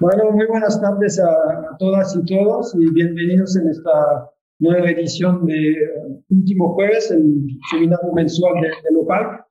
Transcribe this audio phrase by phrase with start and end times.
[0.00, 4.30] Bueno, muy buenas tardes a, todas y todos y bienvenidos en esta
[4.60, 5.74] nueva edición de
[6.30, 9.44] último jueves, el seminario mensual de, de Lopac.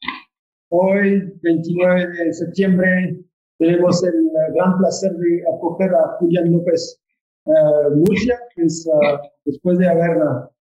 [0.69, 3.19] Hoy, 29 de septiembre,
[3.57, 6.99] tenemos el gran placer de acoger a Julián López
[7.45, 10.17] uh, Murcia, que es, uh, después de haber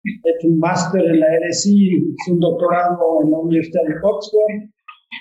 [0.05, 4.69] hecho un máster en la LSI, un doctorado en la Universidad de Oxford,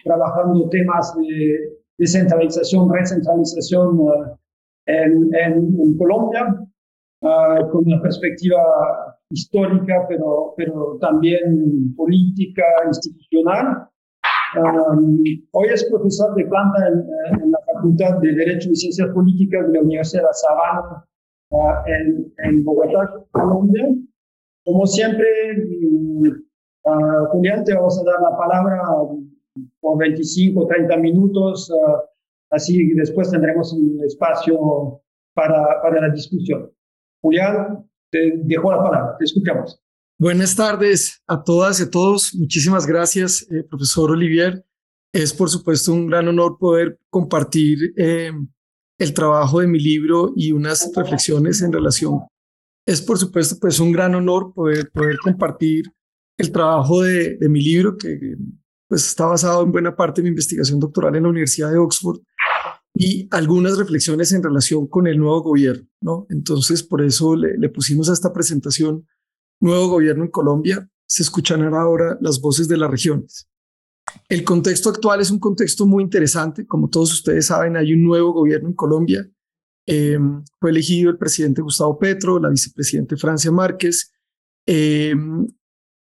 [0.03, 4.40] trabajando temas de descentralización, recentralización uh,
[4.85, 6.55] en, en, Colombia,
[7.21, 8.61] uh, con una perspectiva
[9.29, 13.87] histórica, pero, pero también política, institucional.
[14.53, 15.23] Um,
[15.53, 19.73] hoy es profesor de planta en, en, la Facultad de Derecho y Ciencias Políticas de
[19.73, 21.05] la Universidad de Sabana
[21.51, 23.95] uh, en, en, Bogotá, Colombia.
[24.65, 25.25] Como siempre,
[26.83, 28.81] uh, Julián, te vamos a dar la palabra
[29.79, 31.71] por 25 o 30 minutos.
[32.51, 35.01] Así después tendremos un espacio
[35.33, 36.69] para, para la discusión.
[37.21, 39.81] Julián, te dejo la palabra, te escuchamos.
[40.19, 42.35] Buenas tardes a todas y a todos.
[42.35, 44.65] Muchísimas gracias, eh, profesor Olivier.
[45.13, 48.31] Es por supuesto un gran honor poder compartir eh,
[48.99, 52.19] el trabajo de mi libro y unas reflexiones en relación.
[52.85, 55.85] Es por supuesto pues un gran honor poder, poder compartir
[56.37, 58.35] el trabajo de, de mi libro que
[58.87, 62.19] pues está basado en buena parte de mi investigación doctoral en la Universidad de Oxford
[62.93, 66.27] y algunas reflexiones en relación con el nuevo gobierno, ¿no?
[66.29, 69.07] Entonces, por eso le, pusimos a esta presentación
[69.61, 70.89] Nuevo Gobierno en Colombia.
[71.07, 73.47] Se escuchan ahora las voces de las regiones.
[74.27, 76.65] El contexto actual es un contexto muy interesante.
[76.65, 79.29] Como todos ustedes saben, hay un nuevo gobierno en Colombia.
[79.85, 84.11] Em, fue elegido el presidente Gustavo Petro, la vicepresidente Francia Márquez.
[84.65, 85.47] Em,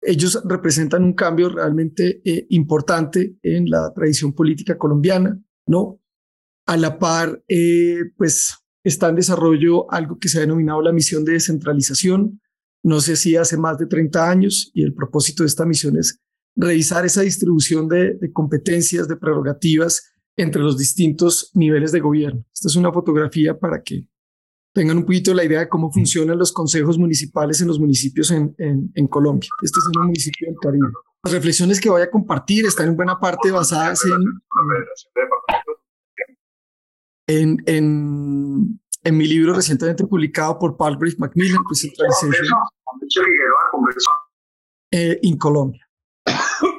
[0.02, 6.03] ellos representan un cambio realmente eh, importante en la tradición política colombiana, ¿no?
[6.66, 11.24] A la par, eh, pues está en desarrollo algo que se ha denominado la misión
[11.24, 12.42] de descentralización.
[12.84, 16.20] No sé si hace más de 30 años y el propósito de esta misión es
[16.56, 22.46] revisar esa distribución de, competencias, de prerrogativas entre los distintos niveles de gobierno.
[22.54, 24.08] Esta es una fotografía para que
[24.74, 28.56] tengan un poquito la idea de cómo funcionan los consejos municipales en los municipios en,
[28.58, 29.50] en, Colombia.
[29.62, 30.88] Este es un municipio del Caribe.
[31.24, 34.24] Las reflexiones que voy a compartir están en buena parte basadas en,
[37.28, 42.34] en, en, en mi libro recientemente publicado por Palgrave Macmillan, Centralization
[44.92, 45.88] eh, en Colombia.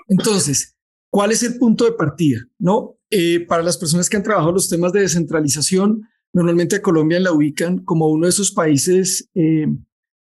[0.09, 0.77] Entonces,
[1.11, 2.41] ¿cuál es el punto de partida?
[2.59, 2.99] ¿No?
[3.11, 7.33] Eh, para las personas que han trabajado los temas de descentralización, normalmente a Colombia la
[7.33, 9.67] ubican como uno de esos países eh,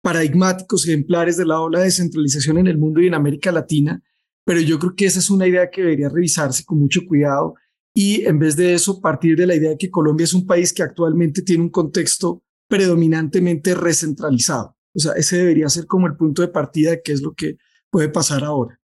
[0.03, 4.03] paradigmáticos, ejemplares de la ola de descentralización en el mundo y en América Latina,
[4.45, 7.55] pero yo creo que esa es una idea que debería revisarse con mucho cuidado
[7.95, 10.73] y en vez de eso partir de la idea de que Colombia es un país
[10.73, 14.77] que actualmente tiene un contexto predominantemente recentralizado.
[14.95, 17.57] O sea, ese debería ser como el punto de partida de qué es lo que
[17.91, 18.81] puede pasar ahora.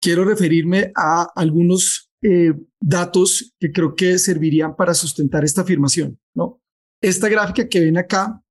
[0.00, 6.18] Quiero referirme a algunos eh, datos que creo que servirían para sustentar esta afirmación.
[6.34, 6.60] ¿no?
[7.00, 8.42] Esta gráfica que ven acá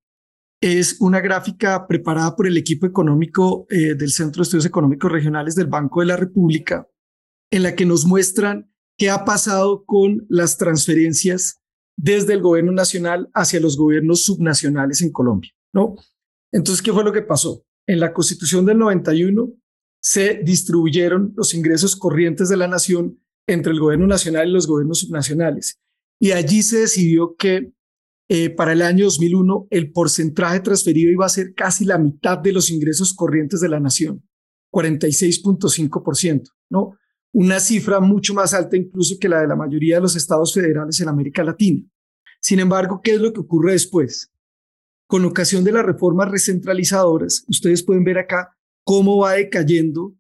[0.62, 5.56] es una gráfica preparada por el equipo económico eh, del Centro de Estudios Económicos Regionales
[5.56, 6.88] del Banco de la República,
[7.52, 11.62] en la que nos muestran qué ha pasado con las transferencias
[11.98, 15.96] desde el gobierno nacional hacia los gobiernos subnacionales en Colombia, ¿no?
[16.52, 17.66] Entonces, ¿qué fue lo que pasó?
[17.88, 19.52] En la Constitución del 91
[20.02, 25.00] se distribuyeron los ingresos corrientes de la nación entre el gobierno nacional y los gobiernos
[25.00, 25.80] subnacionales.
[26.20, 27.74] Y allí se decidió que
[28.30, 32.54] eh, para el año 2001 el porcentaje transferido iba a ser casi la mitad de
[32.54, 34.28] los ingresos corrientes de la nación,
[34.72, 36.98] 46.5%, ¿no?
[37.34, 41.00] Una cifra mucho más alta incluso que la de la mayoría de los estados federales
[41.02, 41.84] en América Latina.
[42.40, 44.32] Sin embargo, ¿qué es lo que ocurre después?
[45.08, 50.14] Con ocasión de las reformas recentralizadoras, ustedes pueden ver acá cómo va decayendo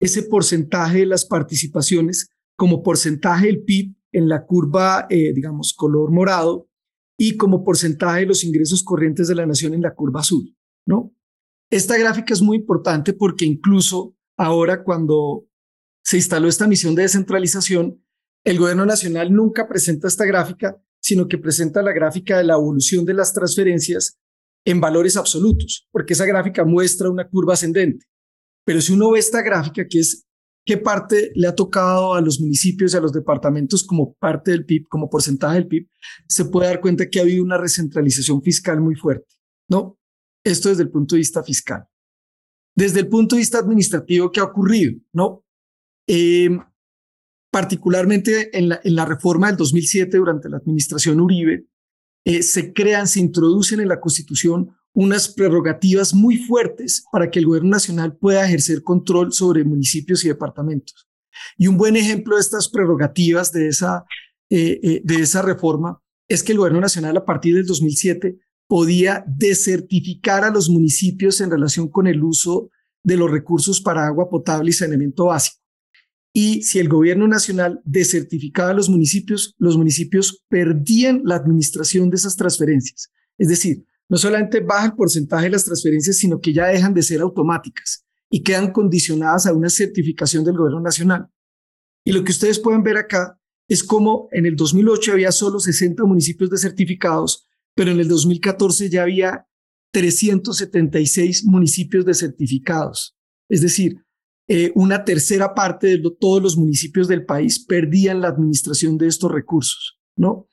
[0.00, 6.12] ese porcentaje de las participaciones como porcentaje del PIB en la curva, eh, digamos, color
[6.12, 6.68] morado
[7.18, 10.56] y como porcentaje de los ingresos corrientes de la nación en la curva azul,
[10.86, 11.12] ¿no?
[11.70, 15.46] Esta gráfica es muy importante porque incluso ahora cuando
[16.04, 18.02] se instaló esta misión de descentralización,
[18.44, 23.04] el gobierno nacional nunca presenta esta gráfica, sino que presenta la gráfica de la evolución
[23.04, 24.18] de las transferencias
[24.64, 28.06] en valores absolutos, porque esa gráfica muestra una curva ascendente.
[28.64, 30.24] Pero si uno ve esta gráfica, que es
[30.64, 34.64] qué parte le ha tocado a los municipios y a los departamentos como parte del
[34.64, 35.88] PIB, como porcentaje del PIB,
[36.28, 39.34] se puede dar cuenta que ha habido una recentralización fiscal muy fuerte,
[39.68, 39.98] ¿no?
[40.44, 41.84] Esto desde el punto de vista fiscal.
[42.76, 44.94] Desde el punto de vista administrativo, ¿qué ha ocurrido?
[45.12, 45.44] ¿No?
[46.06, 46.50] Eh,
[47.50, 51.66] particularmente en la, en la reforma del 2007 durante la administración Uribe,
[52.24, 57.46] eh, se crean, se introducen en la Constitución unas prerrogativas muy fuertes para que el
[57.46, 61.08] gobierno nacional pueda ejercer control sobre municipios y departamentos.
[61.56, 64.04] Y un buen ejemplo de estas prerrogativas de esa,
[64.50, 68.38] eh, eh, de esa reforma es que el gobierno nacional a partir del 2007
[68.68, 72.70] podía desertificar a los municipios en relación con el uso
[73.02, 75.61] de los recursos para agua potable y saneamiento básico.
[76.34, 82.16] Y si el gobierno nacional desertificaba a los municipios, los municipios perdían la administración de
[82.16, 83.10] esas transferencias.
[83.36, 87.02] Es decir, no solamente baja el porcentaje de las transferencias, sino que ya dejan de
[87.02, 91.28] ser automáticas y quedan condicionadas a una certificación del gobierno nacional.
[92.04, 93.38] Y lo que ustedes pueden ver acá
[93.68, 99.02] es como en el 2008 había solo 60 municipios desertificados, pero en el 2014 ya
[99.02, 99.46] había
[99.92, 103.16] 376 municipios desertificados.
[103.48, 104.02] Es decir,
[104.48, 109.30] eh, una tercera parte de todos los municipios del país perdían la administración de estos
[109.30, 110.48] recursos, ¿no?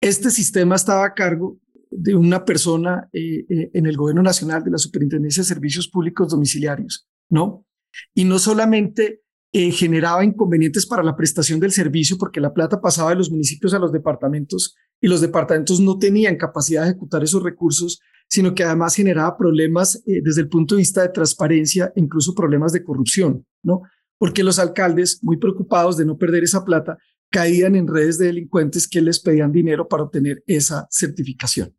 [0.00, 1.58] Este sistema estaba a cargo
[1.90, 6.28] de una persona eh, eh, en el gobierno nacional de la Superintendencia de Servicios Públicos
[6.30, 7.66] Domiciliarios, ¿no?
[8.14, 9.22] Y no solamente
[9.52, 13.80] generaba inconvenientes para la prestación del servicio porque la plata pasaba de los municipios a
[13.80, 18.94] los departamentos y los departamentos no tenían capacidad de ejecutar esos recursos, sino que además
[18.94, 23.82] generaba problemas eh, desde el punto de vista de transparencia, incluso problemas de corrupción, ¿no?
[24.18, 26.96] Porque los alcaldes, muy preocupados de no perder esa plata,
[27.28, 31.74] caían en redes de delincuentes que les pedían dinero para obtener esa certificación.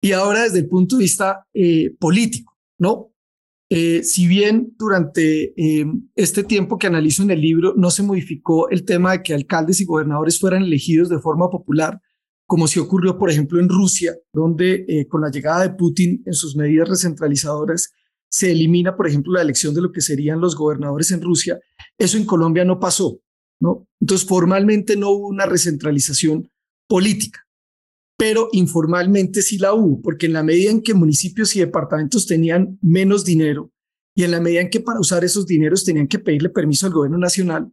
[0.00, 3.12] Y ahora desde el punto de vista eh, político, ¿no?
[3.68, 5.52] Eh, si bien durante
[6.14, 9.80] este tiempo que analizo en el libro no se modificó el tema de que alcaldes
[9.80, 12.00] y gobernadores fueran elegidos de forma popular,
[12.46, 16.32] como si ocurrió, por ejemplo, en Rusia, donde eh, con la llegada de Putin en
[16.32, 17.90] sus medidas recentralizadoras
[18.28, 21.58] se elimina, por ejemplo, la elección de lo que serían los gobernadores en Rusia.
[21.98, 23.20] Eso en Colombia no pasó,
[23.60, 23.88] ¿no?
[24.00, 26.48] Entonces, formalmente no hubo una recentralización
[26.88, 27.40] política,
[28.16, 32.78] pero informalmente sí la hubo, porque en la medida en que municipios y departamentos tenían
[32.80, 33.72] menos dinero
[34.14, 36.92] y en la medida en que para usar esos dineros tenían que pedirle permiso al
[36.92, 37.70] gobierno nacional,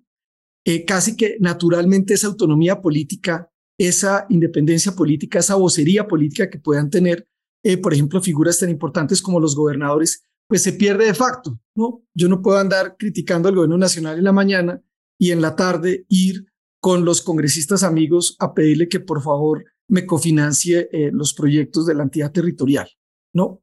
[0.66, 6.90] eh, casi que naturalmente esa autonomía política esa independencia política, esa vocería política que puedan
[6.90, 7.28] tener,
[7.64, 12.04] eh, por ejemplo, figuras tan importantes como los gobernadores, pues se pierde de facto, ¿no?
[12.14, 14.82] Yo no puedo andar criticando al gobierno nacional en la mañana
[15.18, 16.46] y en la tarde ir
[16.80, 21.96] con los congresistas amigos a pedirle que por favor me cofinancie eh, los proyectos de
[21.96, 22.90] la entidad territorial,
[23.34, 23.62] ¿no?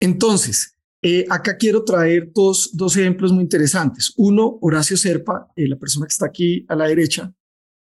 [0.00, 4.12] Entonces, eh, acá quiero traer dos, dos ejemplos muy interesantes.
[4.16, 7.32] Uno, Horacio Serpa, la persona que está aquí a la derecha,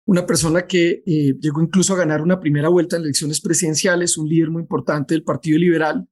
[0.06, 4.28] una persona que eh, llegó incluso a ganar una primera vuelta en elecciones presidenciales, un
[4.28, 6.08] líder muy importante del Partido Liberal,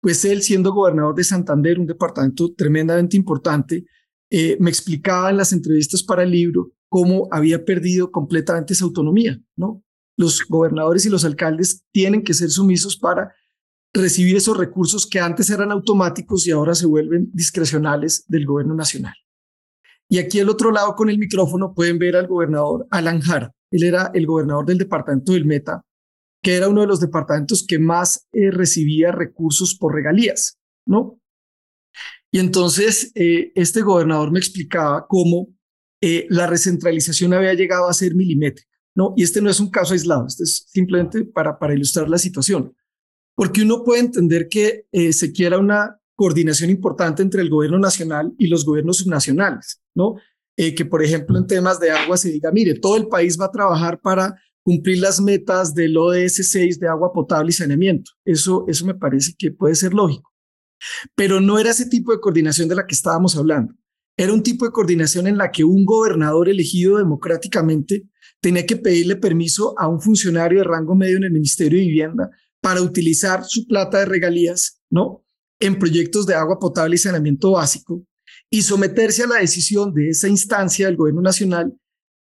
[0.00, 3.84] pues él siendo gobernador de Santander, un departamento tremendamente importante,
[4.30, 9.40] eh, me explicaba en las entrevistas para el libro cómo había perdido completamente esa autonomía,
[9.56, 9.82] ¿no?
[10.16, 13.32] Los gobernadores y los alcaldes tienen que ser sumisos para
[13.94, 19.14] recibir esos recursos que antes eran automáticos y ahora se vuelven discrecionales del gobierno nacional.
[20.08, 23.52] Y aquí al otro lado con el micrófono pueden ver al gobernador Alan Jara.
[23.70, 25.84] Él era el gobernador del departamento del Meta,
[26.42, 31.20] que era uno de los departamentos que más eh, recibía recursos por regalías, ¿no?
[32.30, 35.48] Y entonces eh, este gobernador me explicaba cómo
[36.00, 39.12] eh, la recentralización había llegado a ser milimétrica, ¿no?
[39.16, 42.74] Y este no es un caso aislado, este es simplemente para, para ilustrar la situación.
[43.34, 48.48] Porque uno puede entender que se quiera una coordinación importante entre el gobierno nacional y
[48.48, 50.16] los gobiernos subnacionales, ¿no?
[50.56, 53.44] Eh, que, por ejemplo, en temas de agua se diga, mire, todo el país va
[53.44, 54.34] a trabajar para
[54.64, 58.10] cumplir las metas del ODS 6 de agua potable y saneamiento.
[58.24, 60.32] Eso, eso me parece que puede ser lógico.
[61.14, 63.72] Pero no era ese tipo de coordinación de la que estábamos hablando.
[64.16, 68.08] Era un tipo de coordinación en la que un gobernador elegido democráticamente
[68.40, 72.28] tenía que pedirle permiso a un funcionario de rango medio en el Ministerio de Vivienda
[72.60, 75.24] para utilizar su plata de regalías, ¿no?
[75.60, 78.04] En proyectos de agua potable y saneamiento básico
[78.50, 81.74] y someterse a la decisión de esa instancia del gobierno nacional,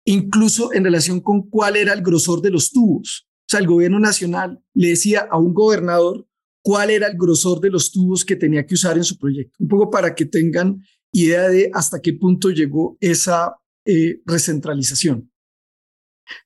[0.05, 3.27] incluso en relación con cuál era el grosor de los tubos.
[3.27, 6.27] O sea, el gobierno nacional le decía a un gobernador
[6.63, 9.55] cuál era el grosor de los tubos que tenía que usar en su proyecto.
[9.59, 15.31] Un poco para que tengan idea de hasta qué punto llegó esa eh, recentralización.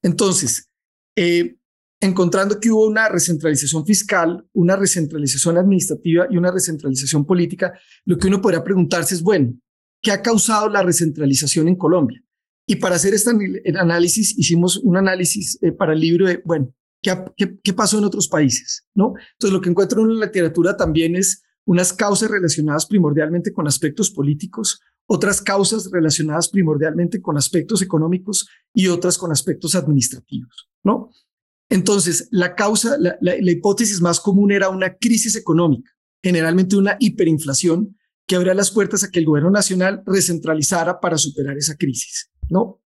[0.02, 0.70] Entonces,
[1.16, 1.58] eh,
[2.06, 7.74] encontrando que hubo una recentralización fiscal, una recentralización administrativa y una recentralización política,
[8.06, 9.54] lo que uno podría preguntarse es, bueno,
[10.02, 12.24] ¿qué ha causado la recentralización en Colombia?
[12.68, 13.32] Y para hacer este
[13.78, 18.28] análisis, hicimos un análisis eh, para el libro de, bueno, ¿qué, ¿qué, pasó en otros
[18.28, 18.88] países?
[18.96, 19.14] ¿no?
[19.34, 24.10] Entonces, lo que encuentro en la literatura también es unas causas relacionadas primordialmente con aspectos
[24.10, 31.12] políticos, otras causas relacionadas primordialmente con aspectos económicos y otras con aspectos administrativos, ¿no?
[31.70, 33.18] Entonces, la causa, la,
[33.52, 35.92] hipótesis más común era una crisis económica,
[36.24, 41.58] generalmente una hiperinflación, que abría las puertas a que el gobierno nacional recentralizara para superar
[41.58, 42.82] esa crisis, ¿no?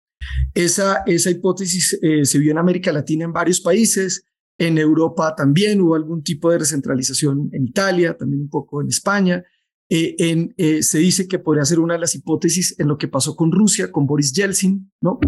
[0.54, 4.26] Esa, hipótesis eh, se vio en América Latina en varios países,
[4.58, 9.44] en Europa también hubo algún tipo de recentralización en Italia, también un poco en España.
[9.90, 10.16] Eh,
[10.58, 13.52] eh, se dice que podría ser una de las hipótesis en lo que pasó con
[13.52, 15.20] Rusia, con Boris Yeltsin, ¿no?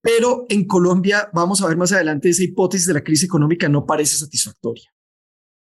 [0.00, 3.86] Pero en Colombia, vamos a ver más adelante, esa hipótesis de la crisis económica no
[3.86, 4.90] parece satisfactoria.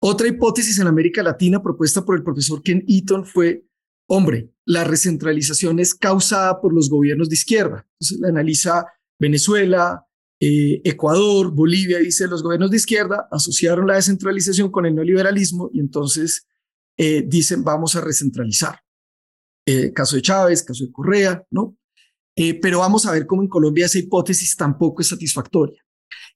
[0.00, 3.64] Otra hipótesis en América Latina propuesta por el profesor Ken Eaton fue,
[4.08, 7.86] hombre, la recentralización es causada por los gobiernos de izquierda.
[7.92, 8.86] Entonces la analiza
[9.18, 10.06] Venezuela,
[10.38, 15.80] eh, Ecuador, Bolivia, dice los gobiernos de izquierda asociaron la descentralización con el neoliberalismo y
[15.80, 16.46] entonces
[16.98, 18.80] eh, dicen vamos a recentralizar.
[19.66, 21.76] Eh, caso de Chávez, caso de Correa, ¿no?
[22.60, 25.82] Pero vamos a ver cómo en Colombia esa hipótesis tampoco es satisfactoria.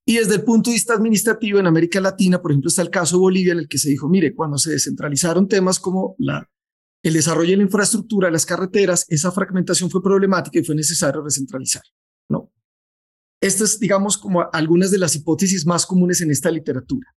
[0.04, 3.16] Y desde el punto de vista administrativo en América Latina, por ejemplo, está el caso
[3.16, 6.16] de Bolivia en el que se dijo, mire, cuando se descentralizaron temas como
[7.02, 11.82] el desarrollo de la infraestructura, las carreteras, esa fragmentación fue problemática y fue necesario recentralizar.
[12.28, 12.50] ¿no?
[13.40, 17.14] Estas, digamos, como algunas de las hipótesis más comunes en esta literatura.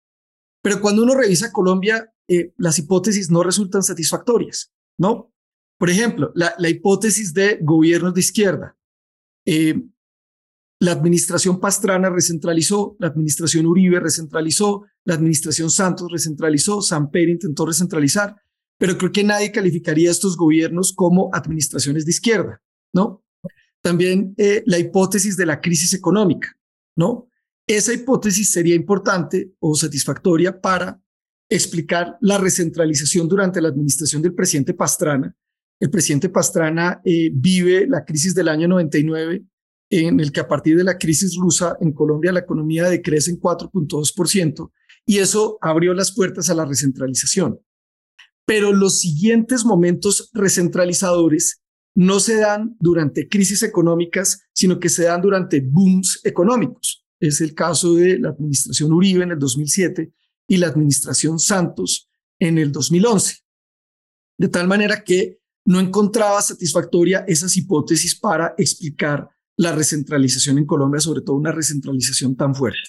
[0.62, 5.31] Pero cuando uno revisa Colombia, eh, las hipótesis no resultan satisfactorias, ¿no?
[5.82, 8.76] Por ejemplo, la, la hipótesis de gobiernos de izquierda.
[9.44, 9.82] Eh,
[10.78, 18.36] la administración Pastrana recentralizó, la administración Uribe recentralizó, la administración Santos recentralizó, Samper intentó recentralizar,
[18.78, 22.62] pero creo que nadie calificaría a estos gobiernos como administraciones de izquierda,
[22.94, 23.24] ¿no?
[23.80, 26.56] También eh, la hipótesis de la crisis económica,
[26.96, 27.28] ¿no?
[27.66, 31.02] Esa hipótesis sería importante o satisfactoria para
[31.50, 35.36] explicar la recentralización durante la administración del presidente Pastrana.
[35.82, 39.42] El presidente Pastrana eh, vive la crisis del año 99
[39.90, 43.40] en el que a partir de la crisis rusa en Colombia la economía decrece en
[43.40, 44.70] 4.2%
[45.04, 47.58] y eso abrió las puertas a la recentralización.
[48.46, 51.64] Pero los siguientes momentos recentralizadores
[51.96, 57.04] no se dan durante crisis económicas, sino que se dan durante booms económicos.
[57.18, 60.12] Es el caso de la administración Uribe en el 2007
[60.46, 62.08] y la administración Santos
[62.38, 63.38] en el 2011.
[64.38, 71.00] De tal manera que no encontraba satisfactoria esas hipótesis para explicar la recentralización en Colombia,
[71.00, 72.80] sobre todo una recentralización tan fuerte.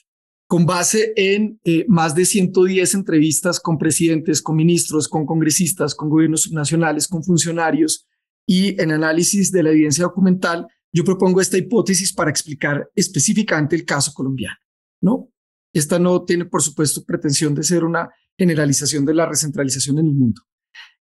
[0.47, 6.09] Con base en eh, más de 110 entrevistas con presidentes, con ministros, con congresistas, con
[6.09, 8.07] gobiernos nacionales, con funcionarios
[8.45, 13.85] y en análisis de la evidencia documental, yo propongo esta hipótesis para explicar específicamente el
[13.85, 14.57] caso colombiano.
[15.01, 15.29] ¿no?
[15.73, 20.13] Esta no tiene, por supuesto, pretensión de ser una generalización de la recentralización en el
[20.13, 20.41] mundo.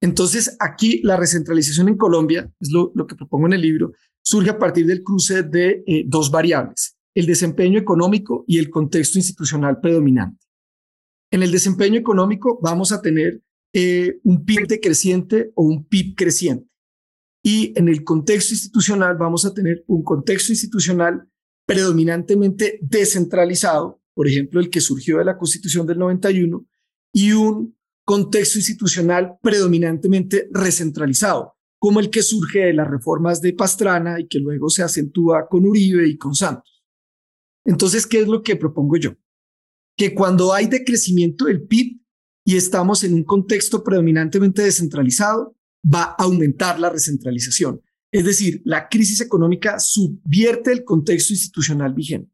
[0.02, 3.92] Entonces, aquí la recentralización en Colombia, es lo, que propongo en el libro,
[4.22, 9.18] surge a partir del cruce de eh, dos variables, el desempeño económico y el contexto
[9.18, 10.46] institucional predominante.
[11.32, 13.42] En el desempeño económico vamos a tener
[13.74, 16.68] eh, un PIB decreciente o un PIB creciente.
[17.44, 21.30] Y en el contexto institucional vamos a tener un contexto institucional
[21.66, 26.66] predominantemente descentralizado, por ejemplo, el que surgió de la Constitución del 91,
[27.14, 27.78] y un
[28.10, 34.40] contexto institucional predominantemente recentralizado, como el que surge de las reformas de Pastrana y que
[34.40, 36.84] luego se acentúa con Uribe y con Santos.
[37.64, 39.16] Entonces, ¿qué es lo que propongo yo?
[39.96, 42.02] Que cuando hay decrecimiento del PIB
[42.46, 47.80] y estamos en un contexto predominantemente descentralizado, va a aumentar la recentralización.
[48.12, 52.34] Es decir, la crisis económica subvierte el contexto institucional vigente.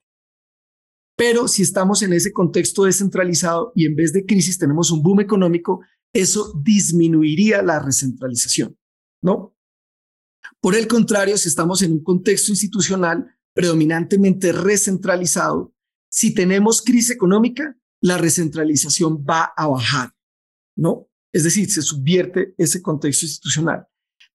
[1.15, 5.21] Pero si estamos en ese contexto descentralizado y en vez de crisis tenemos un boom
[5.21, 5.81] económico,
[6.13, 8.77] eso disminuiría la recentralización.
[9.25, 9.55] ¿no?
[10.61, 15.73] Por el contrario, si estamos en un contexto institucional predominantemente recentralizado,
[16.09, 20.13] si tenemos crisis económica, la recentralización va a bajar,
[20.77, 21.09] ¿no?
[21.33, 23.87] Es decir, se subvierte ese contexto institucional.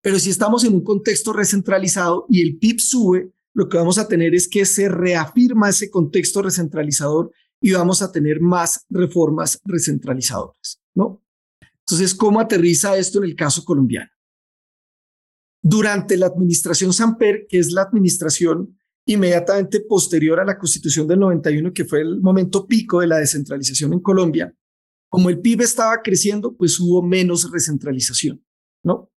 [0.03, 4.09] Pero si estamos en un contexto recentralizado y el PIB sube, lo que vamos a
[4.09, 10.81] tener es que se reafirma ese contexto recentralizador y vamos a tener más reformas recentralizadoras,
[10.95, 11.23] ¿no?
[11.81, 14.11] Entonces, ¿cómo aterriza esto en el caso colombiano?
[15.63, 21.73] durante la administración Samper, que es la administración inmediatamente posterior a la constitución del 91,
[21.73, 24.55] que fue el momento pico de la descentralización en Colombia,
[25.09, 28.45] como el PIB estaba creciendo, pues hubo menos recentralización,
[28.85, 29.11] ¿no?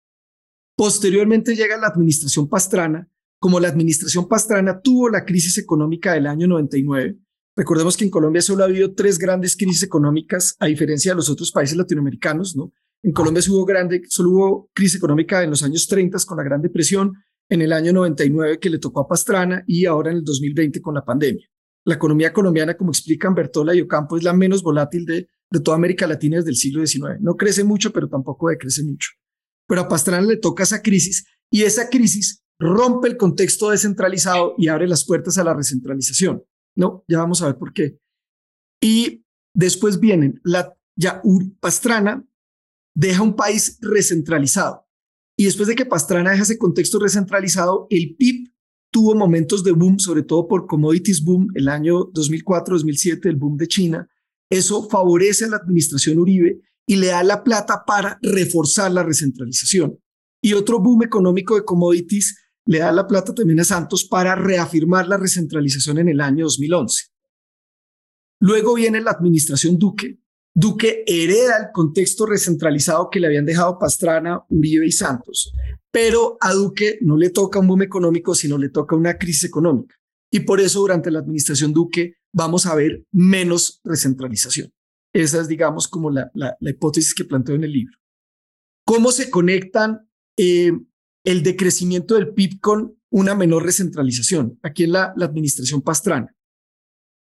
[0.77, 3.10] Posteriormente llega la administración Pastrana,
[3.41, 7.17] como la administración Pastrana tuvo la crisis económica del año 99.
[7.57, 11.31] Recordemos que en Colombia solo ha habido tres grandes crisis económicas, a diferencia de los
[11.31, 12.73] otros países latinoamericanos, ¿no?
[13.03, 16.61] En Colombia hubo, grande, solo hubo crisis económica en los años 30 con la Gran
[16.61, 17.15] Depresión,
[17.49, 20.95] en el año 99 que le tocó a Pastrana y ahora en el 2020 con
[20.95, 21.49] la pandemia.
[21.87, 25.79] La economía colombiana, como explican Bertola y Ocampo, es la menos volátil de, de toda
[25.79, 27.21] América Latina desde el siglo XIX.
[27.21, 29.09] No crece mucho, pero tampoco decrece mucho.
[29.67, 34.69] Pero a Pastrana le toca esa crisis y esa crisis rompe el contexto descentralizado y
[34.69, 36.45] abre las puertas a la recentralización.
[36.77, 37.99] No, ya vamos a ver por qué.
[38.81, 39.25] Y
[39.55, 41.23] después vienen, la, ya
[41.59, 42.25] Pastrana
[42.95, 44.87] deja un país recentralizado.
[45.37, 48.51] Y después de que Pastrana deja ese contexto recentralizado, el PIB
[48.93, 53.69] tuvo momentos de boom, sobre todo por commodities boom, el año 2004-2007, el boom de
[53.69, 54.09] China.
[54.51, 59.99] Eso favorece a la administración Uribe y le da la plata para reforzar la recentralización.
[60.43, 62.37] Y otro boom económico de commodities
[62.67, 67.05] le da la plata también a Santos para reafirmar la recentralización en el año 2011.
[68.41, 70.21] Luego viene la administración Duque.
[70.55, 75.53] Duque hereda el contexto recentralizado que le habían dejado Pastrana, Uribe y Santos,
[75.91, 79.95] pero a Duque no le toca un boom económico, sino le toca una crisis económica.
[80.33, 84.73] Y por eso durante la administración Duque vamos a ver menos recentralización.
[85.13, 87.97] Esa es, digamos, como la, la, hipótesis que planteo en el libro.
[88.87, 90.73] ¿Cómo se conectan eh,
[91.25, 94.59] el decrecimiento del PIB con una menor recentralización?
[94.63, 96.35] Aquí en la, administración Pastrana.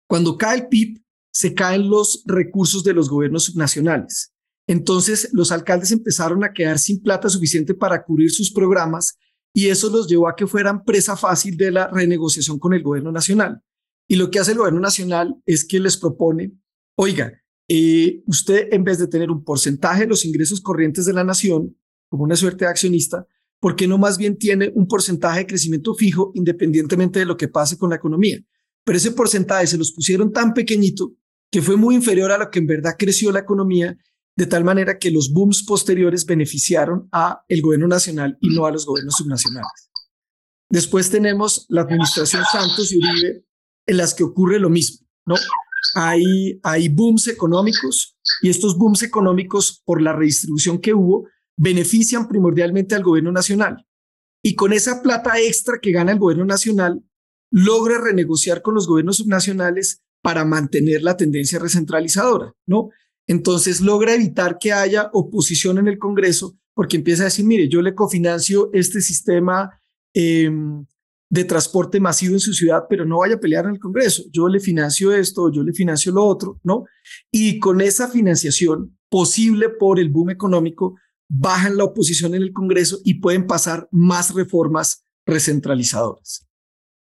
[0.07, 1.01] Cuando cae el PIB,
[1.33, 4.33] se caen los recursos de los gobiernos subnacionales.
[4.67, 9.17] Entonces, los alcaldes empezaron a quedar sin plata suficiente para cubrir sus programas
[9.53, 13.11] y eso los llevó a que fueran presa fácil de la renegociación con el gobierno
[13.11, 13.61] nacional.
[14.07, 16.53] Y lo que hace el gobierno nacional es que les propone,
[16.95, 17.33] oiga,
[17.67, 21.77] eh, usted en vez de tener un porcentaje de los ingresos corrientes de la nación,
[22.09, 23.25] como una suerte de accionista,
[23.61, 27.47] ¿por qué no más bien tiene un porcentaje de crecimiento fijo independientemente de lo que
[27.47, 28.39] pase con la economía?
[28.83, 31.13] Pero ese porcentaje se los pusieron tan pequeñito
[31.51, 33.95] que fue muy inferior a lo que en verdad creció la economía,
[34.35, 38.71] de tal manera que los booms posteriores beneficiaron a el gobierno nacional y no a
[38.71, 39.89] los gobiernos subnacionales.
[40.69, 43.45] Después tenemos la administración Santos y Uribe,
[43.85, 45.35] en las que ocurre lo mismo, ¿no?
[45.95, 52.95] Hay, hay booms económicos y estos booms económicos, por la redistribución que hubo, benefician primordialmente
[52.95, 53.85] al gobierno nacional.
[54.43, 57.03] Y con esa plata extra que gana el gobierno nacional,
[57.51, 62.89] logra renegociar con los gobiernos subnacionales para mantener la tendencia recentralizadora, ¿no?
[63.27, 67.81] Entonces logra evitar que haya oposición en el Congreso porque empieza a decir, mire, yo
[67.81, 69.69] le cofinancio este sistema
[70.13, 70.85] em,
[71.29, 74.23] de transporte masivo en su ciudad, pero no vaya a pelear en el Congreso.
[74.31, 76.85] Yo le financio esto, yo le financio lo otro, ¿no?
[77.31, 80.95] Y con esa financiación posible por el boom económico,
[81.33, 86.47] bajan la oposición en el Congreso y pueden pasar más reformas recentralizadoras.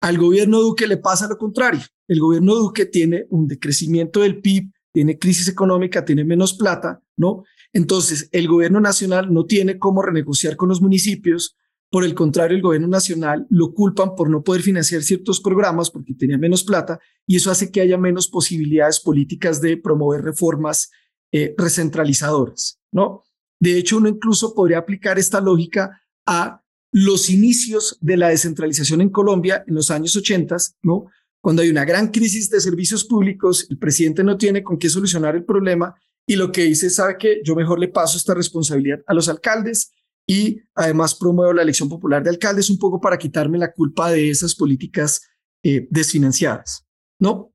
[0.02, 1.82] Al gobierno Duque le pasa lo contrario.
[2.08, 7.44] El gobierno Duque tiene un decrecimiento del PIB, tiene crisis económica, tiene menos plata, ¿no?
[7.72, 11.58] Entonces, el gobierno nacional no tiene cómo renegociar con los municipios.
[11.90, 16.14] Por el contrario, el gobierno nacional lo culpan por no poder financiar ciertos programas porque
[16.14, 20.92] tenía menos plata y eso hace que haya menos posibilidades políticas de promover reformas
[21.32, 23.24] eh, recentralizadoras, ¿no?
[23.64, 29.10] De hecho, uno incluso podría aplicar esta lógica a los inicios de la descentralización en
[29.10, 31.06] Colombia en los años 80, ¿no?
[31.42, 35.38] Cuando hay una gran crisis de servicios públicos, el presidente no tiene con qué solucionar
[35.38, 35.96] el problema
[36.28, 39.94] y lo que dice, sabe que yo mejor le paso esta responsabilidad a los alcaldes
[40.28, 44.30] y además promuevo la elección popular de alcaldes un poco para quitarme la culpa de
[44.30, 45.22] esas políticas
[45.64, 46.86] eh, desfinanciadas,
[47.18, 47.54] ¿no?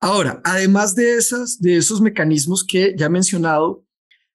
[0.00, 3.84] Ahora, además de, esas, de esos mecanismos que ya he mencionado,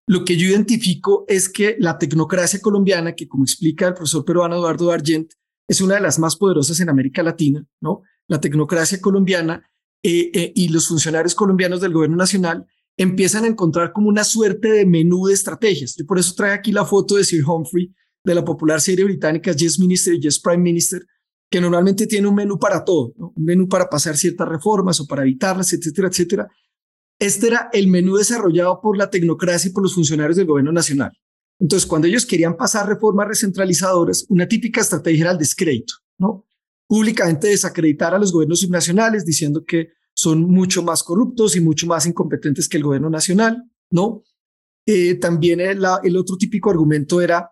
[0.08, 4.56] lo que yo identifico es que la tecnocracia colombiana, que como explica el profesor peruano
[4.56, 5.34] Eduardo Argent,
[5.68, 8.04] es una de las más poderosas en América Latina, ¿no?
[8.28, 9.70] La tecnocracia colombiana
[10.02, 12.66] eh, eh, y los funcionarios colombianos del gobierno nacional
[12.96, 16.00] empiezan a encontrar como una suerte de menú de estrategias.
[16.00, 17.94] Y por eso trae aquí la foto de Sir Humphrey
[18.24, 21.06] de la popular serie británica Yes Minister y Yes Prime Minister,
[21.50, 25.24] que normalmente tiene un menú para todo, un menú para pasar ciertas reformas o para
[25.24, 26.48] evitarlas, etcétera, etcétera.
[27.20, 31.12] Este era el menú desarrollado por la tecnocracia y por los funcionarios del gobierno nacional.
[31.60, 36.46] Entonces, cuando ellos querían pasar reformas recentralizadoras, una típica estrategia era el descrédito, ¿no?
[36.88, 42.06] Públicamente desacreditar a los gobiernos subnacionales diciendo que son mucho más corruptos y mucho más
[42.06, 44.24] incompetentes que el gobierno nacional, ¿no?
[44.86, 47.50] Eh, también el, el otro típico argumento era,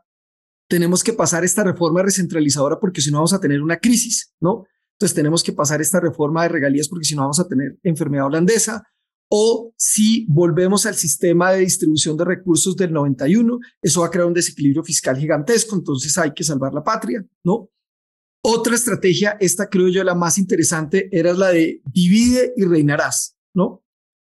[0.69, 4.65] tenemos que pasar esta reforma recentralizadora porque si no vamos a tener una crisis, ¿no?
[4.93, 8.28] Entonces tenemos que pasar esta reforma de regalías porque si no vamos a tener enfermedad
[8.28, 8.84] holandesa,
[9.29, 14.27] o si volvemos al sistema de distribución de recursos del 91, eso va a crear
[14.27, 17.69] un desequilibrio fiscal gigantesco, entonces hay que salvar la patria, ¿no?
[18.43, 23.83] Otra estrategia, esta creo yo la más interesante, era la de divide y reinarás, ¿no?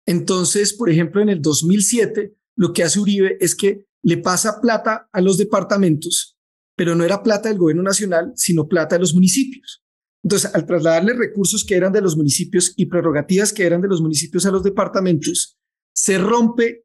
[0.06, 5.10] Entonces, por ejemplo, en el 2007, lo que hace Uribe es que le pasa plata
[5.12, 6.38] a los departamentos,
[6.76, 9.84] pero no era plata del gobierno nacional, sino plata de los municipios.
[10.26, 14.02] Entonces, al trasladarle recursos que eran de los municipios y prerrogativas que eran de los
[14.02, 15.60] municipios a los departamentos,
[15.94, 16.84] se rompe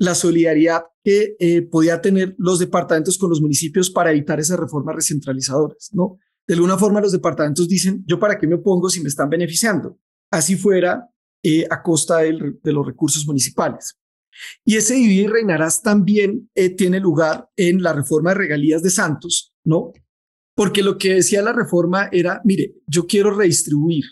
[0.00, 4.96] la solidaridad que eh, podía tener los departamentos con los municipios para evitar esas reformas
[4.96, 6.18] recentralizadoras, ¿no?
[6.44, 10.00] De alguna forma los departamentos dicen, yo para qué me opongo si me están beneficiando,
[10.32, 11.08] así fuera
[11.40, 13.96] eh, a costa de los recursos municipales.
[14.64, 19.54] Y ese dividir reinarás también eh, tiene lugar en la reforma de regalías de Santos,
[19.62, 19.92] ¿no?
[20.54, 24.04] Porque lo que decía la reforma era, mire, yo quiero redistribuir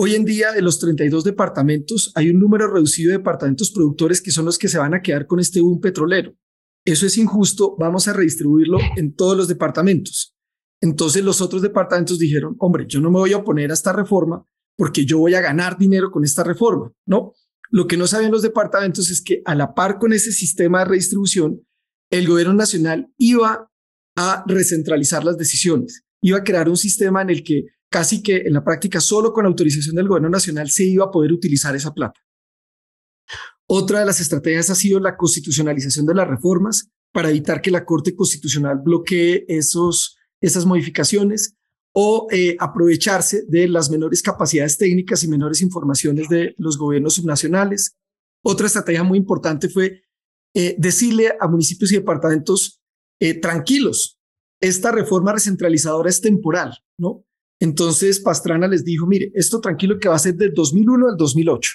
[0.00, 4.30] Hoy en día, de los 32 departamentos, hay un número reducido de departamentos productores que
[4.30, 6.36] son los que se van a quedar con este boom petrolero.
[6.84, 10.36] Eso es injusto, vamos a redistribuirlo en todos los departamentos.
[10.80, 14.46] Entonces los otros departamentos dijeron, hombre, yo no me voy a oponer a esta reforma
[14.76, 17.32] porque yo voy a ganar dinero con esta reforma, ¿no?
[17.68, 20.84] Lo que no sabían los departamentos es que a la par con ese sistema de
[20.84, 21.66] redistribución,
[22.08, 23.68] el gobierno nacional iba
[24.20, 28.52] a recentralizar las decisiones, iba a crear un sistema en el que casi que en
[28.52, 32.20] la práctica solo con autorización del gobierno nacional se iba a poder utilizar esa plata.
[33.68, 37.84] Otra de las estrategias ha sido la constitucionalización de las reformas para evitar que la
[37.84, 41.54] Corte Constitucional bloquee esos, esas modificaciones
[41.94, 47.96] o eh, aprovecharse de las menores capacidades técnicas y menores informaciones de los gobiernos subnacionales.
[48.42, 50.02] Otra estrategia muy importante fue
[50.54, 52.82] eh, decirle a municipios y departamentos
[53.20, 54.18] eh, tranquilos,
[54.60, 57.24] esta reforma recentralizadora es temporal, ¿no?
[57.60, 61.70] Entonces Pastrana les dijo, mire, esto tranquilo que va a ser del 2001 al 2008.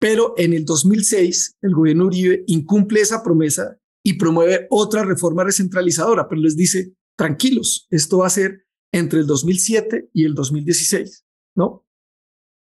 [0.00, 6.28] Pero en el 2006 el gobierno Uribe incumple esa promesa y promueve otra reforma recentralizadora,
[6.28, 11.24] pero les dice, tranquilos, esto va a ser entre el 2007 y el 2016,
[11.56, 11.84] ¿no?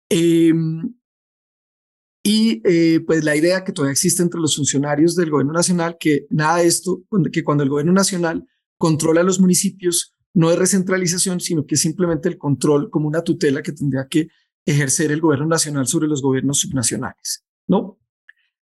[0.09, 0.98] Em,
[2.29, 6.27] y eh, pues la idea que todavía existe entre los funcionarios del gobierno nacional, que
[6.29, 11.65] nada de esto, que cuando el gobierno nacional controla los municipios, no es recentralización, sino
[11.65, 14.29] que es simplemente el control como una tutela que tendría que
[14.67, 17.99] ejercer el gobierno nacional sobre los gobiernos subnacionales, ¿no?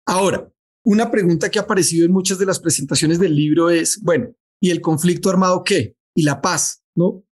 [0.06, 0.50] Ahora,
[0.82, 4.70] una pregunta que ha aparecido en muchas de las presentaciones del libro es, bueno, ¿y
[4.70, 5.94] el conflicto armado qué?
[6.14, 6.82] ¿Y la paz?
[6.94, 7.22] ¿No?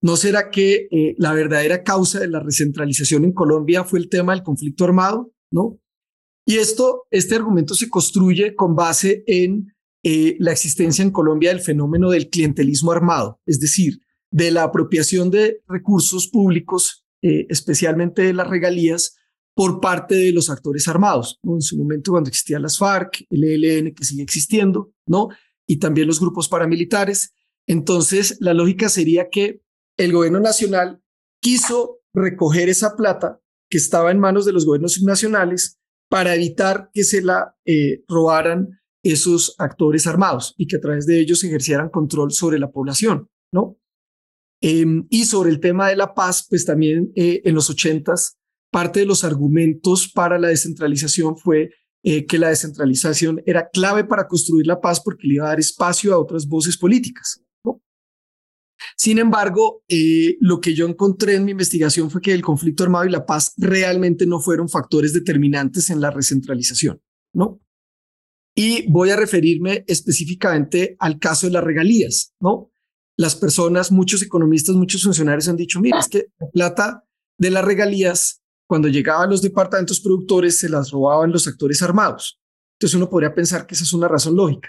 [0.00, 4.32] ¿No será que eh, la verdadera causa de la recentralización en Colombia fue el tema
[4.32, 5.34] del conflicto armado?
[6.46, 11.60] Y esto, este argumento se construye con base en eh, la existencia en Colombia del
[11.60, 18.32] fenómeno del clientelismo armado, es decir, de la apropiación de recursos públicos, eh, especialmente de
[18.32, 19.16] las regalías,
[19.56, 21.40] por parte de los actores armados.
[21.42, 25.28] En su momento cuando existían las FARC, el ELN que sigue existiendo, ¿no?
[25.66, 27.32] Y también los grupos paramilitares.
[27.66, 29.62] Entonces, la lógica sería que
[29.96, 31.00] el gobierno nacional
[31.40, 37.04] quiso recoger esa plata que estaba en manos de los gobiernos subnacionales para evitar que
[37.04, 42.32] se la eh, robaran esos actores armados y que a través de ellos ejercieran control
[42.32, 43.78] sobre la población, ¿no?
[44.60, 48.38] Em, y sobre el tema de la paz, pues también eh, en los ochentas,
[48.70, 51.70] parte de los argumentos para la descentralización fue
[52.02, 55.60] eh, que la descentralización era clave para construir la paz porque le iba a dar
[55.60, 57.42] espacio a otras voces políticas.
[58.96, 63.06] Sin embargo, eh, lo que yo encontré en mi investigación fue que el conflicto armado
[63.06, 67.00] y la paz realmente no fueron factores determinantes en la recentralización,
[67.32, 67.60] ¿no?
[68.54, 72.70] Y voy a referirme específicamente al caso de las regalías, ¿no?
[73.18, 77.04] Las personas, muchos economistas, muchos funcionarios han dicho, mira, es que la plata
[77.38, 82.40] de las regalías, cuando llegaban los departamentos productores, se las robaban los actores armados.
[82.78, 84.68] Entonces uno podría pensar que esa es una razón lógica.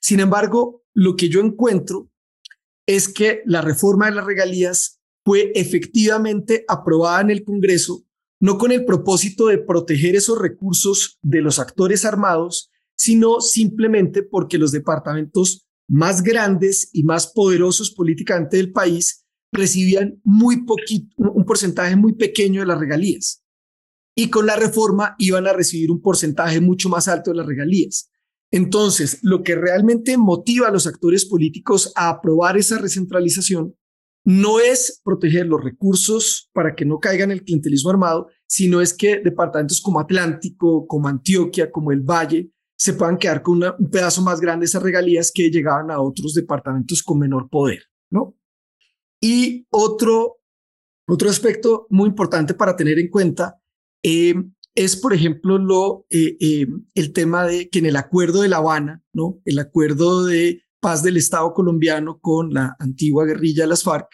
[0.00, 2.10] Sin embargo, lo que yo encuentro
[2.86, 8.04] es que la reforma de las regalías fue efectivamente aprobada en el Congreso,
[8.40, 14.58] no con el propósito de proteger esos recursos de los actores armados, sino simplemente porque
[14.58, 21.96] los departamentos más grandes y más poderosos políticamente del país recibían muy poquito, un porcentaje
[21.96, 23.42] muy pequeño de las regalías.
[24.14, 28.10] Y con la reforma iban a recibir un porcentaje mucho más alto de las regalías.
[28.52, 33.74] Entonces, lo que realmente motiva a los actores políticos a aprobar esa recentralización
[34.24, 39.20] no es proteger los recursos para que no caigan el clientelismo armado, sino es que
[39.20, 44.40] departamentos como Atlántico, como Antioquia, como el Valle, se puedan quedar con un pedazo más
[44.40, 48.36] grande de esas regalías que llegaban a otros departamentos con menor poder, ¿no?
[49.20, 50.38] Y otro,
[51.08, 53.58] otro aspecto muy importante para tener en cuenta
[54.02, 54.34] eh,
[54.76, 58.58] es, por ejemplo, lo, eh, eh, el tema de que en el acuerdo de La
[58.58, 59.40] Habana, ¿no?
[59.44, 64.06] El acuerdo de paz del Estado colombiano con la antigua guerrilla las FARC,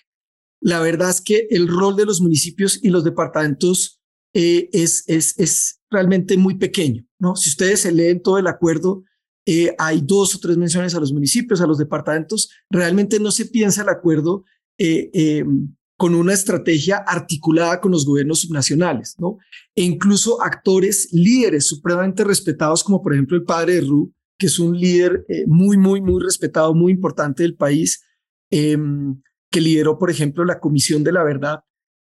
[0.60, 4.00] la verdad es que el rol de los municipios y los departamentos
[4.32, 7.04] es, es, es realmente muy pequeño.
[7.18, 7.36] ¿no?
[7.36, 9.04] Si ustedes se leen todo el acuerdo,
[9.44, 12.50] eh, hay dos o tres menciones a los municipios, a los departamentos.
[12.70, 14.44] Realmente no se piensa el acuerdo
[14.78, 19.38] eh, em, con una estrategia articulada con los gobiernos subnacionales, ¿no?
[19.72, 24.58] E incluso actores líderes supremamente respetados, como por ejemplo el padre de Ru, que es
[24.58, 28.02] un líder eh, muy, muy, muy respetado, muy importante del país,
[28.50, 31.60] em, que lideró, por ejemplo, la Comisión de la Verdad.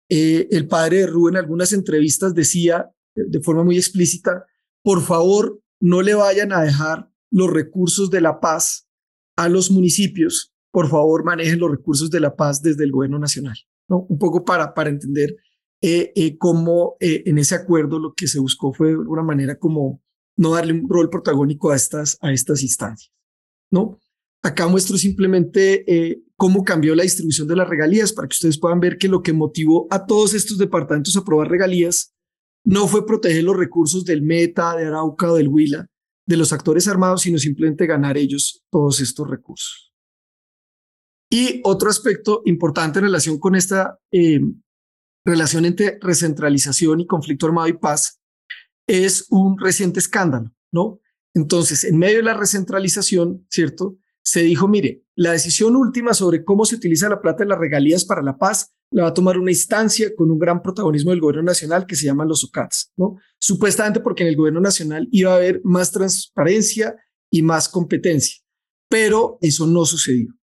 [0.09, 4.47] Eh, el padre de Ru en algunas entrevistas decía de forma muy explícita,
[4.83, 8.89] por favor, no le vayan a dejar los recursos de la paz
[9.37, 13.59] a los municipios, por favor manejen los recursos de la paz desde el gobierno nacional,
[13.91, 14.07] ¿no?
[14.09, 15.37] Un poco para, para entender
[15.83, 19.59] eh, eh, cómo eh, en ese acuerdo lo que se buscó fue de alguna manera
[19.59, 20.01] como
[20.37, 23.13] no darle un rol protagónico a estas, a estas instancias,
[23.71, 23.99] ¿no?
[24.43, 25.85] Acá muestro simplemente
[26.35, 29.35] cómo cambió la distribución de las regalías para que ustedes puedan ver que lo que
[29.35, 32.15] motivó a todos estos departamentos a aprobar regalías
[32.65, 35.89] no fue proteger los recursos del Meta, de Arauca o del Huila,
[36.27, 39.90] de los actores armados, sino simplemente ganar ellos todos estos recursos.
[41.31, 44.41] Y otro aspecto importante en relación con esta eh,
[45.25, 48.21] relación entre recentralización y conflicto armado y paz
[48.87, 50.99] es un reciente escándalo, ¿no?
[51.33, 53.97] Entonces, en medio de la recentralización, ¿cierto?
[54.23, 58.05] Se dijo, mire, la decisión última sobre cómo se utiliza la plata de las regalías
[58.05, 61.45] para la paz la va a tomar una instancia con un gran protagonismo del gobierno
[61.45, 63.17] nacional que se llaman los UCATs, ¿no?
[63.39, 66.97] Supuestamente porque en el gobierno nacional iba a haber más transparencia
[67.31, 68.43] y más competencia,
[68.89, 70.35] pero eso no sucedió.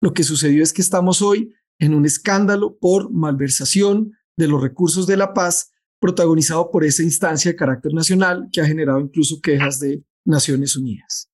[0.00, 5.06] Lo que sucedió es que estamos hoy en un escándalo por malversación de los recursos
[5.06, 9.80] de la paz protagonizado por esa instancia de carácter nacional que ha generado incluso quejas
[9.80, 11.30] de Naciones Unidas.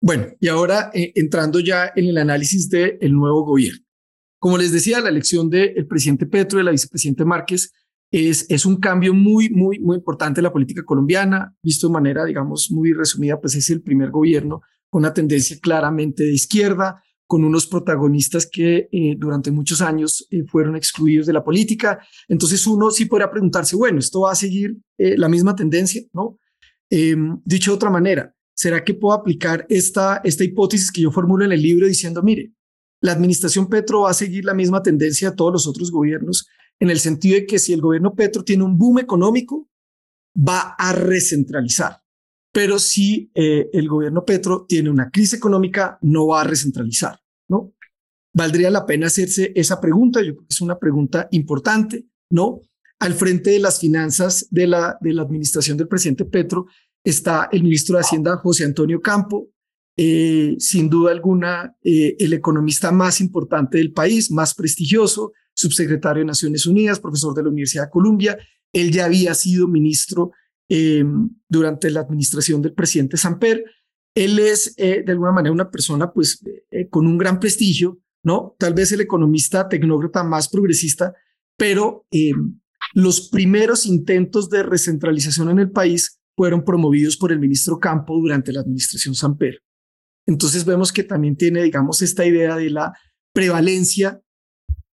[0.00, 3.84] Bueno, y ahora eh, entrando ya en el análisis del nuevo gobierno.
[4.38, 7.72] Como les decía, la elección del presidente Petro y de la vicepresidenta Márquez
[8.10, 12.24] es, es un cambio muy, muy, muy importante en la política colombiana, visto de manera,
[12.24, 17.44] digamos, muy resumida, pues es el primer gobierno con una tendencia claramente de izquierda, con
[17.44, 21.98] unos protagonistas que eh, durante muchos años eh, fueron excluidos de la política.
[22.28, 26.02] Entonces uno sí podría preguntarse, bueno, ¿esto va a seguir eh, la misma tendencia?
[26.12, 26.38] ¿no?
[26.88, 31.44] Em, dicho de otra manera, ¿será que puedo aplicar esta, esta hipótesis que yo formulo
[31.44, 32.52] en el libro diciendo, mire,
[33.00, 36.46] la administración Petro va a seguir la misma tendencia a todos los otros gobiernos,
[36.78, 39.68] en el sentido de que si el gobierno Petro tiene un boom económico,
[40.36, 42.00] va a recentralizar.
[42.56, 47.74] Pero si eh, el gobierno Petro tiene una crisis económica, no va a recentralizar, ¿no?
[48.32, 52.62] Valdría la pena hacerse esa pregunta, yo creo que es una pregunta importante, ¿no?
[52.98, 56.64] Al frente de las finanzas de la, de la administración del presidente Petro
[57.04, 59.50] está el ministro de Hacienda, José Antonio Campo,
[59.98, 66.28] eh, sin duda alguna, eh, el economista más importante del país, más prestigioso, subsecretario de
[66.28, 68.38] Naciones Unidas, profesor de la Universidad de Columbia.
[68.72, 70.30] Él ya había sido ministro
[70.68, 71.04] eh,
[71.48, 73.64] durante la administración del presidente Samper.
[74.14, 76.42] Él es, de alguna manera, una persona pues,
[76.88, 78.56] con un gran prestigio, ¿no?
[78.58, 81.12] Tal vez el economista tecnócrata más progresista,
[81.58, 82.06] pero
[82.94, 88.52] los primeros intentos de recentralización en el país fueron promovidos por el ministro Campo durante
[88.52, 89.62] la administración Samper.
[90.26, 92.92] Entonces vemos que también tiene, digamos, esta idea de la
[93.32, 94.20] prevalencia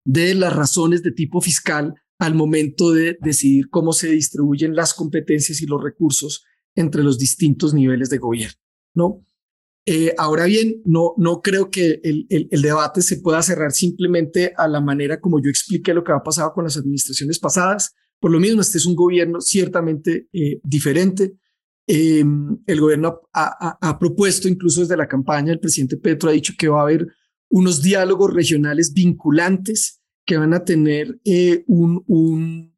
[0.04, 5.60] de las razones de tipo fiscal al momento de decidir cómo se distribuyen las competencias
[5.60, 6.44] y los recursos
[6.76, 8.60] entre los distintos niveles de gobierno,
[8.94, 9.26] ¿no?
[9.86, 14.68] Eh, ahora bien, no, no creo que el, el, debate se pueda cerrar simplemente a
[14.68, 17.92] la manera como yo expliqué lo que ha pasado con las administraciones pasadas.
[18.20, 21.34] Por lo mismo, este es un gobierno ciertamente eh, diferente,
[21.88, 22.24] eh,
[22.66, 26.78] el gobierno ha, propuesto, incluso desde la campaña, el presidente Petro ha dicho que va
[26.78, 27.08] a haber
[27.50, 32.72] unos diálogos regionales vinculantes que van a tener eh, un, un,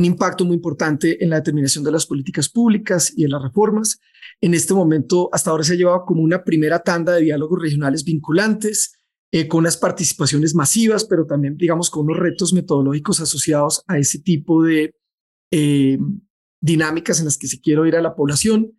[0.00, 3.98] impacto muy importante en la determinación de las políticas públicas y en las reformas.
[4.40, 8.04] En este momento, hasta ahora se ha llevado como una primera tanda de diálogos regionales
[8.04, 8.98] vinculantes,
[9.32, 14.20] eh, con unas participaciones masivas, pero también, digamos, con unos retos metodológicos asociados a ese
[14.20, 14.94] tipo de,
[15.50, 15.98] eh,
[16.60, 18.78] dinámicas en las que se quiere oír a la población.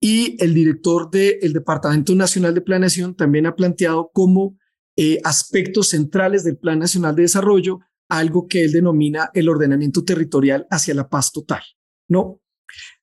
[0.00, 4.56] Y el director del Departamento Nacional de Planeación también ha planteado como
[4.96, 10.66] eh, aspectos centrales del Plan Nacional de Desarrollo algo que él denomina el ordenamiento territorial
[10.70, 11.62] hacia la paz total.
[12.08, 12.42] ¿no?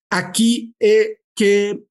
[0.09, 1.85] Aquí, eh, ¿qué,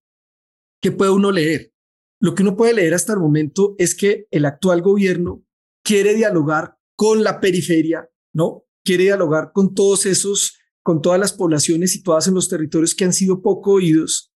[0.81, 1.73] ¿qué puede uno leer?
[2.21, 5.45] Lo que uno puede leer hasta el momento es que el actual gobierno
[5.83, 8.67] quiere dialogar con la periferia, ¿no?
[8.85, 13.13] Quiere dialogar con todos esos con todas las poblaciones situadas en los territorios que han
[13.13, 14.33] sido poco oídos,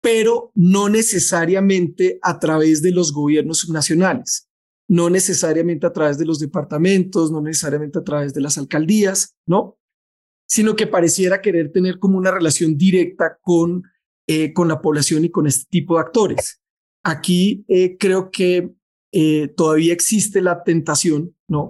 [0.00, 4.48] pero no necesariamente a través de los gobiernos subnacionales,
[4.92, 9.78] no necesariamente a través de los departamentos, no necesariamente a través de las alcaldías, ¿no?
[10.46, 13.84] Sino que pareciera querer tener como una relación directa con,
[14.26, 16.60] eh, con la población y con este tipo de actores.
[17.02, 18.74] Aquí eh, creo que
[19.12, 21.68] eh, todavía existe la tentación, ¿no?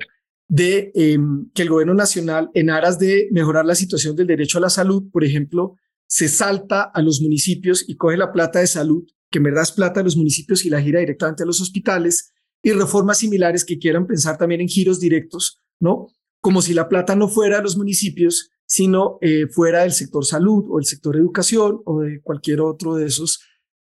[0.48, 4.62] de em, que el gobierno nacional, en aras de mejorar la situación del derecho a
[4.62, 5.76] la salud, por ejemplo,
[6.08, 9.70] se salta a los municipios y coge la plata de salud, que en verdad es
[9.70, 12.31] plata de los municipios y la gira directamente a los hospitales,
[12.62, 16.08] y reformas similares que quieran pensar también en giros directos, ¿no?
[16.40, 20.64] Como si la plata no fuera de los municipios, sino eh, fuera del sector salud
[20.70, 23.40] o el sector educación o de cualquier otro de esos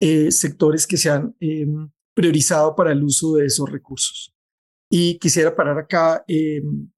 [0.00, 4.34] eh, sectores que se han em, priorizado para el uso de esos recursos.
[4.90, 6.22] Y quisiera parar acá,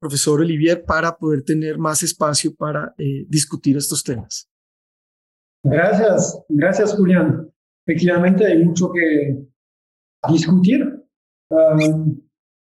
[0.01, 4.51] profesor Olivier, para poder tener más espacio para eh, discutir estos temas.
[5.63, 7.49] Gracias, gracias Julián.
[7.87, 9.47] Efectivamente hay mucho que
[10.29, 11.04] discutir.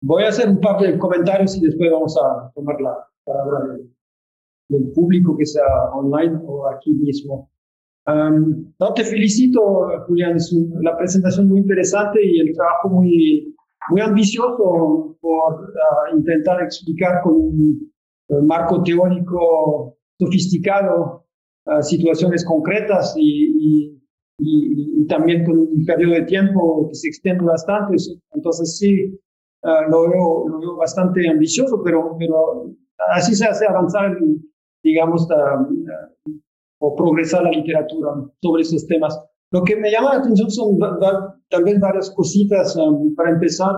[0.02, 3.74] Voy a hacer un par de comentarios y después vamos a tomar la palabra
[4.68, 7.50] del, público que sea online o aquí mismo.
[8.06, 9.60] no, te felicito,
[10.06, 10.36] Julián.
[10.36, 13.54] Es la presentación muy interesante y el trabajo muy,
[13.90, 17.90] muy ambicioso por ah, intentar explicar con un
[18.46, 21.26] marco teórico sofisticado
[21.80, 23.89] situaciones concretas y, y,
[25.08, 27.96] también con un periodo de tiempo que se extiende bastante.
[28.32, 29.18] Entonces sí,
[29.62, 32.72] ah, lo, veo, lo, veo, bastante ambicioso, pero, pero
[33.12, 34.16] así se hace avanzar,
[34.82, 35.26] digamos,
[36.78, 38.10] o progresar la literatura
[38.42, 39.18] sobre esos temas.
[39.52, 40.78] Lo que me llama la atención son
[41.48, 43.74] tal vez varias cositas um, para empezar.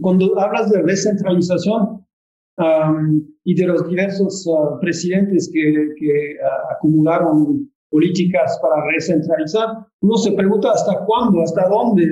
[0.00, 2.04] Cuando hablas de descentralización,
[3.44, 9.68] y de los diversos uh, presidentes que, que uh, acumularon políticas para recentralizar,
[10.02, 12.02] uno se pregunta hasta cuándo, hasta dónde,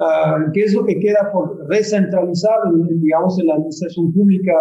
[0.00, 2.56] uh, qué es lo que queda por recentralizar,
[3.04, 4.54] digamos, en la administración pública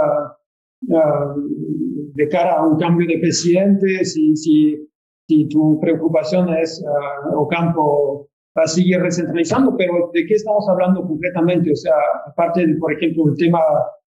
[2.16, 4.76] de cara a un cambio de presidente, si, si,
[5.26, 6.84] si tu preocupación es
[7.34, 11.72] o campo a seguir recentralizando, pero ¿de qué estamos hablando concretamente?
[11.72, 11.96] O sea,
[12.28, 13.60] aparte de, por ejemplo, el tema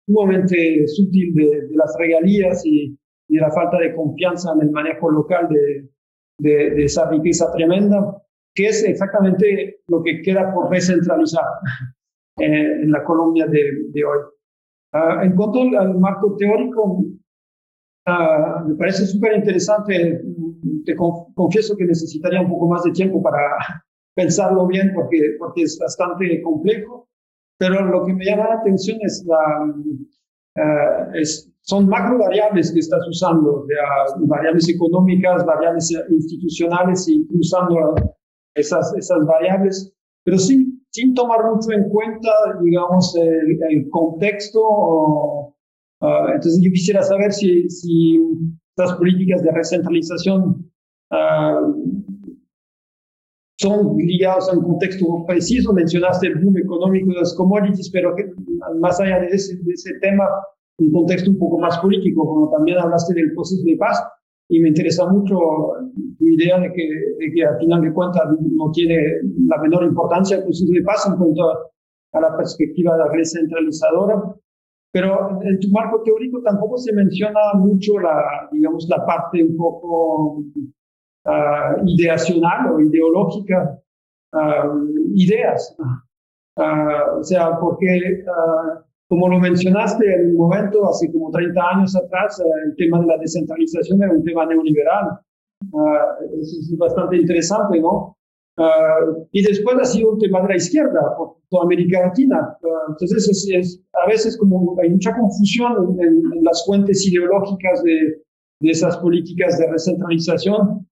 [0.07, 2.97] sumamente sutil de, las regalías y,
[3.29, 5.89] de la falta de confianza en el manejo local de,
[6.39, 8.23] de, esa riqueza tremenda,
[8.55, 11.45] que es exactamente lo que queda por recentralizar
[12.39, 14.19] en, la Colombia de, hoy.
[14.93, 17.05] Ah, en cuanto al, marco teórico,
[18.07, 20.23] ah, me parece súper interesante.
[20.85, 23.41] Te confieso que necesitaría un poco más de tiempo para
[24.15, 27.09] pensarlo bien porque, porque es bastante complejo.
[27.59, 29.73] Pero lo que me llama la atención es la,
[30.57, 37.27] uh, es, son macro variables que estás usando, o sea, variables económicas, variables institucionales y
[37.33, 37.95] usando
[38.55, 42.31] esas, esas variables, pero sin, sin tomar mucho en cuenta,
[42.63, 44.61] digamos, el, el contexto.
[44.63, 45.57] O,
[46.03, 48.21] uh, entonces yo quisiera saber si, si
[48.77, 50.71] estas políticas de recentralización
[51.11, 51.75] uh,
[53.57, 55.73] son ligados a un contexto preciso.
[55.73, 58.15] Mencionaste el boom económico de las commodities, pero
[58.81, 60.25] más allá de ese, de ese, tema,
[60.79, 64.03] un contexto un poco más político, como también hablaste del proceso de paz,
[64.49, 65.39] y me interesa mucho
[66.19, 66.89] tu idea de que,
[67.19, 68.99] de que al final de cuentas no tiene
[69.47, 74.23] la menor importancia el proceso de paz en cuanto a, la perspectiva de la recentralizadora.
[74.93, 80.45] Pero en tu marco teórico tampoco se menciona mucho la, digamos, la parte un poco
[81.25, 83.81] uh, ideacional o ideológica
[84.33, 85.77] uh, ideas.
[85.79, 88.25] Uh, o sea, porque,
[89.09, 93.19] como lo mencionaste en un momento, hace como 30 años atrás, el tema de la
[93.19, 95.19] descentralización era un tema neoliberal.
[96.41, 98.17] eso es bastante interesante, ¿no?
[99.33, 102.57] y después ha sido un tema de la izquierda por toda América Latina.
[102.89, 108.23] entonces, es, es, a veces como hay mucha confusión en, en las fuentes ideológicas de,
[108.61, 110.87] de esas políticas de recentralización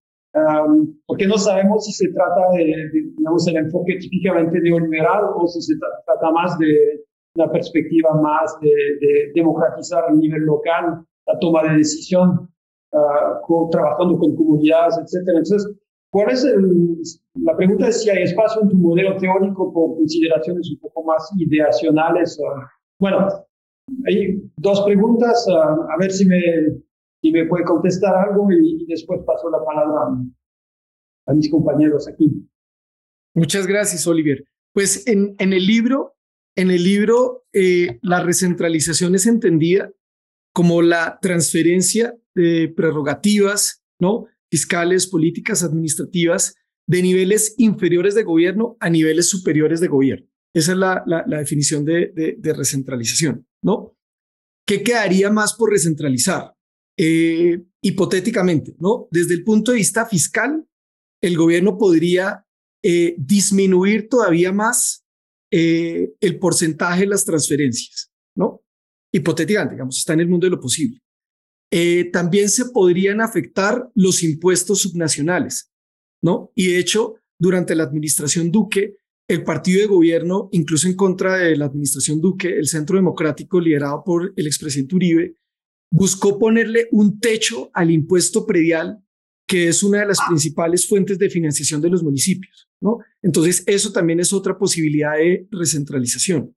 [1.06, 5.74] porque no sabemos si se trata de, digamos, el enfoque típicamente neoliberal o si se
[6.06, 12.50] trata más de una perspectiva más de, democratizar a nivel local la toma de decisión,
[12.92, 15.38] uh, trabajando con comunidades, etcétera.
[15.38, 15.76] Entonces,
[16.10, 17.00] ¿cuál es el,
[17.34, 21.30] la pregunta es si hay espacio en tu modelo teórico por consideraciones un poco más
[21.36, 22.38] ideacionales.
[22.98, 23.28] bueno,
[24.06, 26.40] hay dos preguntas, a ver si me
[27.22, 30.00] y me puede contestar algo y, después paso la palabra
[31.26, 32.30] a, mis compañeros aquí.
[33.34, 34.44] Muchas gracias, Oliver.
[34.74, 36.16] Pues en, en el libro,
[36.56, 39.92] en el libro, eh, la recentralización es entendida
[40.52, 44.26] como la transferencia de prerrogativas, ¿no?
[44.50, 46.56] Fiscales, políticas, administrativas,
[46.86, 50.26] de niveles inferiores de gobierno a niveles superiores de gobierno.
[50.52, 53.96] Esa es la, la, la definición de, de, de, recentralización, ¿no?
[54.66, 56.54] ¿Qué quedaría más por recentralizar?
[56.96, 59.08] Eh, hipotéticamente, ¿no?
[59.10, 60.66] Desde el punto de vista fiscal,
[61.20, 62.46] el gobierno podría
[62.82, 65.04] eh, disminuir todavía más
[65.50, 68.62] eh, el porcentaje de las transferencias, ¿no?
[69.12, 71.00] hipotéticamente, digamos, está en el mundo de lo posible.
[71.70, 75.70] Eh, también se podrían afectar los impuestos subnacionales,
[76.22, 76.50] ¿no?
[76.54, 78.96] Y de hecho, durante la administración Duque,
[79.28, 84.02] el partido de gobierno, incluso en contra de la administración Duque, el Centro Democrático liderado
[84.04, 85.36] por el expresidente Uribe,
[85.92, 89.04] buscó ponerle un techo al impuesto predial,
[89.46, 92.68] que es una de las principales fuentes de financiación de los municipios.
[93.20, 96.56] Entonces, eso también es otra posibilidad de recentralización.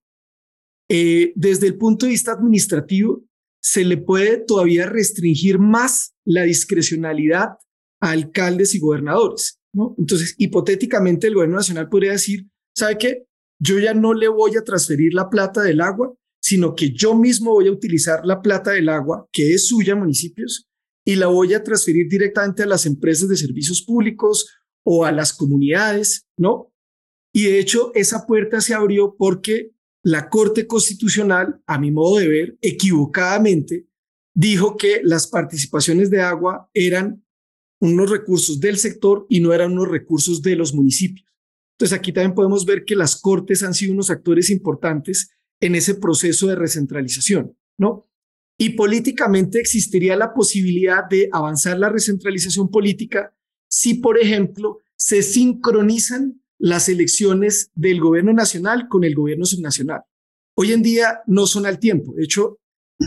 [0.90, 3.26] Eh, desde el punto de vista administrativo,
[3.62, 7.58] se le puede todavía restringir más la discrecionalidad
[8.00, 9.60] a alcaldes y gobernadores.
[9.98, 13.26] Entonces, hipotéticamente, el gobierno nacional podría decir, ¿sabe qué?
[13.60, 16.16] Yo ya no le voy a transferir la plata del agua,
[16.46, 20.70] sino que yo mismo voy a utilizar la plata del agua, que es suya, municipios,
[21.04, 24.48] y la voy a transferir directamente a las empresas de servicios públicos
[24.86, 26.72] o a las comunidades, ¿no?
[27.34, 29.72] Y de hecho, esa puerta se abrió porque
[30.04, 33.88] la Corte Constitucional, a mi modo de ver, equivocadamente,
[34.36, 37.26] dijo que las participaciones de agua eran
[37.82, 41.28] unos recursos del sector y no eran unos recursos de los municipios.
[41.72, 45.32] Entonces aquí también podemos ver que las cortes han sido unos actores importantes
[45.66, 48.04] en ese proceso de recentralización, ¿no?
[48.58, 53.34] Y políticamente existiría la posibilidad de avanzar la recentralización política
[53.68, 60.02] si, por ejemplo, se sincronizan las elecciones del gobierno nacional con el gobierno subnacional.
[60.56, 62.14] Hoy en día no son al tiempo.
[62.14, 62.60] De hecho,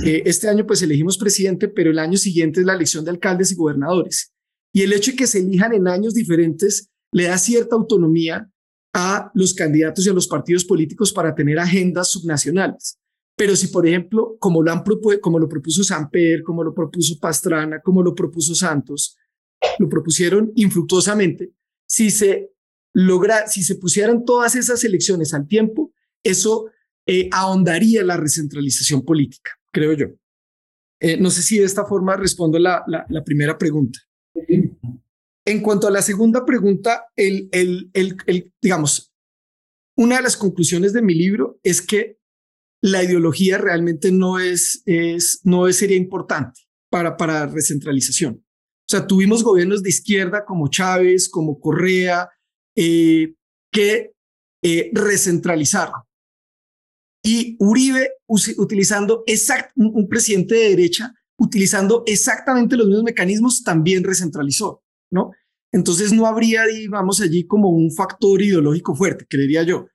[0.05, 3.53] eh, este año pues elegimos presidente, pero el año siguiente es la elección de alcaldes
[3.53, 4.33] y gobernadores.
[4.75, 8.51] Y el hecho de que se elijan en años diferentes le da cierta autonomía
[8.99, 12.99] a los candidatos y a los partidos políticos para tener agendas subnacionales.
[13.37, 14.83] Pero si, por ejemplo, como lo, han
[15.21, 19.17] como lo propuso Samper, como lo propuso Pastrana, como lo propuso Santos,
[19.79, 21.53] lo propusieron infructuosamente,
[21.87, 22.51] si se
[22.93, 25.93] logra, si se pusieran todas esas elecciones al tiempo,
[26.25, 26.67] eso
[27.07, 30.07] eh, ahondaría la recentralización política, creo yo.
[31.01, 34.01] Eh, no sé si de esta forma respondo la, la primera pregunta.
[35.49, 37.07] En cuanto a la segunda pregunta,
[38.61, 39.15] digamos,
[39.97, 42.19] una de las conclusiones de mi libro es que
[42.83, 48.45] la ideología realmente no es, es no sería importante para, para recentralización.
[48.45, 52.29] O sea, tuvimos gobiernos de izquierda como Chávez, como Correa,
[52.77, 53.33] eh,
[53.73, 54.13] que
[54.63, 56.03] eh, recentralizaron.
[57.25, 64.83] Y Uribe, utilizando exact, un presidente de derecha, utilizando exactamente los mismos mecanismos, también recentralizó.
[65.11, 65.33] ¿No?
[65.73, 69.87] Entonces no habría, digamos, allí como un factor ideológico fuerte, creería yo.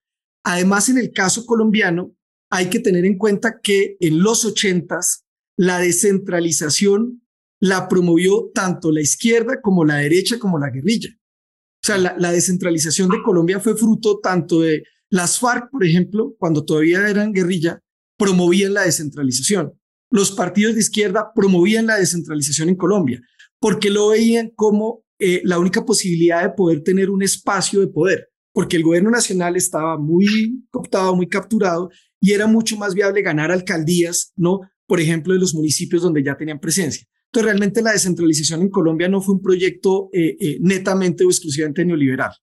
[0.44, 2.16] Además, en el caso colombiano,
[2.52, 5.26] hay que tener en cuenta que en los ochentas
[5.58, 7.22] la descentralización
[7.60, 11.10] la promovió tanto la izquierda como la derecha como la guerrilla.
[11.16, 16.36] O sea, la, la descentralización de Colombia fue fruto tanto de las FARC, por ejemplo,
[16.38, 17.80] cuando todavía eran guerrilla,
[18.18, 19.74] promovían la descentralización.
[20.12, 23.22] Los partidos de izquierda promovían la descentralización en Colombia
[23.64, 28.28] porque lo veían como eh, la única posibilidad de poder tener un espacio de poder,
[28.52, 33.50] porque el gobierno nacional estaba muy cooptado, muy capturado y era mucho más viable ganar
[33.50, 34.60] alcaldías, ¿no?
[34.86, 37.08] Por ejemplo, de los municipios donde ya tenían presencia.
[37.28, 41.86] Entonces, realmente la descentralización en Colombia no fue un proyecto eh, eh, netamente o exclusivamente
[41.86, 42.34] neoliberal.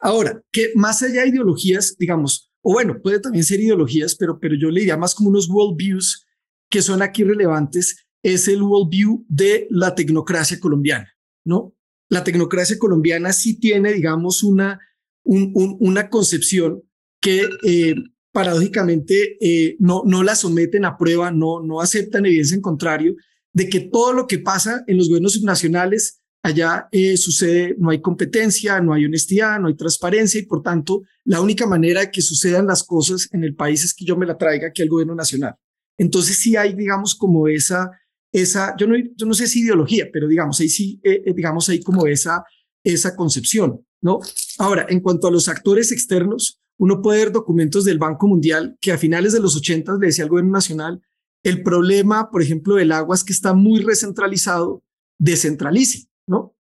[0.00, 4.54] Ahora, que más allá de ideologías, digamos, o bueno, puede también ser ideologías, pero, pero
[4.54, 6.24] yo le diría más como unos worldviews
[6.70, 11.08] que son aquí relevantes, es el worldview de la tecnocracia colombiana.
[11.44, 11.74] ¿no?
[12.10, 14.78] La tecnocracia colombiana sí tiene, digamos, una,
[15.24, 16.82] una concepción
[17.20, 17.94] que eh,
[18.32, 23.14] paradójicamente eh, no, no la someten a prueba, no, no aceptan evidencia en contrario,
[23.52, 28.00] de que todo lo que pasa en los gobiernos subnacionales allá eh, sucede, no hay
[28.00, 32.22] competencia, no hay honestidad, no hay transparencia y por tanto la única manera de que
[32.22, 35.14] sucedan las cosas en el país es que yo me la traiga aquí al gobierno
[35.14, 35.54] nacional.
[35.98, 37.90] Entonces sí hay, digamos, como esa,
[38.32, 41.68] esa, yo no, yo no sé si ideología, pero digamos, ahí sí, eh, eh, digamos,
[41.68, 42.44] ahí como esa,
[42.84, 44.20] esa concepción, ¿no?
[44.58, 48.92] Ahora, en cuanto a los actores externos, uno puede ver documentos del Banco Mundial que
[48.92, 51.02] a finales de los 80 le decía al gobierno nacional,
[51.42, 54.84] el problema, por ejemplo, del agua es que está muy recentralizado,
[55.18, 56.56] descentralice, ¿no?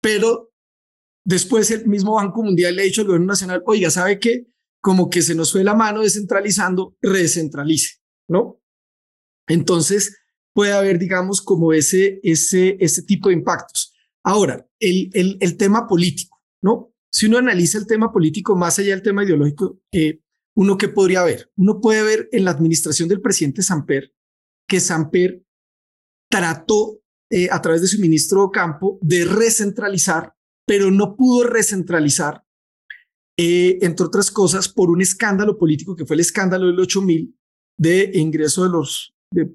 [0.00, 0.52] Pero
[1.24, 4.46] después el mismo Banco Mundial le ha dicho al gobierno nacional, oiga, ¿sabe qué?
[4.80, 8.60] Como que se nos fue la mano descentralizando, recentralice, ¿no?
[9.46, 10.21] Entonces,
[10.54, 13.94] puede haber, digamos, como ese, ese, ese tipo de impactos.
[14.24, 16.92] Ahora, el, el, el tema político, ¿no?
[17.10, 20.20] Si uno analiza el tema político más allá del tema ideológico, eh,
[20.56, 24.12] uno que podría ver, uno puede ver en la administración del presidente Samper
[24.68, 25.44] que Samper
[26.30, 27.00] trató
[27.30, 30.34] eh, a través de su ministro Campo de recentralizar,
[30.66, 32.44] pero no pudo recentralizar,
[33.38, 37.38] eh, entre otras cosas, por un escándalo político que fue el escándalo del 8000,
[37.78, 39.54] de ingreso de los, de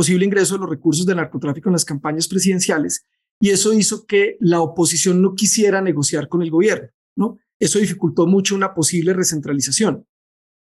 [0.00, 3.04] posible ingreso de los recursos del narcotráfico en las campañas presidenciales
[3.38, 6.88] y eso hizo que la oposición no quisiera negociar con el gobierno,
[7.18, 7.36] ¿no?
[7.60, 10.06] Eso dificultó mucho una posible recentralización.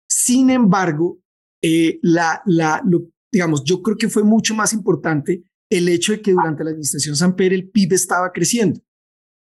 [0.07, 1.23] Sin embargo,
[1.63, 2.83] eh, la, la,
[3.33, 7.17] digamos, yo creo que fue mucho más importante el hecho de que durante la administración
[7.17, 8.83] Samper el PIB estaba creciendo.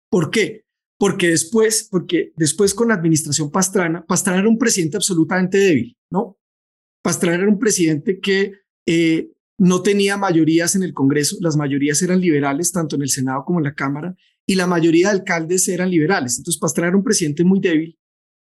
[0.10, 0.64] ¿Por qué?
[0.98, 6.40] Porque después, porque después con la administración Pastrana, Pastrana era un presidente absolutamente débil, ¿no?
[7.04, 8.54] Pastrana era un presidente que
[8.88, 13.44] eh, no tenía mayorías en el Congreso, las mayorías eran liberales, tanto en el Senado
[13.46, 16.38] como en la Cámara, y la mayoría de alcaldes eran liberales.
[16.38, 17.98] Entonces Pastrana era un presidente muy débil,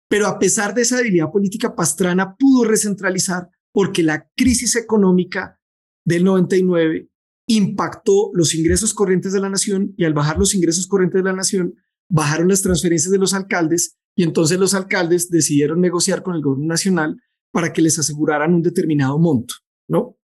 [0.10, 5.60] pero a pesar de esa debilidad política, Pastrana pudo recentralizar porque la crisis económica
[6.06, 7.10] del 99
[7.48, 11.36] impactó los ingresos corrientes de la nación y al bajar los ingresos corrientes de la
[11.36, 11.76] nación,
[12.10, 16.68] bajaron las transferencias de los alcaldes y entonces los alcaldes decidieron negociar con el gobierno
[16.68, 19.56] nacional para que les aseguraran un determinado monto,
[19.88, 20.18] ¿no?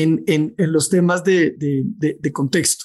[0.00, 2.84] En, en, los temas de, de, contexto.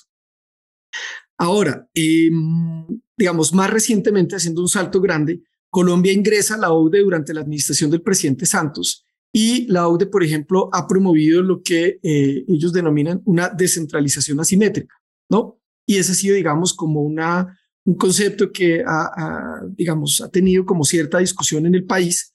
[1.37, 7.33] Ahora, em, digamos, más recientemente, haciendo un salto grande, Colombia ingresa a la OCDE durante
[7.33, 12.45] la administración del presidente Santos y la OCDE, por ejemplo, ha promovido lo que eh,
[12.47, 14.95] ellos denominan una descentralización asimétrica,
[15.29, 15.59] ¿no?
[15.85, 20.83] Y ese ha sido, digamos, como una, un concepto que ha, digamos, ha tenido como
[20.83, 22.32] cierta discusión en el país,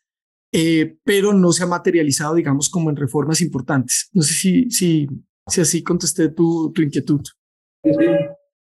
[0.52, 4.10] eh, pero no se ha materializado, digamos, como en reformas importantes.
[4.12, 5.08] No sé si, si,
[5.46, 7.20] si así contesté tu, tu inquietud.
[7.84, 8.06] Sí, sí,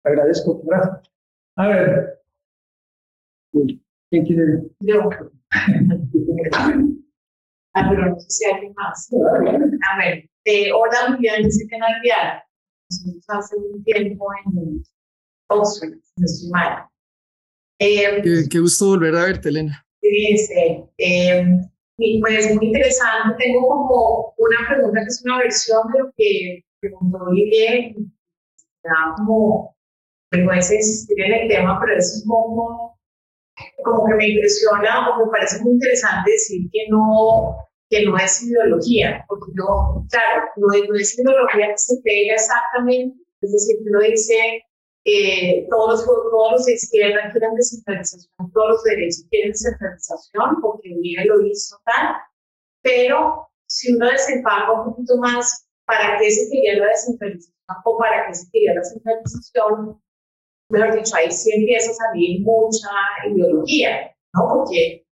[0.05, 0.63] agradezco.
[1.57, 2.21] A ver,
[4.11, 4.63] ¿quién quiere?
[4.81, 5.09] Yo.
[7.75, 9.09] Ah, pero no sé si hay más.
[9.13, 12.43] A ver, eh, hola Julián, dice que Navidad.
[13.29, 14.83] hace un tiempo en
[15.49, 16.51] Oxford, no estoy.
[17.79, 19.87] Eh, qué, qué, gusto volver a verte, Elena.
[20.11, 20.85] Sí.
[20.99, 21.45] Eh,
[21.99, 23.37] y pues muy interesante.
[23.39, 27.95] Tengo como una pregunta que es una versión de lo que preguntó Olivier.
[27.97, 28.05] Me
[28.85, 29.77] da como
[30.31, 32.99] vergüenza insistir en el tema, pero es un poco
[33.85, 37.57] como que me impresiona o me parece muy interesante decir que no,
[37.91, 43.53] que no es ideología, porque no, claro, no, es ideología que se pega exactamente, es
[43.53, 44.63] decir, uno dice,
[45.05, 50.61] eh, todos, los, todos los de izquierda quieren descentralización, todos los de derecha quieren descentralización,
[50.61, 52.17] porque Miguel lo hizo tal,
[52.83, 58.27] pero si uno desempaca un poquito más para qué se quería la descentralización o para
[58.27, 60.03] qué se quería la centralización,
[60.71, 62.91] mejor dicho, ahí sí empieza a salir mucha
[63.31, 64.49] ideología, ¿no?
[64.49, 65.07] Porque,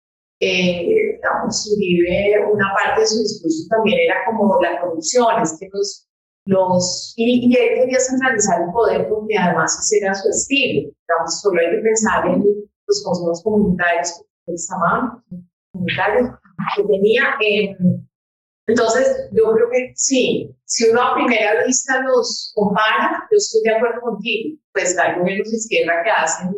[0.41, 5.69] eh, digamos, Uribe, una parte de su discurso también era como la corrupción, es que
[5.73, 6.09] los,
[6.47, 11.41] los y, y, él quería centralizar el poder porque además ese era su estilo, digamos,
[11.41, 12.45] solo hay que pensar en
[12.87, 15.23] los consejos comunitarios que estaban
[15.73, 16.31] comunitarios
[16.77, 18.09] que tenía en
[18.67, 23.77] entonces, yo creo que sí, si uno a primera vista los compara, yo estoy de
[23.77, 26.57] acuerdo contigo, pues hay gobiernos de izquierda que hacen,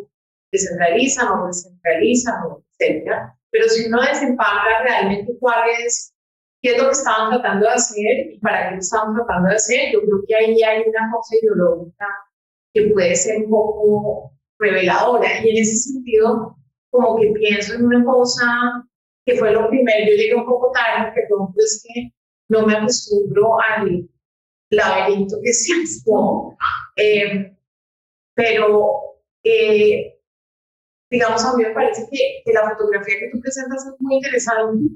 [0.51, 2.35] descentralizan o descentralizan,
[2.79, 6.13] etcétera, pero si uno desempaca realmente cuál es,
[6.65, 9.55] qué es lo que estaban tratando de hacer y para qué lo estaban tratando de
[9.55, 12.07] hacer, yo creo que ahí hay una cosa ideológica
[12.73, 16.57] que puede ser un poco reveladora y en ese sentido,
[16.89, 18.83] como que pienso en una cosa
[19.25, 20.07] que fue lo primero.
[20.07, 22.11] Yo llegué un poco tarde, perdón, pues que
[22.49, 24.09] no me acostumbro al
[24.71, 26.01] laberinto que se hace,
[26.95, 27.55] eh,
[28.33, 30.19] pero eh,
[31.11, 34.95] digamos, a mí me parece que, que, la fotografía que tú presentas es muy interesante,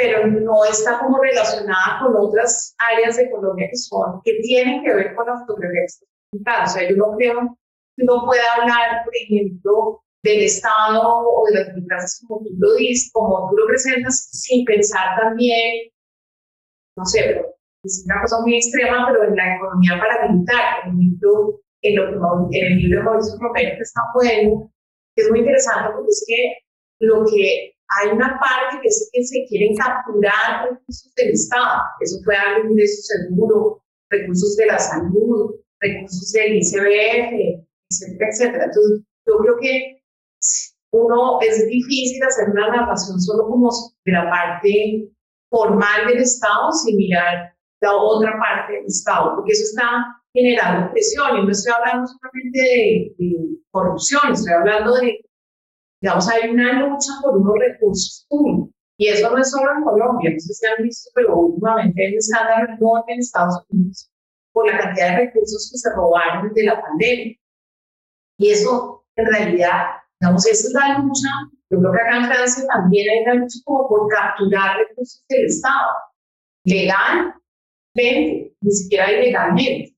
[0.00, 4.94] pero no está como relacionada con otras áreas de Colombia que son, que tienen que
[4.94, 6.64] ver con la fotografía que presentada.
[6.64, 7.58] O sea, yo no creo
[7.96, 12.74] que uno pueda hablar, por ejemplo, del Estado o de las democracias como tú lo
[12.76, 15.90] dices, como tú lo presentas, sin pensar también,
[16.96, 21.60] no sé, pero es una cosa muy extrema, pero en la economía paramilitar, por ejemplo,
[21.82, 24.72] en, lo en el libro de Mauricio Romero, que está bueno,
[25.14, 26.58] que es muy interesante porque es que
[27.00, 32.16] lo que hay una parte que es que se quieren capturar recursos del Estado, eso
[32.24, 38.64] puede dar ingresos seguro, recursos de la salud, recursos del ICBF, etcétera, etcétera.
[38.64, 40.02] Entonces, yo creo que
[40.92, 43.70] uno es difícil hacer una narración solo como
[44.04, 45.08] de la parte
[45.50, 51.38] formal del Estado sin mirar la otra parte del Estado, porque eso está generando presión.
[51.38, 53.14] Y no estoy hablando solamente de,
[53.70, 55.20] corrupción, estoy hablando de,
[56.00, 58.70] digamos, hay una lucha por unos recursos públicos.
[58.98, 62.12] Y eso no es solo en Colombia, no sé si han visto, pero últimamente hay
[62.12, 64.10] un escándalo enorme en Estados Unidos
[64.52, 67.36] por la cantidad de recursos que se robaron desde la pandemia.
[68.38, 71.28] Y eso, en realidad, Digamos, esa es la lucha.
[71.70, 75.46] Yo creo que acá en Francia también hay una lucha como por capturar recursos del
[75.46, 75.90] Estado.
[76.64, 77.40] legalmente,
[78.60, 79.96] ni siquiera ilegalmente.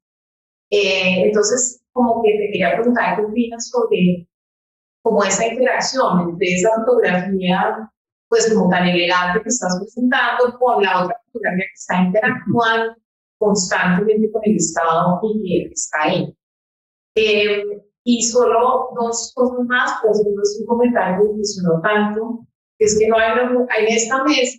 [0.71, 4.29] Eh, entonces, como que te quería preguntar qué opinas sobre
[5.03, 7.91] como esa interacción entre esa fotografía,
[8.29, 12.97] pues como tan elegante que estás presentando, con la otra fotografía que está interactuando
[13.39, 16.37] constantemente con el Estado y que está ahí.
[17.17, 17.65] Eh,
[18.05, 22.47] y solo dos cosas más, pues es un comentario que funcionó tanto,
[22.79, 23.31] es que no hay,
[23.77, 24.59] hay en esta mesa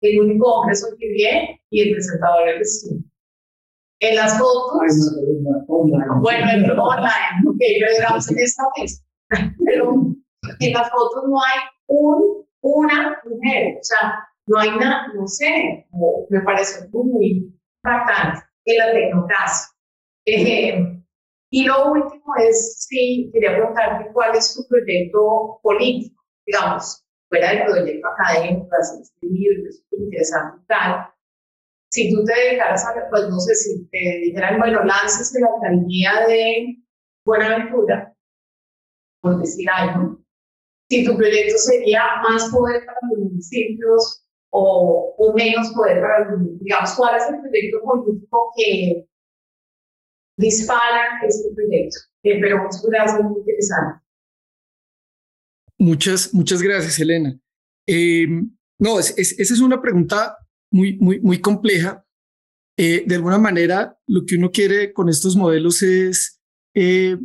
[0.00, 3.04] el único hombre soy viene y el presentador es tú.
[4.00, 5.14] En las fotos,
[5.66, 9.02] bueno, en online, ok, pero digamos en esta mesa,
[9.64, 9.92] pero
[10.60, 15.86] en las fotos no hay un, una mujer, o sea, no hay nada, no sé,
[16.28, 19.68] me parece muy impactante en la tecnocracia.
[20.26, 21.00] Eh,
[21.52, 27.64] y lo último es, sí, quería preguntarte cuál es tu proyecto político, digamos, fuera del
[27.64, 31.06] proyecto académico, de este libro, es interesante tal.
[31.90, 35.48] Si tú te dedicaras a, pues no sé, si te dijeran, bueno, lances de la
[35.56, 36.76] alcaldía de
[37.24, 38.09] Buenaventura,
[39.20, 40.18] por decir algo,
[40.88, 46.38] si tu proyecto sería más poder para los municipios o, o menos poder para los
[46.38, 49.06] municipios, digamos, ¿cuál es el proyecto político que
[50.36, 51.98] dispara este proyecto?
[52.22, 54.00] Eh, pero muchas gracias, muy interesante.
[55.78, 57.38] Muchas, muchas gracias, Elena.
[57.86, 58.26] Eh,
[58.78, 60.36] no, esa es una pregunta
[60.70, 62.04] muy, muy, muy compleja.
[62.76, 66.40] Eh, de alguna manera, lo que uno quiere con estos modelos es,
[66.74, 67.16] eh,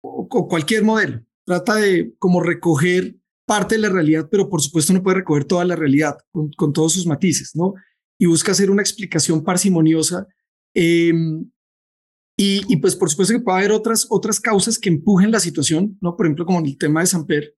[0.00, 3.16] o, cualquier modelo, trata de como recoger
[3.46, 6.92] parte de la realidad, pero por supuesto no puede recoger toda la realidad con, todos
[6.92, 7.74] sus matices, ¿no?
[8.18, 10.26] Y busca hacer una explicación parsimoniosa
[10.74, 11.48] em,
[12.38, 16.16] y, pues por supuesto que puede haber otras, otras causas que empujen la situación, ¿no?
[16.16, 17.54] Por ejemplo, como el tema de Samper.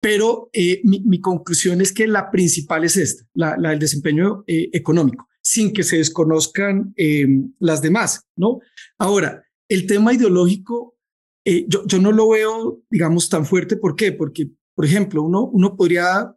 [0.00, 5.28] Pero eh, mi, conclusión es que la principal es esta, la, del desempeño eh, económico,
[5.42, 7.26] sin que se desconozcan eh,
[7.58, 8.60] las demás, ¿no?
[8.98, 10.96] Ahora, el tema ideológico,
[11.44, 13.76] yo, yo no lo veo, digamos, tan fuerte.
[13.76, 14.12] ¿Por qué?
[14.12, 16.36] Porque, por ejemplo, uno, uno podría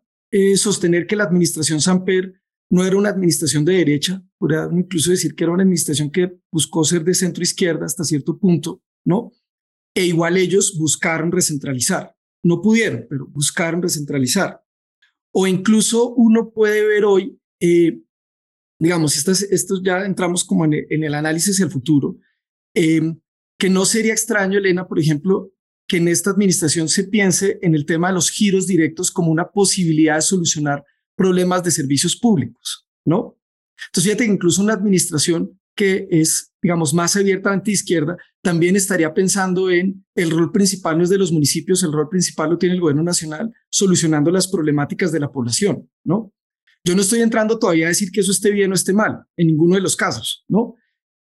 [0.56, 2.34] sostener que la administración Samper
[2.74, 6.84] no era una administración de derecha, podría incluso decir que era una administración que buscó
[6.84, 9.32] ser de centro izquierda hasta cierto punto, ¿no?
[9.95, 12.16] E igual ellos buscaron recentralizar.
[12.43, 14.64] No pudieron, pero buscaron recentralizar.
[15.32, 18.01] O incluso uno puede ver hoy, eh,
[18.80, 22.18] digamos, esto, ya entramos como en el, análisis del futuro,
[22.76, 23.01] eh,
[23.64, 25.53] que no sería extraño, Elena, por ejemplo,
[25.88, 29.51] que en esta administración se piense en el tema de los giros directos como una
[29.51, 30.84] posibilidad de solucionar
[31.16, 33.39] problemas de servicios públicos, ¿no?
[33.88, 39.72] Entonces, fíjate que incluso una administración que es, digamos, más abiertamente izquierda, también estaría pensando
[39.72, 42.82] en el rol principal no es de los municipios, el rol principal lo tiene el
[42.82, 46.34] gobierno nacional, solucionando las problemáticas de la población, ¿no?
[46.84, 49.47] Yo no estoy entrando todavía a decir que eso esté bien o esté mal, en
[49.47, 50.76] ninguno de los casos, ¿no?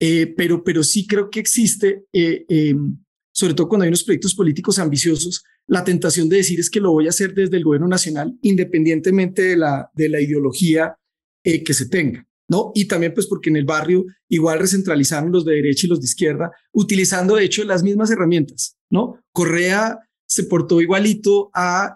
[0.04, 2.98] Eh, pero, pero sí creo que existe, eh, em,
[3.32, 6.90] sobre todo cuando hay unos proyectos políticos ambiciosos, la tentación de decir es que lo
[6.90, 10.96] voy a hacer desde el gobierno nacional, independientemente de la, de la ideología
[11.44, 12.26] eh, que se tenga.
[12.48, 12.72] ¿no?
[12.74, 16.06] Y también pues porque en el barrio igual recentralizaron los de derecha y los de
[16.06, 19.20] izquierda, utilizando de hecho las mismas herramientas, ¿no?
[19.32, 21.94] Correa se portó igualito a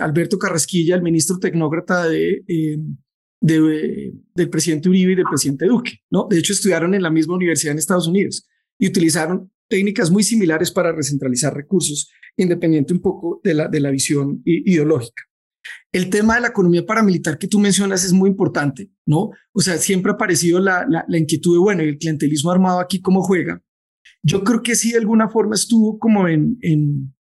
[0.00, 2.78] Alberto Carrasquilla, el ministro tecnócrata de, eh,
[3.40, 6.26] de, del presidente Uribe y del presidente Duque, ¿no?
[6.28, 8.46] De hecho estudiaron en la misma universidad en Estados Unidos
[8.78, 13.90] y utilizaron técnicas muy similares para recentralizar recursos, independiente un poco de la, de la
[13.90, 15.24] visión ideológica.
[15.92, 19.30] El tema de la economía paramilitar que tú mencionas es muy importante, ¿no?
[19.52, 23.22] O sea, siempre ha aparecido la, la, inquietud de, bueno, el clientelismo armado aquí, ¿cómo
[23.22, 23.62] juega?
[24.22, 27.14] Yo creo que sí, de alguna forma estuvo como en, en,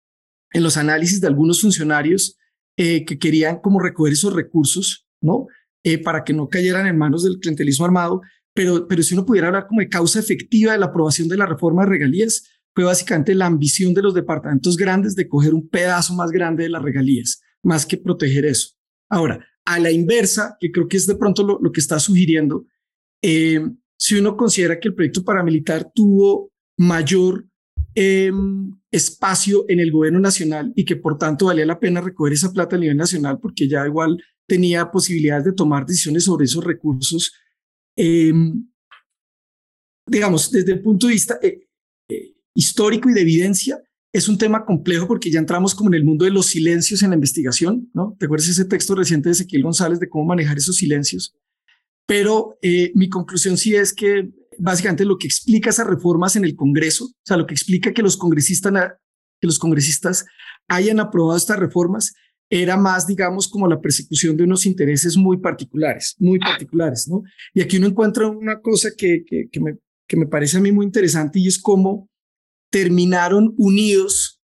[0.52, 2.38] en los análisis de algunos funcionarios
[2.76, 5.46] eh, que querían como recoger esos recursos, ¿no?
[5.84, 8.22] Eh, para que no cayeran en manos del clientelismo armado,
[8.54, 11.46] pero, pero si uno pudiera hablar como de causa efectiva de la aprobación de la
[11.46, 12.42] reforma de regalías,
[12.74, 16.70] fue básicamente la ambición de los departamentos grandes de coger un pedazo más grande de
[16.70, 18.70] las regalías más que proteger eso.
[19.08, 22.66] Ahora, a la inversa, que creo que es de pronto lo, que está sugiriendo,
[23.22, 23.60] eh,
[23.98, 27.46] si uno considera que el proyecto paramilitar tuvo mayor
[27.94, 32.52] em, espacio en el gobierno nacional y que por tanto valía la pena recoger esa
[32.52, 37.32] plata a nivel nacional porque ya igual tenía posibilidades de tomar decisiones sobre esos recursos,
[37.96, 38.68] em,
[40.06, 41.66] digamos, desde el punto de vista eh,
[42.08, 43.82] eh, histórico y de evidencia,
[44.12, 47.10] es un tema complejo porque ya entramos como en el mundo de los silencios en
[47.10, 48.16] la investigación, ¿no?
[48.18, 51.34] ¿Te acuerdas ese texto reciente de Ezequiel González de cómo manejar esos silencios?
[52.06, 56.54] Pero eh, mi conclusión sí es que básicamente lo que explica esas reformas en el
[56.54, 58.72] Congreso, o sea, lo que explica que los congresistas,
[59.40, 60.26] que los congresistas
[60.68, 62.14] hayan aprobado estas reformas,
[62.62, 67.24] era más, digamos, como la persecución de unos intereses muy particulares, muy particulares, ¿no?
[67.52, 70.86] Y aquí uno encuentra una cosa que, que, me, que me parece a mí muy
[70.86, 72.08] interesante y es cómo
[72.70, 74.40] terminaron unidos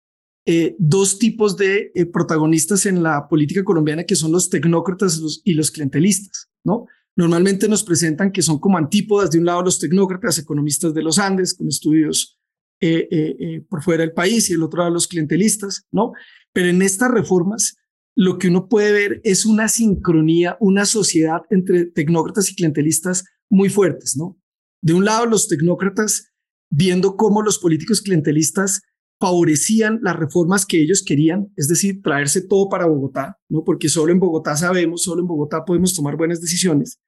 [0.48, 5.54] eh, dos tipos de eh, protagonistas en la política colombiana que son los tecnócratas y
[5.54, 6.88] los clientelistas, ¿no?
[7.16, 11.20] Normalmente nos presentan que son como antípodas, de un lado los tecnócratas, economistas de los
[11.20, 12.40] Andes, con estudios
[12.82, 16.14] eh, por fuera del país, y el otro lado los clientelistas, ¿no?
[16.54, 17.76] Pero en estas reformas
[18.20, 23.70] lo que uno puede ver es una sincronía, una sociedad entre tecnócratas y clientelistas muy
[23.70, 24.38] fuertes, ¿no?
[24.82, 26.34] De un lado, los tecnócratas
[26.70, 28.82] viendo cómo los políticos clientelistas
[29.22, 33.64] favorecían las reformas que ellos querían, es decir, traerse todo para Bogotá, ¿no?
[33.64, 37.00] Porque solo en Bogotá sabemos, solo en Bogotá podemos tomar buenas decisiones.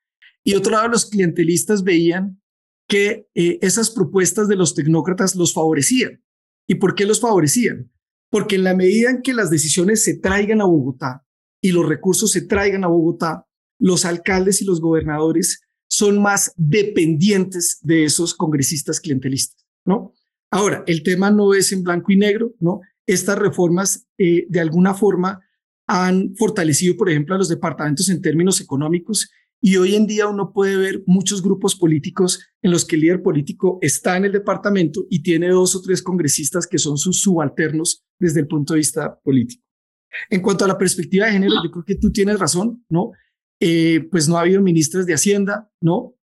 [0.45, 2.41] Y otro lado, los clientelistas veían
[2.87, 6.23] que eh, esas propuestas de los tecnócratas los favorecían.
[6.69, 7.91] ¿Y por qué los favorecían?
[8.31, 11.23] Porque en la medida en que las decisiones se traigan a Bogotá
[11.61, 13.45] y los recursos se traigan a Bogotá,
[13.77, 20.13] los alcaldes y los gobernadores son más dependientes de esos congresistas clientelistas, ¿no?
[20.49, 22.81] Ahora, el tema no es en blanco y negro, ¿no?
[23.05, 25.41] Estas reformas eh, de alguna forma
[25.87, 29.29] han fortalecido, por ejemplo, a los departamentos en términos económicos
[29.59, 33.21] y hoy en día uno puede ver muchos grupos políticos en los que el líder
[33.21, 38.03] político está en el departamento y tiene dos o tres congresistas que son sus subalternos
[38.21, 39.63] desde el punto de vista político.
[40.29, 43.11] En cuanto a la perspectiva de género, yo creo que tú tienes razón, ¿no?
[43.59, 46.15] Eh, pues no ha habido ministras de Hacienda, ¿no?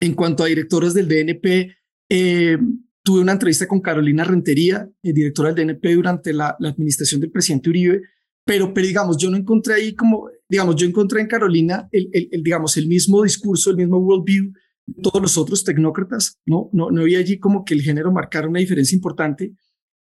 [0.00, 1.74] En cuanto a directoras del DNP,
[2.10, 2.58] eh,
[3.02, 7.70] tuve una entrevista con Carolina Rentería, eh, directora del DNP durante la, administración del presidente
[7.70, 8.02] Uribe,
[8.44, 12.42] pero, pero digamos, yo no encontré ahí como, digamos, yo encontré en Carolina el, el,
[12.42, 14.52] digamos, el mismo discurso, el mismo worldview
[14.86, 16.70] de todos los otros tecnócratas, ¿no?
[16.72, 19.52] No, no había allí como que el género marcara una diferencia importante.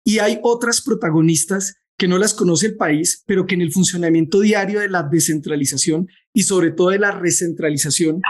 [0.06, 4.38] Y hay otras protagonistas que no las conoce el país, pero que en el funcionamiento
[4.38, 8.20] diario de la descentralización y sobre todo de la recentralización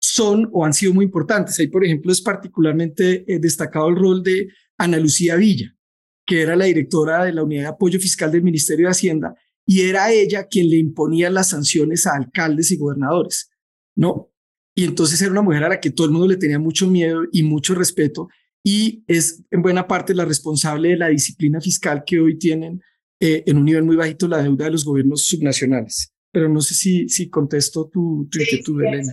[0.00, 1.58] son o han sido muy importantes.
[1.60, 4.48] Ahí, por ejemplo, es particularmente eh, destacado el rol de
[4.78, 5.76] Ana Lucía Villa,
[6.24, 9.34] que era la directora de la Unidad de Apoyo Fiscal del Ministerio de Hacienda,
[9.66, 13.50] y era ella quien le imponía las sanciones a alcaldes y gobernadores,
[13.94, 14.30] ¿no?
[14.74, 17.24] Y entonces era una mujer a la que todo el mundo le tenía mucho miedo
[17.30, 18.28] y mucho respeto,
[18.66, 22.80] y es en buena parte la responsable de la disciplina fiscal que hoy tienen
[23.20, 26.12] eh, en un nivel muy bajito la deuda de los gobiernos subnacionales.
[26.32, 29.12] Pero no sé si, si contesto tu, tu inquietud, Elena.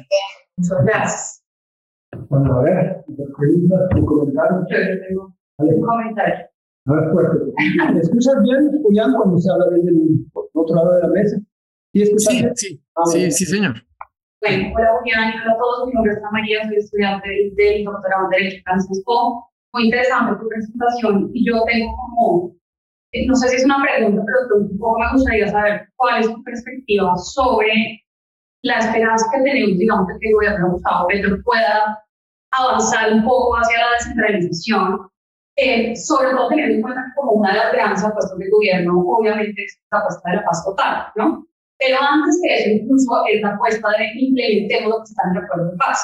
[0.57, 1.43] Muchas gracias.
[2.29, 3.03] Bueno, a ver,
[3.37, 4.67] preguntas, comentarios.
[5.07, 6.45] Tengo un comentario.
[6.85, 7.53] A ver, fuerte.
[7.93, 11.37] ¿Me escuchas bien, Julián, cuando se habla desde el otro lado de la mesa?
[11.93, 13.75] ¿Sí, sí, sí, ah, sí, sí, señor.
[14.41, 15.87] Bueno, hola Julián, hola a todos.
[15.87, 19.51] Mi nombre es Ana María, soy estudiante del doctorado en Derecho Francisco.
[19.71, 22.55] Muy interesante tu presentación y yo tengo como,
[23.11, 26.27] eh, no sé si es una pregunta, pero un poco me gustaría saber cuál es
[26.27, 28.01] tu perspectiva sobre
[28.63, 32.03] la esperanza que tenemos, digamos, que el gobierno Gustavo Petro pueda
[32.51, 35.07] avanzar un poco hacia la descentralización,
[35.57, 39.65] eh, sobre todo teniendo en cuenta como una de las grandes apuestas del gobierno, obviamente,
[39.65, 41.45] es la apuesta de la paz total, ¿no?
[41.81, 45.43] Pero antes que eso, incluso es la apuesta de implementemos lo que está en el
[45.43, 45.99] acuerdo de paz.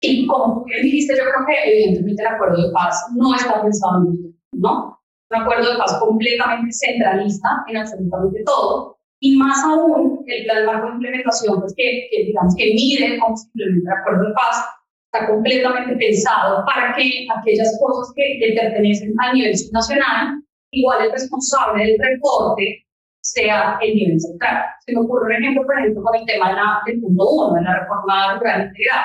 [0.00, 3.60] Y como tú bien dijiste, yo creo que evidentemente el acuerdo de paz no está
[3.60, 4.96] pensado en ¿no?
[5.30, 8.98] Un acuerdo de paz completamente centralista en absolutamente todo.
[9.20, 13.48] Y más aún, el plan marco de implementación, pues que, digamos que mide cómo se
[13.48, 14.64] implementa el acuerdo de paz,
[15.12, 20.40] está completamente pensado para que aquellas cosas que le pertenecen a nivel nacional,
[20.70, 22.86] igual el responsable del reporte
[23.22, 24.64] sea el nivel central.
[24.84, 27.62] Se me ocurre un ejemplo, por ejemplo, con el tema la, del punto uno, de
[27.62, 29.04] la reforma rural integral.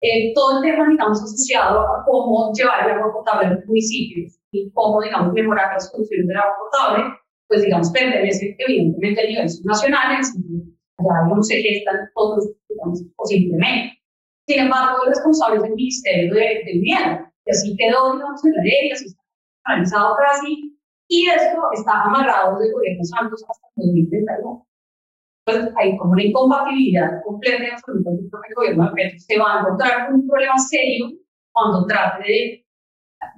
[0.00, 4.38] Eh, todo el tema, digamos, asociado a cómo llevar el agua potable a los municipios
[4.52, 7.04] y cómo, digamos, mejorar las condiciones del agua potable,
[7.48, 13.98] pues, digamos, pertenece evidentemente al nivel subnacional, ya no se gestan todos, digamos, o simplemente.
[14.46, 18.62] Sin embargo, el responsable es el Ministerio de, de y así quedó, digamos, en la
[18.62, 19.22] ley, así está
[19.66, 20.77] organizado casi,
[21.08, 24.66] y esto está amarrado desde gobierno Santos hasta 2031.
[25.46, 29.60] Entonces hay como una incompatibilidad completa y absoluta el gobierno de Petro se va a
[29.60, 31.06] encontrar con un problema serio
[31.52, 32.66] cuando trate de,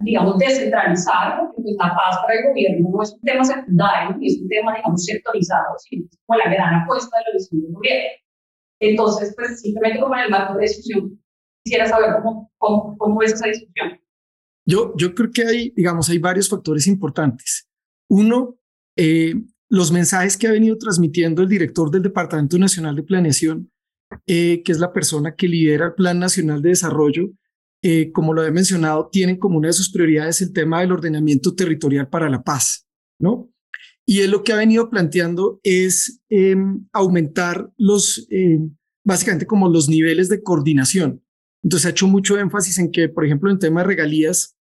[0.00, 4.26] digamos, descentralizar, porque pues, la paz para el gobierno no es un tema secundario, ni
[4.26, 7.72] es un tema, digamos, sectorizado, sino es como la gran apuesta de la visión del
[7.72, 8.10] gobierno.
[8.80, 11.22] Entonces, pues simplemente como en el marco de discusión,
[11.62, 14.00] quisiera saber cómo, cómo, cómo es esa discusión.
[14.66, 17.68] Yo, yo creo que hay, digamos, hay varios factores importantes.
[18.08, 18.58] Uno,
[18.96, 19.34] eh,
[19.68, 23.70] los mensajes que ha venido transmitiendo el director del Departamento Nacional de Planeación,
[24.26, 27.30] eh, que es la persona que lidera el Plan Nacional de Desarrollo,
[27.82, 31.54] eh, como lo he mencionado, tienen como una de sus prioridades el tema del ordenamiento
[31.54, 32.86] territorial para la paz,
[33.18, 33.50] ¿no?
[34.04, 39.88] Y él lo que ha venido planteando es em, aumentar los, em, básicamente como los
[39.88, 41.22] niveles de coordinación.
[41.62, 44.56] Entonces ha hecho mucho énfasis en que, por ejemplo, en tema de regalías,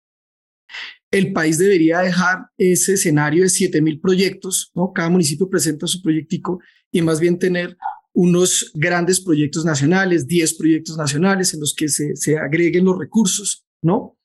[1.10, 4.92] el país debería dejar ese escenario de 7.000 proyectos, ¿no?
[4.92, 7.76] Cada municipio presenta su proyectico y más bien tener
[8.12, 13.64] unos grandes proyectos nacionales, 10 proyectos nacionales en los que se, se agreguen los recursos,
[13.82, 14.16] ¿no?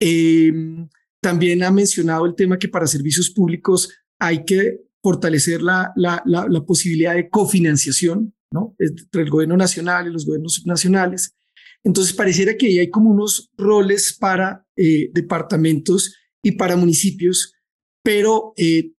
[0.00, 0.88] Em,
[1.20, 3.88] también ha mencionado el tema que para servicios públicos
[4.18, 8.74] hay que fortalecer la, la, la, posibilidad de cofinanciación ¿no?
[8.78, 11.34] entre el gobierno nacional y los gobiernos subnacionales.
[11.84, 17.54] Entonces, pareciera que ahí hay como unos roles para eh, departamentos y para municipios,
[18.02, 18.92] pero eh,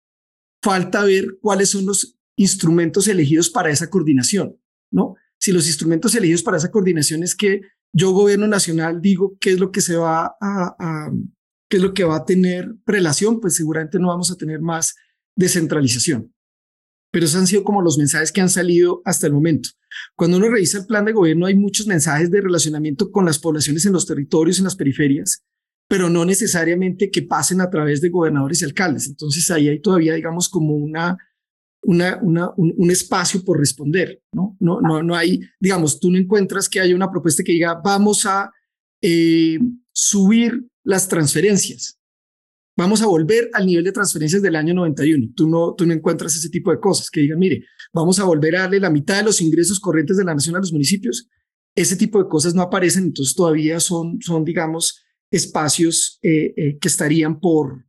[0.62, 4.58] falta ver cuáles son los instrumentos elegidos para esa coordinación,
[4.92, 5.16] ¿no?
[5.40, 7.62] Si los instrumentos elegidos para esa coordinación es que
[7.94, 11.12] yo, gobierno nacional, digo qué es lo que se va a,
[11.70, 14.96] qué es lo que va a tener relación, pues seguramente no vamos a tener más
[15.36, 16.33] descentralización.
[17.14, 19.70] Pero esos han sido como los mensajes que han salido hasta el momento.
[20.16, 23.86] Cuando uno revisa el plan de gobierno, hay muchos mensajes de relacionamiento con las poblaciones
[23.86, 25.44] en los territorios, en las periferias,
[25.88, 29.06] pero no necesariamente que pasen a través de gobernadores y alcaldes.
[29.06, 31.16] Entonces ahí hay todavía, digamos, como una,
[31.84, 34.58] un, espacio por responder, ¿no?
[34.60, 38.26] No, no, no hay, digamos, tú no encuentras que haya una propuesta que diga, vamos
[38.26, 38.50] a
[39.04, 39.60] eh,
[39.92, 42.00] subir las transferencias.
[42.76, 45.34] Vamos a volver al nivel de transferencias del año 91.
[45.36, 48.56] Tú no, tú no encuentras ese tipo de cosas que digan, mire, vamos a volver
[48.56, 51.30] a darle la mitad de los ingresos corrientes de la nación a los municipios.
[51.76, 56.88] Ese tipo de cosas no aparecen, entonces todavía son, son digamos, espacios eh, eh, que
[56.88, 57.86] estarían por,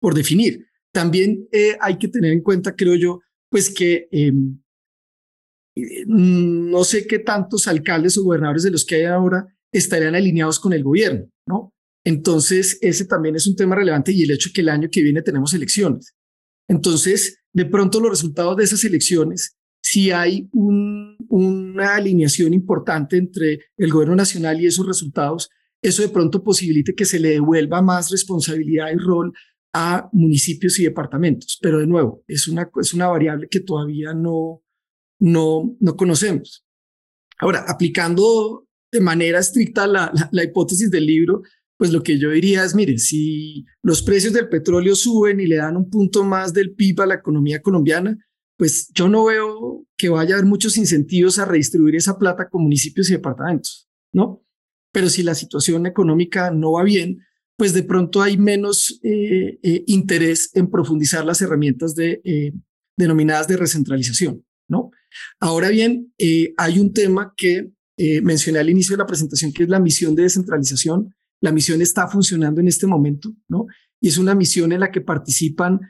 [0.00, 0.66] por definir.
[0.92, 3.20] También eh, hay que tener en cuenta, creo yo,
[3.50, 4.62] pues que em,
[6.06, 10.72] no sé qué tantos alcaldes o gobernadores de los que hay ahora estarían alineados con
[10.72, 11.72] el gobierno, ¿no?
[12.04, 15.22] Entonces, ese también es un tema relevante y el hecho que el año que viene
[15.22, 16.14] tenemos elecciones.
[16.68, 23.90] Entonces, de pronto los resultados de esas elecciones, si hay una alineación importante entre el
[23.90, 25.50] gobierno nacional y esos resultados,
[25.82, 29.32] eso de pronto posibilite que se le devuelva más responsabilidad y rol
[29.74, 31.58] a municipios y departamentos.
[31.60, 34.62] Pero de nuevo, es una, es una variable que todavía no,
[35.18, 36.64] no, no conocemos.
[37.38, 41.42] Ahora, aplicando de manera estricta la, la hipótesis del libro,
[41.82, 45.56] pues lo que yo diría es, mire, si los precios del petróleo suben y le
[45.56, 48.16] dan un punto más del PIB a la economía colombiana,
[48.56, 52.62] pues yo no veo que vaya a haber muchos incentivos a redistribuir esa plata con
[52.62, 54.44] municipios y departamentos, ¿no?
[54.92, 57.18] Pero si la situación económica no va bien,
[57.56, 62.52] pues de pronto hay menos eh, eh, interés en profundizar las herramientas de, eh,
[62.96, 64.92] denominadas de recentralización, ¿no?
[65.40, 66.14] Ahora bien,
[66.58, 67.72] hay un tema que
[68.22, 71.12] mencioné al inicio de la presentación, que es la misión de descentralización,
[71.42, 73.66] la misión está funcionando en este momento, ¿no?
[74.00, 75.80] Y es una misión en la que participan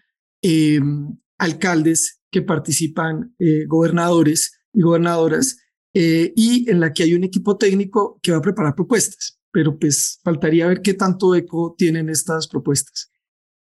[0.42, 5.58] em, alcaldes, que participan eh, gobernadores y gobernadoras,
[5.94, 9.38] eh, y en la que hay un equipo técnico que va a preparar propuestas.
[9.52, 13.12] Pero pues faltaría ver qué tanto eco tienen estas propuestas.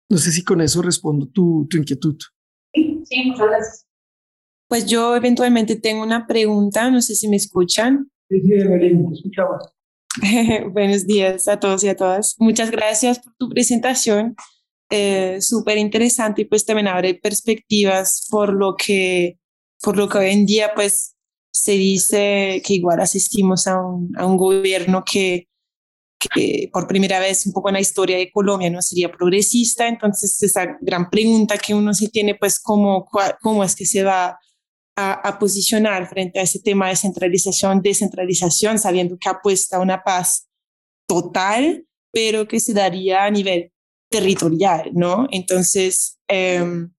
[0.09, 2.17] No sé si con eso respondo tu, tu inquietud.
[2.73, 3.88] Sí, sí, muchas gracias.
[4.67, 8.09] Pues yo eventualmente tengo una pregunta, no sé si me escuchan.
[8.30, 9.76] Sí, sí, Evelyn, escuchamos.
[10.72, 12.36] Buenos días a todos y a todas.
[12.39, 14.36] Muchas gracias por tu presentación.
[14.89, 19.38] Eh, Súper interesante y pues también abre perspectivas por lo que
[19.82, 21.15] por lo que hoy en día pues
[21.51, 25.47] se dice que igual asistimos a un, gobierno que,
[26.20, 29.88] que por primera vez un poco en la historia de Colombia no sería progresista.
[29.88, 33.07] Entonces esa gran pregunta que uno se tiene pues cómo,
[33.41, 34.39] cómo es que se va
[34.99, 40.49] a, posicionar frente a ese tema de centralización, descentralización, sabiendo que apuesta a una paz
[41.07, 43.71] total, pero que se daría a nivel
[44.09, 45.27] territorial, ¿no?
[45.31, 46.91] Entonces, em,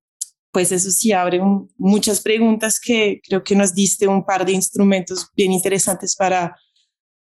[0.53, 1.40] pues eso sí abre
[1.76, 6.57] muchas preguntas que creo que nos diste un par de instrumentos bien interesantes para,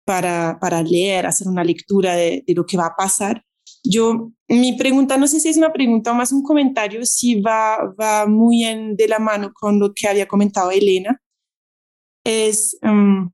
[0.05, 3.43] para, para leer, hacer una lectura de, de lo que va a pasar.
[3.89, 7.93] Yo, mi pregunta, no sé si es una pregunta o más un comentario, si va,
[7.99, 11.21] va muy en, de la mano con lo que había comentado Elena.
[12.23, 13.31] Es, um,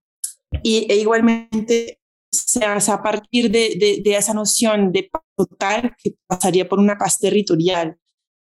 [0.63, 1.99] y, e igualmente
[2.31, 6.97] se hace a partir de, de, de, esa noción de total que pasaría por una
[6.97, 7.97] paz territorial.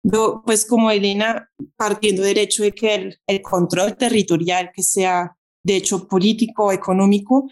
[0.02, 5.35] Yo, pues como Elena, partiendo del hecho de que el, el control territorial, que sea
[5.66, 7.50] de hecho político, económico,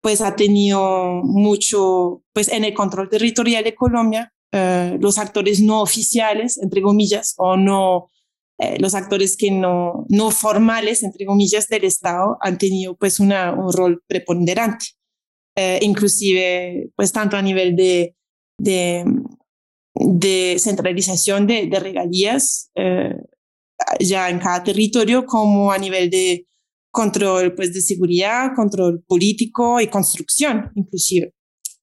[0.00, 5.80] pues ha tenido mucho, pues en el control territorial de Colombia, eh, los actores no
[5.80, 8.10] oficiales, entre comillas, o no,
[8.58, 13.52] eh, los actores que no, no formales, entre comillas, del Estado han tenido pues una,
[13.52, 14.86] un rol preponderante,
[15.56, 18.16] eh, inclusive pues tanto a nivel de,
[18.58, 19.04] de,
[20.58, 23.14] centralización de, regalías eh,
[24.00, 26.46] ya en cada territorio como a nivel de
[26.92, 31.34] control pues de seguridad, control político y construcción inclusive.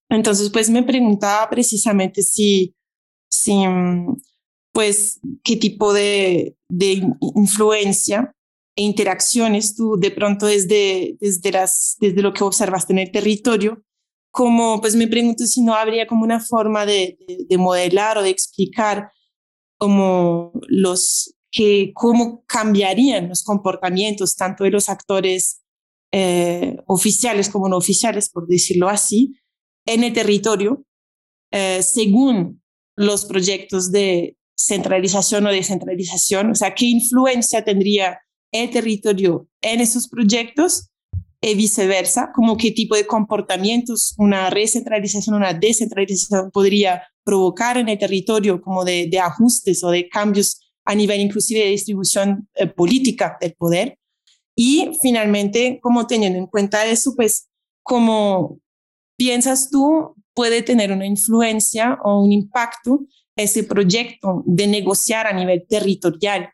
[0.07, 2.75] Entonces pues me preguntaba precisamente si,
[3.29, 3.63] si
[4.71, 7.03] pues qué tipo de, de
[7.35, 8.33] influencia
[8.75, 13.83] e interacciones tú de pronto desde, desde, las, desde lo que observaste en el territorio,
[14.31, 17.17] como pues me pregunto si no habría como una forma de,
[17.49, 19.11] de, modelar o de explicar
[19.77, 25.61] como los que cómo cambiarían los comportamientos tanto de los actores
[26.11, 29.39] eh, oficiales como no oficiales, por decirlo así,
[29.85, 30.83] en el territorio,
[31.51, 32.61] eh, según
[32.95, 38.19] los proyectos de centralización o descentralización, o sea, qué influencia tendría
[38.51, 40.89] el territorio en esos proyectos
[41.41, 47.97] y viceversa, como qué tipo de comportamientos una recentralización, una descentralización podría provocar en el
[47.97, 53.37] territorio, como de, de ajustes o de cambios a nivel inclusive de distribución eh, política
[53.39, 53.99] del poder.
[54.55, 57.47] Y finalmente, como teniendo en cuenta eso, pues,
[57.83, 58.59] como
[59.15, 63.01] piensas tú puede tener una influencia o un impacto
[63.35, 66.49] ese proyecto de negociar a nivel territorial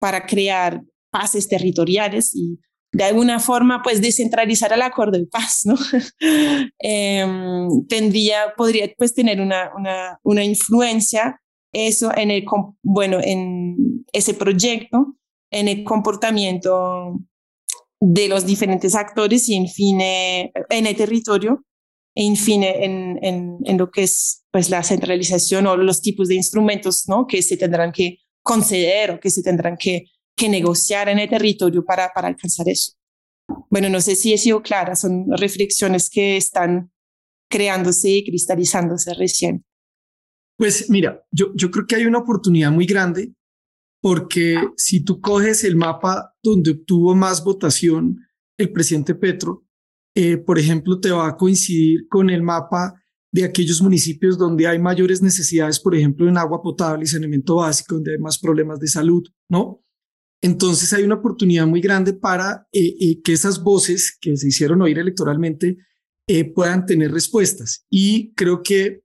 [0.00, 2.58] para crear paces territoriales y
[2.92, 5.76] de alguna forma pues descentralizar el acuerdo de paz, ¿no?
[6.80, 11.40] Em, tendría, podría pues tener una, una, una, influencia
[11.76, 12.44] eso en el,
[12.82, 15.16] bueno, en ese proyecto,
[15.50, 17.20] en el comportamiento
[18.00, 21.64] de los diferentes actores y en fin en el territorio
[22.14, 26.34] en fin en, en, en, lo que es pues la centralización o los tipos de
[26.34, 27.26] instrumentos ¿no?
[27.26, 30.04] que se tendrán que conceder o que se tendrán que
[30.36, 32.92] que negociar en el territorio para, para alcanzar eso.
[33.70, 36.92] Bueno, no sé si he sido clara, son reflexiones que están
[37.50, 39.64] creándose y cristalizándose recién.
[40.56, 43.34] Pues mira, yo, yo creo que hay una oportunidad muy grande
[44.00, 48.18] porque si tú coges el mapa donde obtuvo más votación
[48.58, 49.66] el presidente Petro,
[50.14, 52.94] eh, por ejemplo, te va a coincidir con el mapa
[53.32, 57.96] de aquellos municipios donde hay mayores necesidades, por ejemplo, en agua potable y saneamiento básico,
[57.96, 59.82] donde hay más problemas de salud, ¿no?
[60.42, 64.82] Entonces hay una oportunidad muy grande para eh, eh, que esas voces que se hicieron
[64.82, 65.78] oír electoralmente
[66.28, 67.84] eh, puedan tener respuestas.
[67.90, 69.02] Y creo que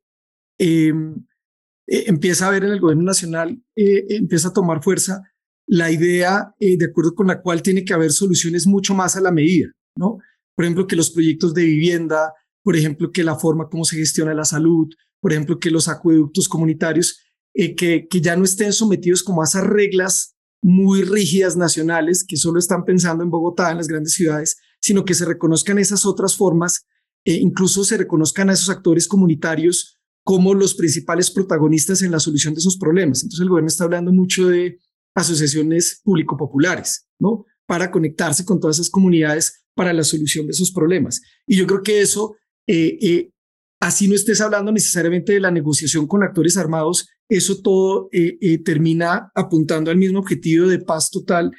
[1.91, 5.21] em, empieza a haber en el gobierno nacional, empieza a tomar fuerza
[5.67, 9.31] la idea de acuerdo con la cual tiene que haber soluciones mucho más a la
[9.31, 10.17] medida, ¿no?
[10.55, 12.33] Por ejemplo, que los proyectos de vivienda,
[12.63, 14.89] por ejemplo, que la forma como se gestiona la salud,
[15.21, 17.21] por ejemplo, que los acueductos comunitarios,
[17.53, 22.59] que, que ya no estén sometidos como a esas reglas muy rígidas nacionales que solo
[22.59, 26.85] están pensando en Bogotá, en las grandes ciudades, sino que se reconozcan esas otras formas,
[27.25, 32.53] e incluso se reconozcan a esos actores comunitarios como los principales protagonistas en la solución
[32.53, 33.23] de esos problemas.
[33.23, 34.79] Entonces el gobierno está hablando mucho de
[35.15, 37.45] asociaciones público-populares, ¿no?
[37.65, 41.21] Para conectarse con todas esas comunidades para la solución de esos problemas.
[41.47, 42.35] Y yo creo que eso,
[42.67, 43.31] eh, eh,
[43.79, 48.57] así no estés hablando necesariamente de la negociación con actores armados, eso todo eh, eh,
[48.57, 51.51] termina apuntando al mismo objetivo de paz total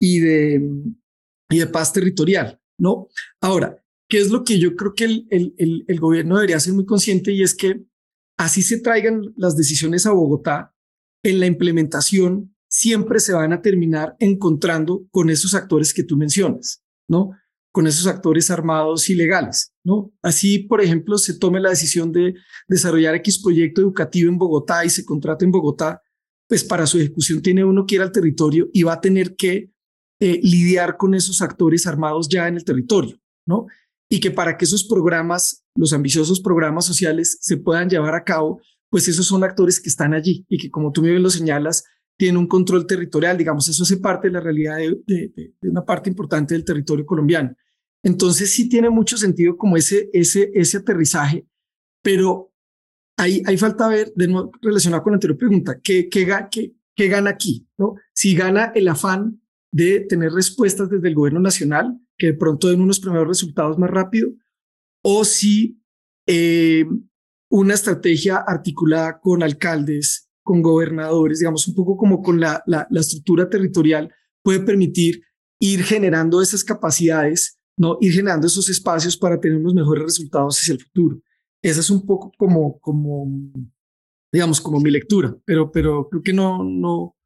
[0.00, 0.62] y de,
[1.50, 3.08] y de paz territorial, ¿no?
[3.42, 3.76] Ahora,
[4.08, 7.30] ¿qué es lo que yo creo que el, el, el, gobierno debería ser muy consciente
[7.32, 7.84] y es que
[8.38, 10.74] así se traigan las decisiones a Bogotá,
[11.22, 16.82] en la implementación siempre se van a terminar encontrando con esos actores que tú mencionas,
[17.08, 17.32] ¿no?
[17.78, 20.12] con esos actores armados ilegales, ¿no?
[20.22, 22.34] Así, por ejemplo, se tome la decisión de
[22.66, 26.02] desarrollar X proyecto educativo en Bogotá y se contrata en Bogotá,
[26.48, 29.70] pues para su ejecución tiene uno que ir al territorio y va a tener que
[30.20, 33.66] eh, lidiar con esos actores armados ya en el territorio, ¿no?
[34.10, 38.60] Y que para que esos programas, los ambiciosos programas sociales se puedan llevar a cabo,
[38.90, 41.84] pues esos son actores que están allí y que, como tú bien lo señalas,
[42.18, 46.54] tiene un control territorial, digamos, eso hace parte de la realidad de, una parte importante
[46.54, 47.54] del territorio colombiano.
[48.02, 51.46] Entonces sí tiene mucho sentido como ese, ese, ese aterrizaje,
[52.02, 52.52] pero
[53.16, 57.08] ahí, hay falta ver, de nuevo, relacionado con la anterior pregunta, ¿qué, qué, qué, qué
[57.08, 57.68] gana aquí?
[57.76, 57.94] ¿no?
[58.12, 59.40] Si gana el afán
[59.70, 63.90] de tener respuestas desde el gobierno nacional, que de pronto den unos primeros resultados más
[63.90, 64.30] rápido,
[65.02, 65.80] o si
[66.26, 66.84] eh,
[67.50, 74.12] una estrategia articulada con alcaldes, con gobernadores, digamos, un poco como con la, estructura territorial,
[74.42, 75.22] puede permitir
[75.60, 77.98] ir generando esas capacidades, ¿no?
[78.00, 81.20] ir generando esos espacios para tener unos mejores resultados hacia el futuro.
[81.62, 82.80] Esa es un poco como,
[84.32, 87.16] digamos, como mi lectura, pero, pero creo que no, no,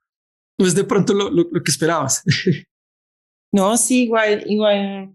[0.59, 2.23] no es de pronto lo, lo, que esperabas.
[3.53, 5.15] No, sí, igual, igual,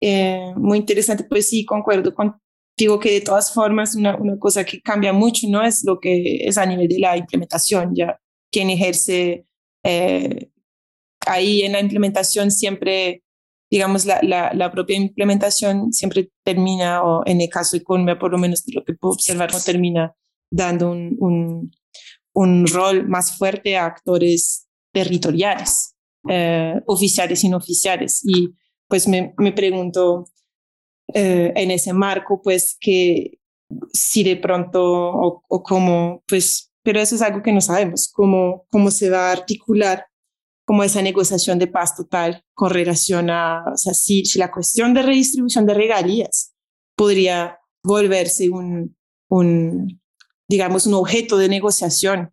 [0.00, 2.36] eh, muy interesante, pues sí, concuerdo con
[2.76, 5.62] digo que de todas formas una, una cosa que cambia mucho, ¿no?
[5.62, 8.18] Es lo que es a nivel de la implementación, ya
[8.50, 9.46] quien ejerce
[9.84, 10.50] eh,
[11.26, 13.22] ahí en la implementación siempre,
[13.70, 18.32] digamos, la, la, la, propia implementación siempre termina, o en el caso de Colombia, por
[18.32, 20.14] lo menos de lo que puedo observar, no termina
[20.50, 21.72] dando un, un,
[22.34, 25.91] un rol más fuerte a actores territoriales,
[26.28, 28.22] eh, oficiales y no oficiales.
[28.24, 28.50] Y
[28.88, 30.26] pues me, me pregunto
[31.14, 33.38] eh, en ese marco, pues que
[33.92, 38.90] si de pronto o, cómo, pues, pero eso es algo que no sabemos, cómo, cómo
[38.90, 40.06] se va a articular
[40.64, 45.02] como esa negociación de paz total con relación a, o sea, si, la cuestión de
[45.02, 46.54] redistribución de regalías
[46.96, 48.96] podría volverse un,
[49.28, 50.00] un
[50.48, 52.32] digamos, un objeto de negociación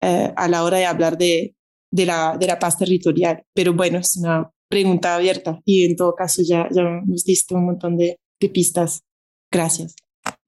[0.00, 1.56] eh, a la hora de hablar de,
[1.92, 3.44] de, la, de la paz territorial.
[3.54, 7.66] Pero bueno, es una pregunta abierta y en todo caso ya, ya nos diste un
[7.66, 9.02] montón de, de pistas.
[9.52, 9.94] Gracias.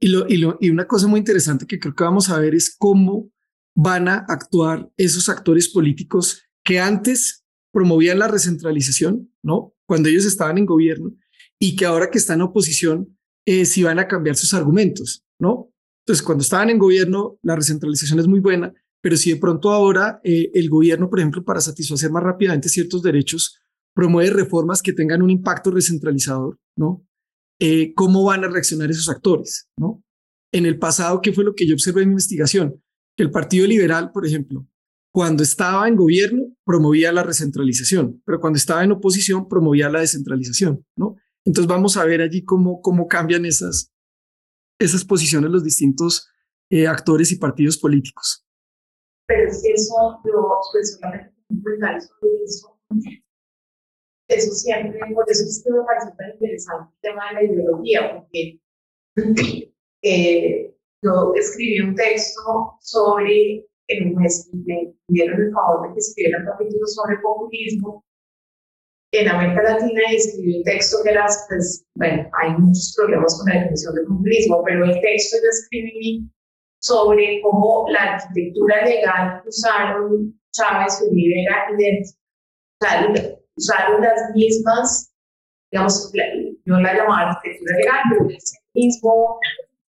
[0.00, 2.54] Y, lo, y, lo, y una cosa muy interesante que creo que vamos a ver
[2.54, 3.30] es cómo
[3.76, 9.74] van a actuar esos actores políticos que antes promovían la recentralización, ¿no?
[9.86, 11.12] Cuando ellos estaban en gobierno
[11.58, 15.70] y que ahora que están en oposición, eh, si van a cambiar sus argumentos, ¿no?
[16.06, 18.72] Entonces, cuando estaban en gobierno, la recentralización es muy buena,
[19.04, 23.02] pero si de pronto ahora eh, el gobierno, por ejemplo, para satisfacer más rápidamente ciertos
[23.02, 23.60] derechos,
[23.94, 27.06] promueve reformas que tengan un impacto recentralizador, ¿no?
[27.60, 30.02] Eh, ¿Cómo van a reaccionar esos actores, ¿no?
[30.54, 32.82] En el pasado, ¿qué fue lo que yo observé en mi investigación?
[33.14, 34.66] Que el Partido Liberal, por ejemplo,
[35.12, 40.82] cuando estaba en gobierno promovía la recentralización, pero cuando estaba en oposición promovía la descentralización,
[40.96, 41.16] ¿no?
[41.44, 43.92] Entonces vamos a ver allí cómo, cómo cambian esas,
[44.80, 46.26] esas posiciones los distintos
[46.70, 48.43] eh, actores y partidos políticos.
[49.26, 51.32] Pero es que eso, yo personalmente,
[52.00, 52.78] sobre eso,
[54.28, 58.14] eso siempre, por eso es que me parece tan interesante el tema de la ideología,
[58.14, 58.60] porque
[60.02, 64.26] eh, yo escribí un texto sobre en me,
[64.66, 68.04] me dieron el favor de que escribiera un capítulo sobre populismo
[69.12, 73.52] en América Latina y escribí un texto que era, pues, bueno, hay muchos problemas con
[73.52, 76.30] la definición del populismo, pero el texto yo escribí
[76.84, 82.18] sobre cómo la arquitectura legal usaron Chávez y Uribe era idéntica.
[82.78, 85.14] O sea, usaron las mismas,
[85.72, 86.12] digamos,
[86.66, 89.38] yo la llamaba arquitectura legal, pero es el mismo,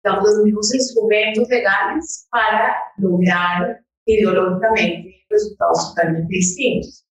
[0.03, 7.07] digamos, los mismos instrumentos legales para lograr ideológicamente resultados totalmente distintos.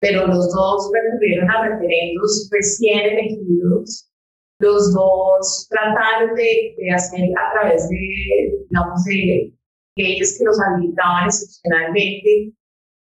[0.00, 4.12] Pero los dos recurrieron a referendos recién elegidos,
[4.58, 9.52] los dos trataron de, de hacer a través de, digamos, de
[9.96, 12.52] leyes que los habilitaban excepcionalmente,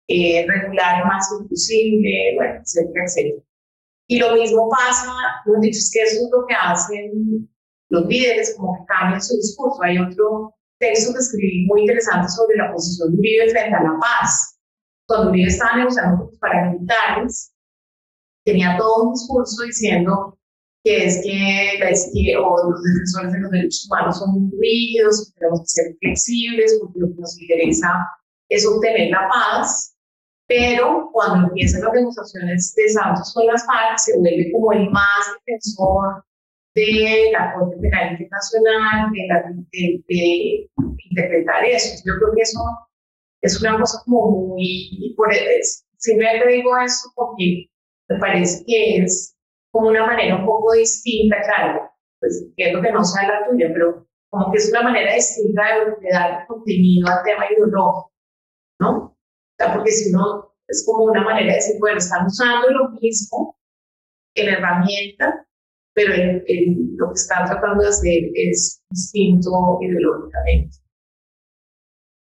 [0.08, 3.42] eh, regular más posible, bueno, etcétera, etcétera.
[4.08, 5.12] Y lo mismo pasa,
[5.46, 7.50] lo dicho es que eso es lo que hacen
[7.90, 9.82] los líderes, como que cambian su discurso.
[9.82, 14.00] Hay otro texto que escribí muy interesante sobre la posición de Uribe frente a la
[14.00, 14.60] paz.
[15.08, 17.54] Cuando Uribe estaba negociando con los paramilitares,
[18.44, 20.38] tenía todo un discurso diciendo
[20.86, 25.40] que es que, la, o los defensores de los derechos humanos son muy rígidos, que
[25.40, 27.88] tenemos que ser flexibles, porque lo que nos interesa
[28.50, 29.98] es obtener la paz,
[30.48, 35.26] pero cuando empiezan las negociaciones de Santos con las FARC, se vuelve como el más
[35.48, 36.24] defensor
[36.76, 40.70] de la Corte Penal Internacional, de, de,
[41.10, 42.04] interpretar eso.
[42.06, 42.60] Yo creo que eso
[43.42, 47.72] es una cosa como muy, por eso, simplemente digo eso porque
[48.08, 49.35] me parece que es
[49.76, 51.92] como una manera un poco distinta, claro,
[52.22, 55.64] pues entiendo que no sea la tuya, pero como que es una manera distinta
[56.00, 58.14] de, dar contenido al tema ideológico,
[58.80, 58.98] ¿no?
[58.98, 59.18] O
[59.60, 63.60] sea, porque si uno, es como una manera de decir, bueno, están usando lo mismo
[64.36, 65.46] en herramienta,
[65.94, 70.78] pero lo que están tratando de hacer es distinto ideológicamente.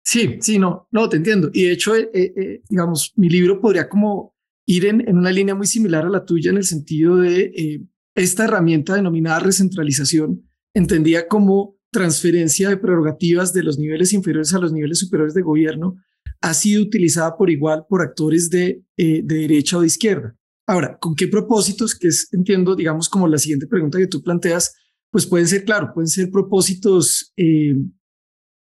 [0.03, 1.49] Sí, sí, no, no, te entiendo.
[1.53, 4.30] Y de hecho, eh, eh, eh, digamos, mi libro podría como
[4.65, 7.83] ir en, en, una línea muy similar a la tuya en el sentido de
[8.15, 10.43] esta herramienta denominada recentralización,
[10.73, 15.95] entendía como transferencia de prerrogativas de los niveles inferiores a los niveles superiores de gobierno,
[16.41, 20.35] ha sido utilizada por igual por actores de, de derecha o de izquierda.
[20.67, 21.95] Ahora, ¿con qué propósitos?
[21.95, 24.73] Que es, entiendo, digamos, como la siguiente pregunta que tú planteas,
[25.11, 27.75] pues pueden ser, claro, pueden ser propósitos eh,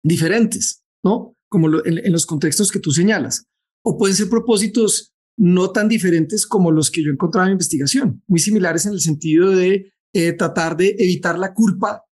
[0.03, 1.35] diferentes, ¿no?
[1.49, 3.45] Como en, los contextos que tú señalas.
[3.83, 8.39] O pueden ser propósitos no tan diferentes como los que yo encontraba en investigación, muy
[8.39, 12.03] similares en el sentido de eh, tratar de evitar la culpa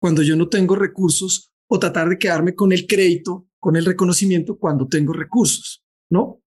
[0.00, 4.58] cuando yo no tengo recursos o tratar de quedarme con el crédito, con el reconocimiento
[4.58, 6.40] cuando tengo recursos, ¿no?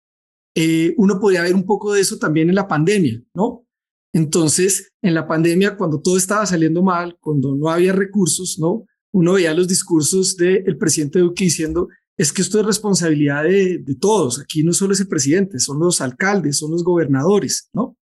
[0.56, 3.66] Eh, uno podría ver un poco de eso también en la pandemia, ¿no?
[4.14, 8.86] Entonces, en la pandemia, cuando todo estaba saliendo mal, cuando no había recursos, ¿no?
[9.14, 11.90] Uno veía los discursos del presidente Duque diciendo,
[12.22, 14.40] es que esto es responsabilidad de, todos.
[14.40, 17.98] Aquí no solo es el presidente, son los alcaldes, son los gobernadores, ¿no?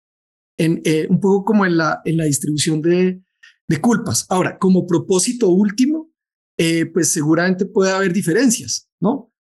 [0.57, 3.21] Eh, un poco como en la, distribución de,
[3.79, 4.25] culpas.
[4.29, 6.11] Ahora, como propósito último,
[6.57, 9.31] eh, pues seguramente puede haber diferencias, ¿no?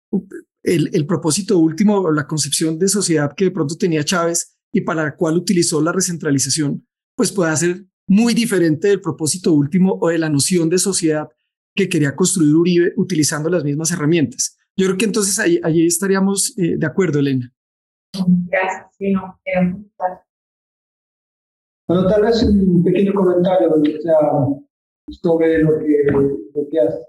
[0.62, 5.16] El, propósito último, la concepción de sociedad que de pronto tenía Chávez y para la
[5.16, 6.86] cual utilizó la recentralización,
[7.16, 11.28] pues puede ser muy diferente del propósito último o de la noción de sociedad
[11.74, 14.56] que quería construir Uribe utilizando las mismas herramientas.
[14.78, 17.50] Yo creo que entonces ahí, estaríamos eh, de acuerdo, Elena.
[18.48, 18.94] Gracias.
[18.98, 19.38] Sí, no,
[21.88, 24.18] bueno, tal vez un pequeño comentario o sea,
[25.22, 27.00] sobre lo que, lo que has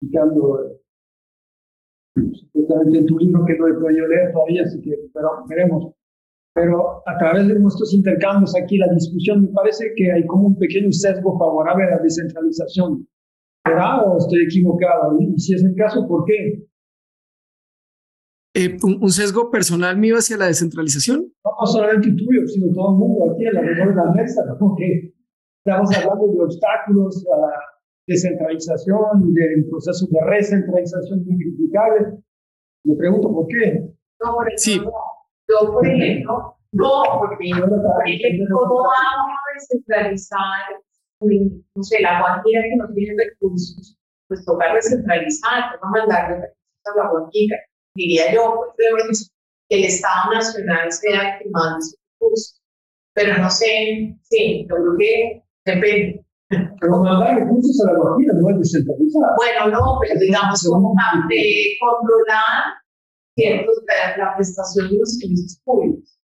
[0.00, 0.80] explicando
[2.32, 5.94] supuestamente en tu libro que no he podido leer todavía, así que pero veremos.
[6.54, 10.58] Pero a través de nuestros intercambios aquí, la discusión, me parece que hay como un
[10.58, 13.06] pequeño sesgo favorable a la descentralización.
[13.64, 15.16] ¿Será o estoy equivocado?
[15.20, 16.66] Y si es el caso, ¿por qué?
[18.60, 21.32] Eh, un, sesgo personal mío hacia la descentralización?
[21.42, 24.76] No, solamente tuyo, sino todo el mundo aquí en la de la mesa, ¿no?
[24.76, 25.14] que
[25.64, 27.52] estamos hablando de obstáculos a la
[28.06, 32.18] descentralización, de procesos de recentralización muy criticables.
[32.84, 33.80] Me pregunto por qué.
[34.22, 34.76] No, por sí.
[34.76, 40.68] Yo, por ejemplo, no, porque yo, por ejemplo, ¿cómo vamos a descentralizar?
[41.22, 43.96] No sé, la Guajira que no tiene recursos,
[44.28, 47.56] pues toca recentralizar, toca mandarle recursos a la Guajira
[47.94, 48.74] diría yo,
[49.68, 52.60] que el Estado Nacional sea el que manda sus recursos.
[53.14, 56.24] Pero no sé, sí, yo creo que depende.
[56.48, 59.22] Pero mandar recursos a la Guajira no es descentralizar.
[59.36, 60.94] Bueno, no, pero digamos, como
[61.28, 62.80] de controlar
[63.36, 63.76] ciertos,
[64.18, 66.18] la prestación de los servicios públicos.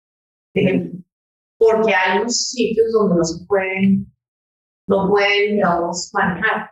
[1.58, 4.12] Porque hay unos sitios donde no se pueden,
[4.88, 6.72] no pueden, digamos, manejar.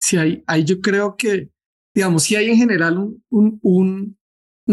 [0.00, 1.50] Sí, ahí, ahí yo creo que
[1.94, 4.18] digamos, si hay en general un,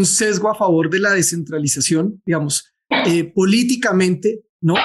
[0.04, 2.74] sesgo a favor de la descentralización, digamos,
[3.08, 4.76] eh, políticamente, ¿no?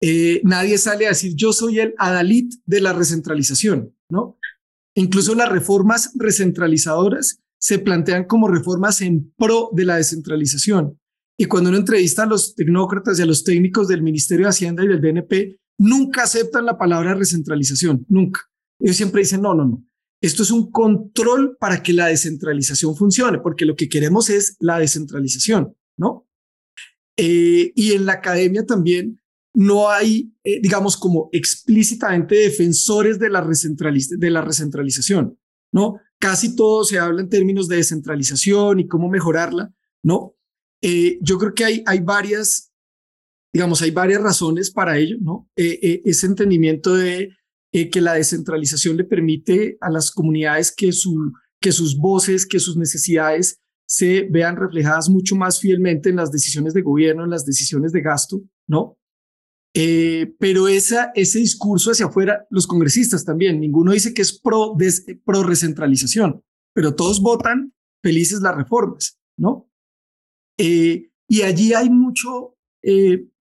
[0.00, 4.38] Eh, nadie sale a decir yo soy el adalid de la recentralización, ¿no?
[4.94, 10.98] Incluso las reformas recentralizadoras se plantean como reformas en pro de la descentralización.
[11.38, 14.84] Y cuando uno entrevista a los tecnócratas y a los técnicos del Ministerio de Hacienda
[14.84, 18.40] y del BNP, nunca aceptan la palabra recentralización, nunca.
[18.80, 19.84] Ellos siempre dicen, no, no, no.
[20.22, 24.78] Esto es un control para que la descentralización funcione, porque lo que queremos es la
[24.78, 26.28] descentralización, ¿no?
[27.16, 29.20] Eh, y en la academia también
[29.52, 35.38] no hay, eh, digamos, como explícitamente defensores de la, de la recentralización,
[35.72, 35.96] ¿no?
[36.20, 39.74] Casi todo se habla en términos de descentralización y cómo mejorarla,
[40.04, 40.36] ¿no?
[40.80, 42.72] Eh, yo creo que hay, hay varias,
[43.52, 45.50] digamos, hay varias razones para ello, ¿no?
[45.56, 47.30] ese entendimiento de
[47.72, 52.60] eh, que la descentralización le permite a las comunidades que, su, que sus voces, que
[52.60, 57.44] sus necesidades se vean reflejadas mucho más fielmente en las decisiones de gobierno, en las
[57.44, 58.98] decisiones de gasto, ¿no?
[59.74, 64.76] Eh, pero esa, ese discurso hacia afuera, los congresistas también, ninguno dice que es pro,
[65.24, 66.42] pro recentralización,
[66.74, 67.72] pero todos votan
[68.02, 69.70] felices las reformas, ¿no?
[70.58, 72.56] Eh, y allí hay mucho,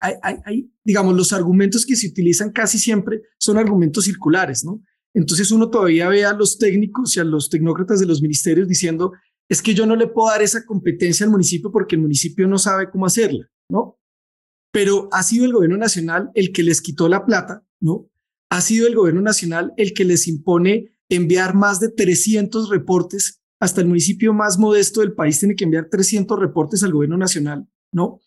[0.02, 4.82] hay, digamos, los argumentos que se utilizan casi siempre son argumentos circulares, ¿no?
[5.14, 9.12] Entonces uno todavía ve a los técnicos y a los tecnócratas de los ministerios diciendo,
[9.48, 12.58] es que yo no le puedo dar esa competencia al municipio porque el municipio no
[12.58, 13.98] sabe cómo hacerla, ¿no?
[14.72, 18.08] Pero ha sido el gobierno nacional el que les quitó la plata, ¿no?
[18.50, 23.42] Ha sido el gobierno nacional el que les impone enviar más de 300 reportes.
[23.60, 27.68] Hasta el municipio más modesto del país tiene que enviar 300 reportes al gobierno nacional,
[27.92, 28.20] ¿no?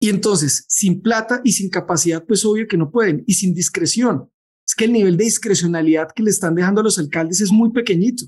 [0.00, 4.30] Y entonces, sin plata y sin capacidad, pues obvio que no pueden, y sin discreción.
[4.66, 7.72] Es que el nivel de discrecionalidad que le están dejando a los alcaldes es muy
[7.72, 8.24] pequeñito.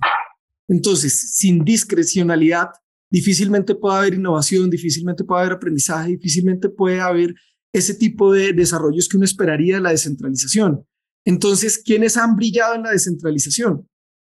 [0.68, 2.68] Entonces, sin discrecionalidad,
[3.10, 7.34] difícilmente puede haber innovación, difícilmente puede haber aprendizaje, difícilmente puede haber
[7.72, 10.84] ese tipo de desarrollos que uno esperaría de la descentralización.
[11.24, 13.86] Entonces, ¿quiénes han brillado en la descentralización?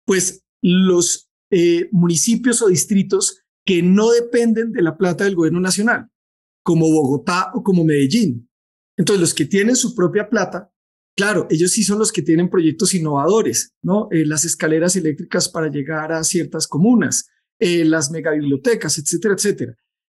[0.04, 6.11] Pues los eh, municipios o distritos que no dependen de la plata del gobierno nacional
[6.62, 8.48] como Bogotá o como Medellín.
[8.96, 10.72] Entonces, los que tienen su propia plata,
[11.16, 14.08] claro, ellos sí son los que tienen proyectos innovadores, ¿no?
[14.10, 17.28] Eh, las escaleras eléctricas para llegar a ciertas comunas,
[17.58, 19.76] eh, las megabibliotecas, etcétera, etcétera.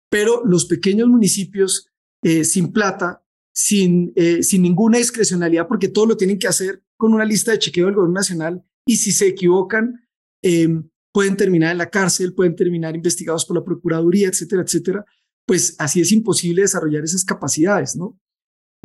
[0.10, 1.90] Pero los pequeños municipios
[2.24, 3.24] eh, sin plata,
[3.54, 7.86] sin, sin ninguna discrecionalidad, porque todo lo tienen que hacer con una lista de chequeo
[7.86, 10.06] del gobierno nacional y si se equivocan,
[10.42, 15.06] em, pueden terminar en la cárcel, pueden terminar investigados por la Procuraduría, etcétera, etcétera
[15.46, 18.20] pues así es imposible desarrollar esas capacidades, ¿no?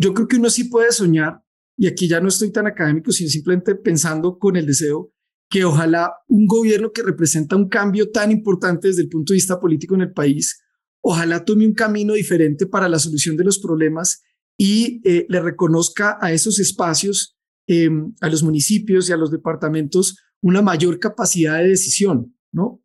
[0.00, 1.42] yo creo que uno sí puede soñar,
[1.76, 5.12] y aquí ya no estoy tan académico, sino simplemente pensando con el deseo
[5.50, 9.60] que ojalá un gobierno que representa un cambio tan importante desde el punto de vista
[9.60, 10.62] político en el país,
[11.02, 14.22] ojalá tome un camino diferente para la solución de los problemas
[14.58, 20.16] y eh, le reconozca a esos espacios, em, a los municipios y a los departamentos,
[20.40, 22.82] una mayor capacidad de decisión, ¿no?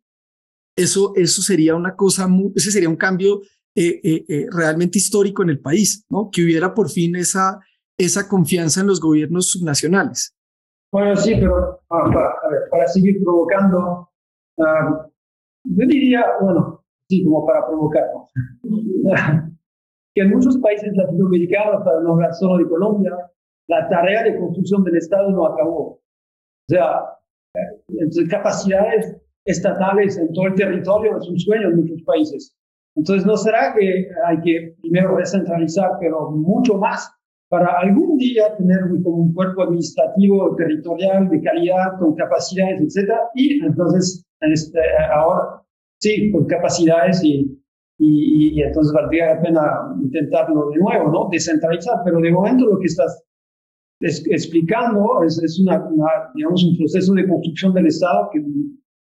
[0.76, 3.40] Eso, eso sería una cosa, ese sería un cambio
[3.76, 6.30] eh, eh, realmente histórico en el país, ¿no?
[6.32, 7.60] Que hubiera por fin esa,
[7.98, 10.34] esa confianza en los gobiernos subnacionales.
[10.90, 12.10] Bueno, sí, pero ah,
[12.70, 14.08] para, seguir provocando,
[14.58, 15.06] ah,
[15.64, 18.04] yo diría, bueno, sí, como para provocar,
[20.14, 23.12] que en muchos países latinoamericanos, para no hablar solo de Colombia,
[23.68, 25.82] la tarea de construcción del Estado no acabó.
[25.88, 27.02] O sea,
[27.54, 32.55] eh, capacidades estatales en todo el territorio es un sueño en muchos países.
[32.96, 37.12] Entonces, ¿no será que hay que primero descentralizar, pero mucho más
[37.48, 43.64] para algún día tener como un cuerpo administrativo territorial de calidad, con capacidades, etcétera, y
[43.64, 44.80] entonces este,
[45.14, 45.62] ahora
[46.00, 47.56] sí, con capacidades y,
[47.98, 49.62] y, entonces valdría la pena
[50.02, 51.28] intentarlo de nuevo, ¿no?
[51.30, 53.22] Descentralizar, pero de momento lo que estás
[54.00, 55.82] explicando es, es una,
[56.34, 58.42] digamos, un proceso de construcción del Estado que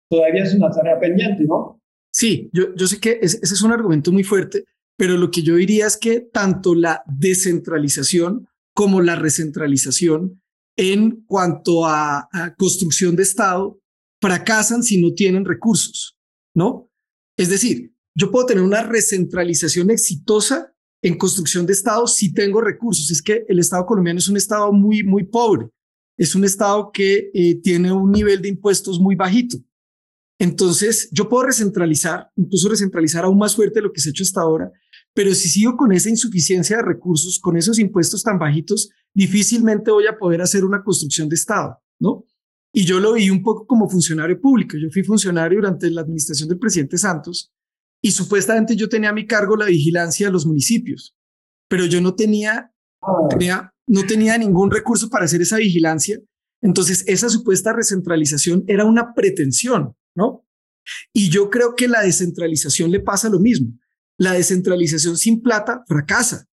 [0.10, 1.79] todavía es una tarea pendiente, ¿no?
[2.12, 4.66] Sí, yo, yo sé que ese es un argumento muy fuerte,
[4.98, 10.42] pero lo que yo diría es que tanto la descentralización como la recentralización
[10.78, 13.78] en cuanto a, construcción de Estado
[14.22, 16.18] fracasan si no tienen recursos,
[16.56, 16.90] ¿no?
[17.38, 23.12] Es decir, yo puedo tener una recentralización exitosa en construcción de Estado si tengo recursos.
[23.12, 25.70] Es que el Estado colombiano es un Estado muy, muy pobre.
[26.18, 29.58] Es un Estado que eh, tiene un nivel de impuestos muy bajito.
[30.40, 34.42] Entonces, yo puedo recentralizar, incluso recentralizar aún más fuerte lo que se ha hecho hasta
[34.42, 34.72] ahora,
[35.14, 40.08] pero si sigo con esa insuficiencia de recursos, con esos impuestos tan bajitos, difícilmente voy
[40.08, 42.26] a poder hacer una construcción de Estado, ¿no?
[42.74, 44.78] Y yo lo vi un poco como funcionario público.
[44.78, 47.52] Yo fui funcionario durante la administración del presidente Santos
[48.02, 51.16] y supuestamente yo tenía a mi cargo la vigilancia de los municipios,
[51.68, 52.72] pero yo no tenía,
[53.30, 56.20] tenía, no tenía ningún recurso para hacer esa vigilancia.
[56.62, 60.46] Entonces, esa supuesta recentralización era una pretensión, ¿no?
[61.14, 63.78] Y yo creo que la descentralización le pasa lo mismo.
[64.18, 66.48] La descentralización sin plata fracasa.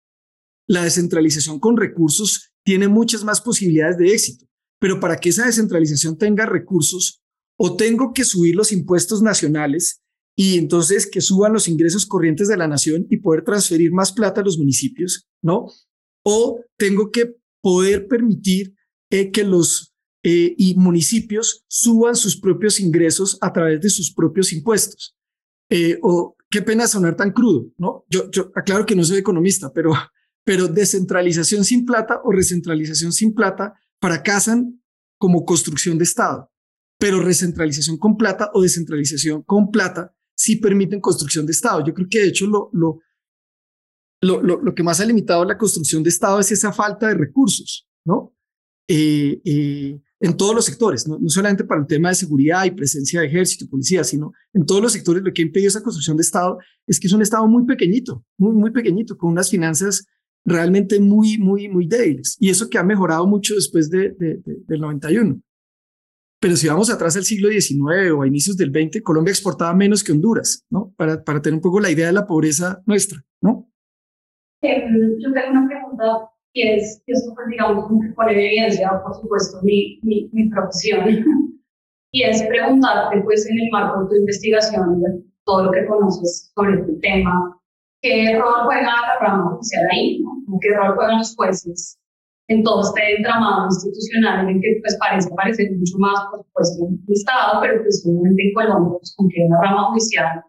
[0.68, 4.46] La descentralización con recursos tiene muchas más posibilidades de éxito,
[4.80, 7.22] pero para que esa descentralización tenga recursos,
[7.56, 10.02] o tengo que subir los impuestos nacionales
[10.36, 14.42] y entonces que suban los ingresos corrientes de la nación y poder transferir más plata
[14.42, 15.66] a los municipios, ¿no?
[16.22, 18.74] O tengo que poder permitir
[19.10, 19.94] eh, que los
[20.28, 25.16] eh, y municipios suban sus propios ingresos a través de sus propios impuestos.
[25.70, 28.04] Eh, o qué pena sonar tan crudo, ¿no?
[28.08, 29.92] Yo, yo aclaro que no soy economista, pero,
[30.42, 34.82] pero descentralización sin plata o recentralización sin plata fracasan
[35.16, 36.50] como construcción de Estado,
[36.98, 41.84] pero recentralización con plata o descentralización con plata sí permiten construcción de Estado.
[41.86, 42.98] Yo creo que de hecho lo, lo,
[44.22, 47.86] lo, lo, que más ha limitado la construcción de Estado es esa falta de recursos,
[48.04, 48.34] ¿no?
[48.88, 51.18] Eh, eh, en todos los sectores, ¿no?
[51.26, 54.92] solamente para el tema de seguridad y presencia de ejército, policía, sino en todos los
[54.92, 57.66] sectores lo que ha impedido esa construcción de Estado es que es un Estado muy
[57.66, 60.06] pequeñito, muy, muy pequeñito, con unas finanzas
[60.44, 62.36] realmente muy, muy, muy débiles.
[62.40, 65.40] Y eso que ha mejorado mucho después de, del 91.
[66.38, 70.04] Pero si vamos atrás al siglo XIX o a inicios del 20, Colombia exportaba menos
[70.04, 70.92] que Honduras, ¿no?
[70.96, 73.68] Para, para tener un poco la idea de la pobreza nuestra, ¿no?
[74.62, 74.86] Eh,
[75.18, 79.58] yo tengo una pregunta y es, esto pues digamos que pone en evidencia, por supuesto,
[79.62, 81.04] mi, mi, mi profesión,
[82.12, 86.50] y es preguntarte pues en el marco de tu investigación, de todo lo que conoces
[86.54, 87.60] sobre este tema,
[88.00, 90.22] ¿qué rol juega la rama judicial ahí?
[90.22, 90.58] ¿no?
[90.62, 91.98] ¿Qué rol juegan los jueces
[92.48, 96.88] en todo este entramado institucional en el que pues parece parecer mucho más, por supuesto,
[96.88, 100.42] el Estado, pero pues obviamente en Colombia, pues, con que una rama judicial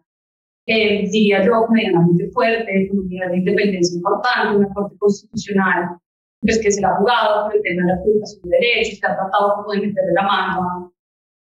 [0.68, 5.96] eh, diría yo, medianamente fuerte, con un nivel de independencia importante, una corte constitucional,
[6.42, 9.06] pues que se la ha jugado por el tema de la publicación de derechos, que
[9.06, 10.92] ha tratado como de meterle la mano,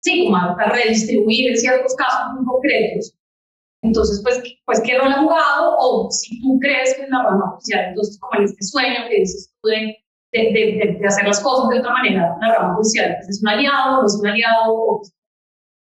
[0.02, 3.14] sí, como a, redistribuir en ciertos casos muy concretos.
[3.84, 5.76] Entonces, pues, pues, ¿qué rol ha jugado?
[5.80, 9.20] O si tú crees que es la rama judicial, entonces, como en este sueño que
[9.20, 9.98] dices tú de,
[10.32, 14.04] de, de, hacer las cosas de otra manera, la rama judicial, pues, ¿es un aliado
[14.04, 15.02] o es un aliado?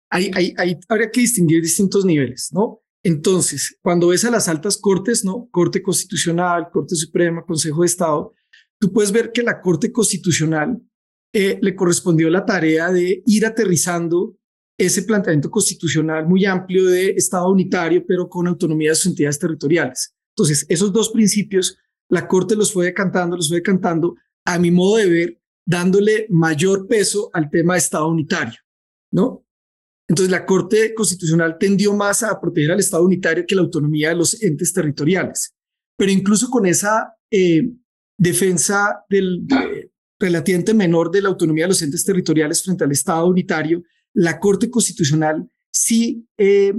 [0.09, 2.82] Hay, hay, hay, habría que distinguir distintos niveles, ¿no?
[3.03, 5.49] Entonces, cuando ves a las altas cortes, ¿no?
[5.51, 8.33] Corte Constitucional, Corte Suprema, Consejo de Estado,
[8.79, 10.81] tú puedes ver que la Corte Constitucional
[11.33, 14.37] eh, le correspondió la tarea de ir aterrizando
[14.77, 20.15] ese planteamiento constitucional muy amplio de Estado unitario, pero con autonomía de sus entidades territoriales.
[20.35, 21.77] Entonces, esos dos principios
[22.09, 24.15] la Corte los fue decantando, los fue decantando,
[24.45, 28.59] a mi modo de ver, dándole mayor peso al tema de Estado unitario,
[29.11, 29.45] ¿no?
[30.07, 34.15] Entonces la Corte Constitucional tendió más a proteger al Estado unitario que la autonomía de
[34.15, 35.55] los entes territoriales.
[35.97, 37.69] Pero incluso con esa eh,
[38.17, 39.45] defensa del
[40.19, 44.69] relativamente menor de la autonomía de los entes territoriales frente al Estado unitario, la Corte
[44.69, 46.73] Constitucional sí eh,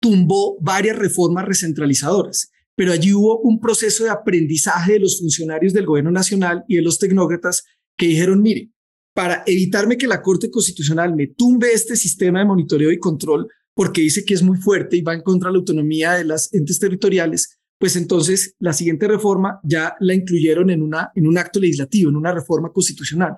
[0.00, 5.86] tumbó varias reformas recentralizadoras, pero allí hubo un proceso de aprendizaje de los funcionarios del
[5.86, 7.64] gobierno nacional y de los tecnócratas
[7.96, 8.70] que dijeron, mire,
[9.14, 14.02] para evitarme que la Corte Constitucional me tumbe este sistema de monitoreo y control porque
[14.02, 16.78] dice que es muy fuerte y va en contra de la autonomía de las entes
[16.78, 22.10] territoriales, pues entonces la siguiente reforma ya la incluyeron en, una, en un acto legislativo,
[22.10, 23.36] en una reforma constitucional.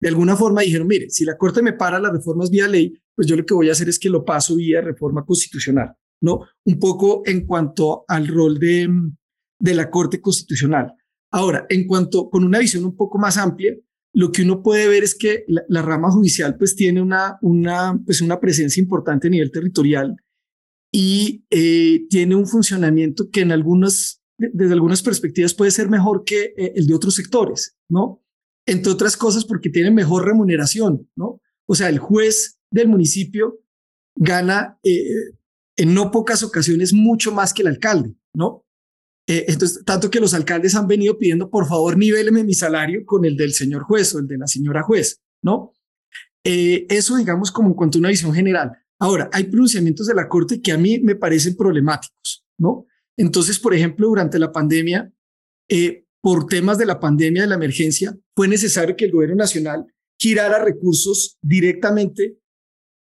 [0.00, 3.26] De alguna forma dijeron, mire, si la Corte me para las reformas vía ley, pues
[3.26, 6.42] yo lo que voy a hacer es que lo paso vía reforma constitucional, ¿no?
[6.64, 8.88] Un poco en cuanto al rol de,
[9.58, 10.94] de la Corte Constitucional.
[11.32, 13.74] Ahora, en cuanto, con una visión un poco más amplia,
[14.14, 18.20] lo que uno puede ver es que la, rama judicial pues tiene una, una, pues
[18.20, 20.16] una presencia importante a nivel territorial
[20.92, 26.54] y eh, tiene un funcionamiento que en algunas, desde algunas perspectivas puede ser mejor que
[26.56, 28.24] eh, el de otros sectores, ¿no?
[28.66, 31.40] Entre otras cosas porque tiene mejor remuneración, ¿no?
[31.66, 33.60] O sea, el juez del municipio
[34.16, 35.04] gana eh,
[35.76, 38.64] en no pocas ocasiones mucho más que el alcalde, ¿no?
[39.28, 43.26] Eh, entonces, tanto que los alcaldes han venido pidiendo, por favor, nivéleme mi salario con
[43.26, 45.74] el del señor juez o el de la señora juez, ¿no?
[46.44, 48.72] Eh, eso, digamos, como en cuanto a una visión general.
[48.98, 52.86] Ahora, hay pronunciamientos de la Corte que a mí me parecen problemáticos, ¿no?
[53.18, 55.12] Entonces, por ejemplo, durante la pandemia,
[55.68, 59.84] eh, por temas de la pandemia, de la emergencia, fue necesario que el gobierno nacional
[60.18, 62.38] girara recursos directamente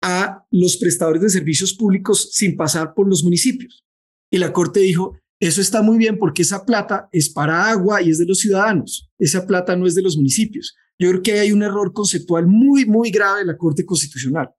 [0.02, 3.84] a los prestadores de servicios públicos sin pasar por los municipios.
[4.32, 5.18] Y la Corte dijo,
[5.48, 9.10] eso está muy bien porque esa plata es para agua y es de los ciudadanos.
[9.18, 10.74] Esa plata no es de los municipios.
[10.98, 14.50] Yo creo que hay un error conceptual muy, muy grave en la Corte Constitucional,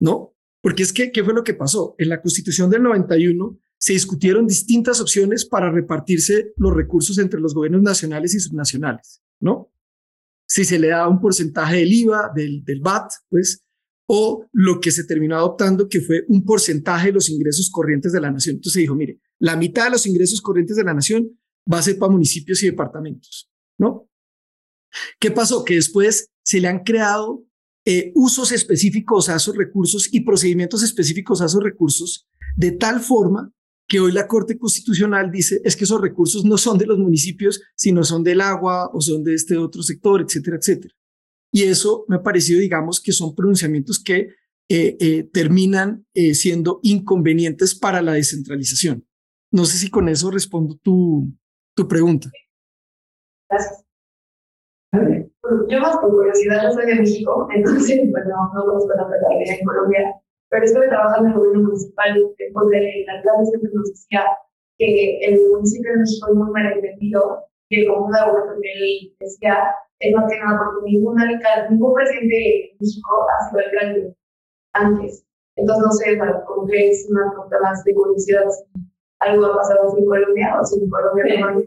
[0.00, 0.34] ¿no?
[0.62, 1.94] Porque es que, ¿qué fue lo que pasó?
[1.98, 7.54] En la Constitución del 91 se discutieron distintas opciones para repartirse los recursos entre los
[7.54, 9.72] gobiernos nacionales y subnacionales, ¿no?
[10.46, 13.64] Si se le daba un porcentaje del IVA, del, del VAT, pues
[14.12, 18.20] o lo que se terminó adoptando, que fue un porcentaje de los ingresos corrientes de
[18.20, 18.56] la nación.
[18.56, 21.40] Entonces se dijo, mire, la mitad de los ingresos corrientes de la nación
[21.72, 24.08] va a ser para municipios y departamentos, ¿no?
[25.18, 25.64] ¿Qué pasó?
[25.64, 27.44] Que después se le han creado
[27.86, 33.52] eh, usos específicos a esos recursos y procedimientos específicos a esos recursos de tal forma
[33.88, 37.62] que hoy la Corte Constitucional dice es que esos recursos no son de los municipios,
[37.74, 40.94] sino son del agua o son de este otro sector, etcétera, etcétera.
[41.52, 44.28] Y eso me ha parecido, digamos, que son pronunciamientos que
[44.68, 49.04] eh, eh, terminan siendo inconvenientes para la descentralización.
[49.52, 51.26] No sé si con eso respondo tu,
[51.74, 52.28] tu pregunta.
[53.50, 53.84] Gracias.
[55.68, 59.64] Yo más por curiosidad, yo soy de México, entonces, bueno, no conozco la vida en
[59.64, 62.14] Colombia, pero estuve trabajando en el gobierno municipal,
[62.54, 64.24] donde la clase siempre nos decía
[64.78, 69.16] que el municipio de México es muy mal entendido, que como un abuelo que él
[69.20, 74.16] decía, es más que nada porque ningún alcalde, ningún presidente de México ha sido alcalde
[74.74, 75.24] antes.
[75.56, 78.89] Entonces, no sé, como que es una pregunta más de curiosidad si
[79.20, 81.62] algo ha pasado en Colombia o si en Colombia no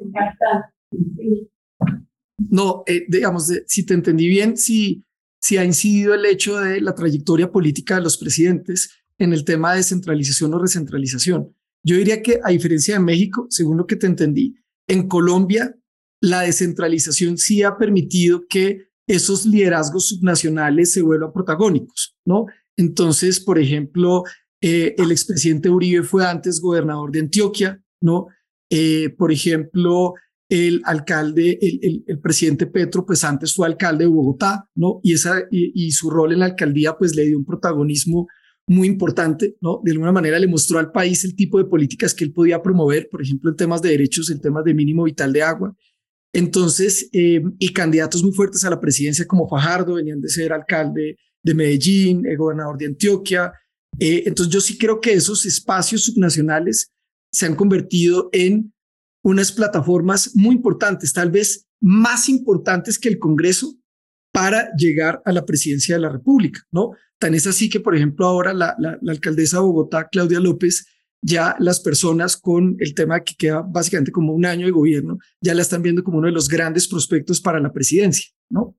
[2.50, 5.04] No, eh, digamos, si te entendí bien, si,
[5.42, 9.72] si ha incidido el hecho de la trayectoria política de los presidentes en el tema
[9.72, 11.56] de descentralización o recentralización.
[11.86, 14.56] Yo diría que a diferencia de México, según lo que te entendí,
[14.88, 15.76] en Colombia
[16.22, 22.46] la descentralización sí ha permitido que esos liderazgos subnacionales se vuelvan protagónicos, ¿no?
[22.78, 24.24] Entonces, por ejemplo,
[24.66, 28.28] eh, el expresidente Uribe fue antes gobernador de Antioquia, ¿no?
[28.70, 30.14] Eh, por ejemplo,
[30.48, 35.02] el alcalde, el, presidente Petro, pues antes fue alcalde de Bogotá, ¿no?
[35.04, 38.28] Y, esa, y, su rol en la alcaldía, pues le dio un protagonismo
[38.66, 39.82] muy importante, ¿no?
[39.84, 43.10] De alguna manera le mostró al país el tipo de políticas que él podía promover,
[43.12, 45.76] por ejemplo, en temas de derechos, en temas de mínimo vital de agua.
[46.32, 51.18] Entonces, eh, y candidatos muy fuertes a la presidencia como Fajardo, venían de ser alcalde
[51.44, 53.52] de Medellín, el gobernador de Antioquia.
[54.00, 56.92] Eh, entonces, yo sí creo que esos espacios subnacionales
[57.32, 58.74] se han convertido en
[59.24, 63.76] unas plataformas muy importantes, tal vez más importantes que el Congreso
[64.32, 66.92] para llegar a la presidencia de la República, ¿no?
[67.20, 68.76] Tan es así que, por ejemplo, ahora la,
[69.08, 70.88] alcaldesa de Bogotá, Claudia López,
[71.22, 75.54] ya las personas con el tema que queda básicamente como un año de gobierno, ya
[75.54, 78.76] la están viendo como uno de los grandes prospectos para la presidencia, ¿no?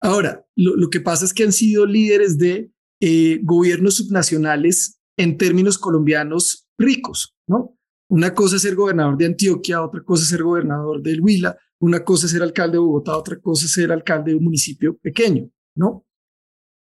[0.00, 5.78] Ahora, lo, que pasa es que han sido líderes de eh, gobiernos subnacionales en términos
[5.78, 7.76] colombianos ricos, ¿no?
[8.08, 12.04] Una cosa es ser gobernador de Antioquia, otra cosa es ser gobernador del Huila, una
[12.04, 15.50] cosa es ser alcalde de Bogotá, otra cosa es ser alcalde de un municipio pequeño,
[15.76, 16.06] ¿no?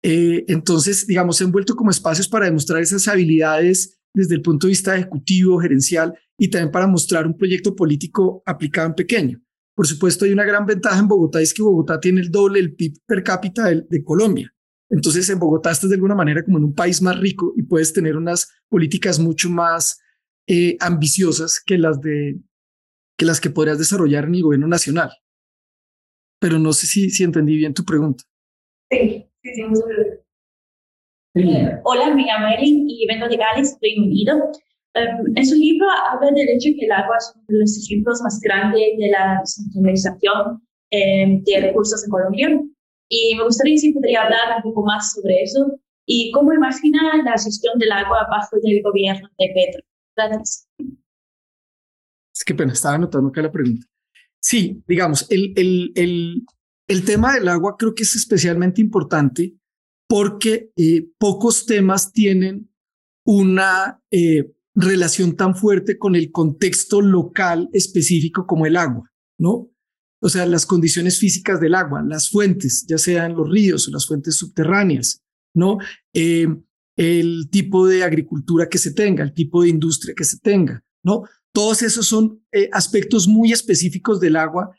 [0.02, 4.66] Eh, entonces, digamos, se han vuelto como espacios para demostrar esas habilidades desde el punto
[4.66, 9.40] de vista ejecutivo, gerencial y también para mostrar un proyecto político aplicado en pequeño.
[9.74, 12.74] Por supuesto, hay una gran ventaja en Bogotá, es que Bogotá tiene el doble del
[12.74, 14.53] PIB per cápita de, de Colombia.
[14.94, 17.92] Entonces, en Bogotá estás de alguna manera como en un país más rico y puedes
[17.92, 20.00] tener unas políticas mucho más
[20.46, 22.38] eh, ambiciosas que las de
[23.18, 25.10] que las que podrías desarrollar en el gobierno nacional.
[26.40, 28.22] Pero no sé si, si entendí bien tu pregunta.
[28.88, 29.62] Sí, sí, sí,
[31.36, 34.36] eh, hola, me llamo Erin y vengo de Gales, Reino Unido.
[34.94, 38.20] Um, en su libro habla del hecho que el agua es uno de los ejemplos
[38.22, 40.62] más grandes de la descentralización
[40.92, 42.60] eh, de recursos en Colombia.
[43.16, 47.32] Y me gustaría si podría hablar un poco más sobre eso y cómo imagina la
[47.32, 49.82] gestión del agua bajo del gobierno de Petro.
[50.16, 50.68] Gracias.
[52.34, 53.86] Es que pena, estaba anotando acá la pregunta.
[54.40, 56.44] Sí, digamos, el, el, el,
[56.88, 59.54] el tema del agua creo que es especialmente importante
[60.08, 62.68] porque eh, pocos temas tienen
[63.24, 69.08] una eh, relación tan fuerte con el contexto local específico como el agua,
[69.38, 69.70] ¿no?
[70.24, 74.06] O sea, las condiciones físicas del agua, las fuentes, ya sean los ríos o las
[74.06, 75.22] fuentes subterráneas,
[75.52, 75.76] ¿no?
[76.14, 76.46] Eh,
[76.96, 81.24] el tipo de agricultura que se tenga, el tipo de industria que se tenga, ¿no?
[81.52, 84.74] Todos esos son eh, aspectos muy específicos del agua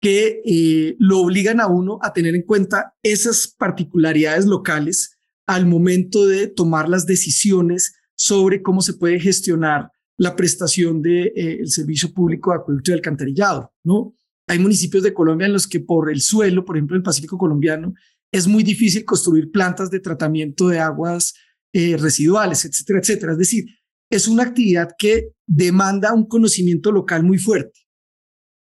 [0.00, 6.26] que eh, lo obligan a uno a tener en cuenta esas particularidades locales al momento
[6.26, 12.50] de tomar las decisiones sobre cómo se puede gestionar la prestación del de, servicio público
[12.50, 14.14] de acueducto y alcantarillado, ¿no?
[14.48, 17.36] Hay municipios de Colombia en los que por el suelo, por ejemplo, en el Pacífico
[17.36, 17.94] colombiano,
[18.32, 21.34] es muy difícil construir plantas de tratamiento de aguas
[21.72, 23.32] eh, residuales, etcétera, etcétera.
[23.32, 23.64] Es decir,
[24.10, 27.80] es una actividad que demanda un conocimiento local muy fuerte.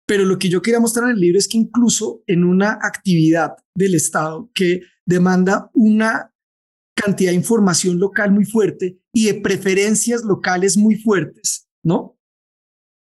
[0.07, 3.53] Pero lo que yo quería mostrar en el libro es que incluso en una actividad
[3.75, 6.33] del Estado que demanda una
[6.95, 12.16] cantidad de información local muy fuerte y de preferencias locales muy fuertes, ¿no?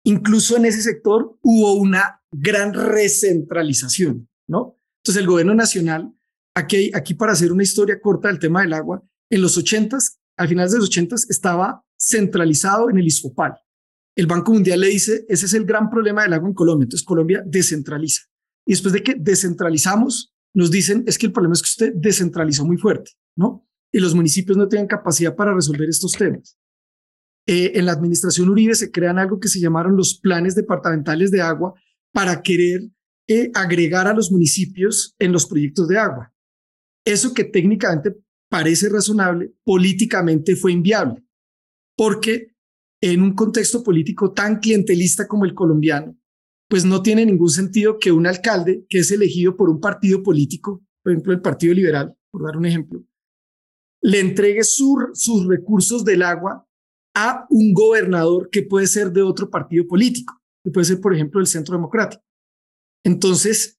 [0.04, 4.78] Incluso en ese sector hubo una gran recentralización, ¿no?
[4.98, 6.14] Entonces el gobierno nacional,
[6.54, 10.70] aquí, para hacer una historia corta del tema del agua, en los ochentas, al final
[10.70, 13.54] de los ochentas, estaba centralizado en el ISFOPAL.
[14.16, 17.06] El Banco Mundial le dice, ese es el gran problema del agua en Colombia, entonces
[17.06, 18.22] Colombia descentraliza.
[18.66, 22.64] Y después de que descentralizamos, nos dicen, es que el problema es que usted descentralizó
[22.64, 23.66] muy fuerte, ¿no?
[23.90, 26.58] Y los municipios no tienen capacidad para resolver estos temas.
[27.46, 31.42] Eh, en la administración Uribe se crean algo que se llamaron los planes departamentales de
[31.42, 31.74] agua,
[32.14, 32.88] para querer
[33.26, 36.32] eh, agregar a los municipios en los proyectos de agua.
[37.04, 38.16] Eso que técnicamente
[38.48, 41.24] parece razonable, políticamente fue inviable,
[41.96, 42.54] porque
[43.02, 46.16] en un contexto político tan clientelista como el colombiano,
[46.68, 50.82] pues no tiene ningún sentido que un alcalde que es elegido por un partido político,
[51.02, 53.04] por ejemplo el Partido Liberal, por dar un ejemplo,
[54.00, 56.66] le entregue sus recursos del agua
[57.14, 60.34] a un gobernador que puede ser de otro partido político
[60.64, 62.24] que puede ser, por ejemplo, el Centro Democrático.
[63.04, 63.78] Entonces,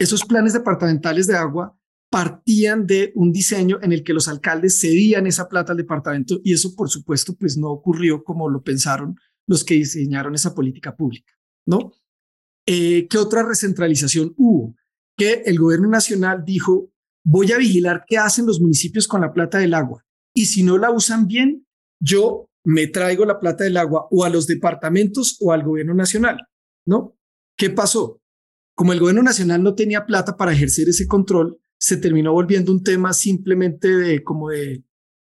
[0.00, 1.78] esos planes departamentales de agua
[2.10, 6.54] partían de un diseño en el que los alcaldes cedían esa plata al departamento y
[6.54, 11.32] eso, por supuesto, pues no ocurrió como lo pensaron los que diseñaron esa política pública,
[11.66, 11.92] ¿no?
[12.66, 14.74] Eh, ¿Qué otra recentralización hubo?
[15.18, 16.90] Que el gobierno nacional dijo,
[17.24, 20.78] voy a vigilar qué hacen los municipios con la plata del agua y si no
[20.78, 21.66] la usan bien,
[22.00, 26.38] yo me traigo la plata del agua o a los departamentos o al gobierno nacional,
[26.86, 27.16] ¿no?
[27.56, 28.20] ¿Qué pasó?
[28.74, 32.82] Como el gobierno nacional no tenía plata para ejercer ese control, se terminó volviendo un
[32.82, 34.84] tema simplemente de como de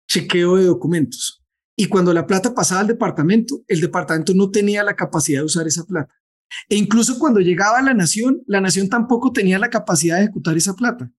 [0.07, 1.41] chequeo de documentos.
[1.75, 5.65] Y cuando la plata pasaba al departamento, el departamento no tenía la capacidad de usar
[5.67, 6.13] esa plata.
[6.67, 10.57] E incluso cuando llegaba a la nación, la nación tampoco tenía la capacidad de ejecutar
[10.57, 11.11] esa plata.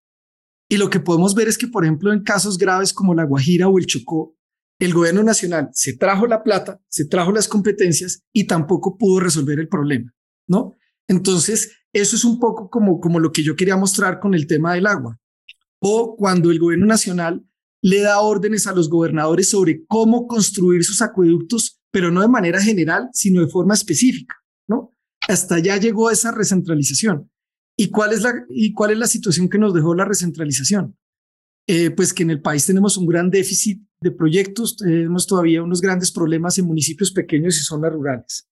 [0.69, 3.69] Y lo que podemos ver es que, por ejemplo, en casos graves como la Guajira
[3.69, 4.37] o el Chocó,
[4.85, 9.61] el gobierno nacional se trajo la plata, se trajo las competencias y tampoco pudo resolver
[9.61, 10.13] el problema,
[10.49, 10.75] ¿no?
[11.07, 14.75] Entonces, eso es un poco como, como lo que yo quería mostrar con el tema
[14.75, 15.21] del agua.
[15.79, 17.47] O cuando el gobierno nacional
[17.81, 22.61] le da órdenes a los gobernadores sobre cómo construir sus acueductos, pero no de manera
[22.61, 24.35] general, sino de forma específica,
[24.67, 24.97] ¿no?
[25.29, 27.31] Hasta allá llegó esa recentralización.
[27.77, 30.99] ¿Y cuál es la, y cuál es la situación que nos dejó la recentralización?
[31.69, 35.81] Eh, pues que en el país tenemos un gran déficit de proyectos, tenemos todavía unos
[35.81, 38.49] grandes problemas en municipios pequeños y zonas rurales.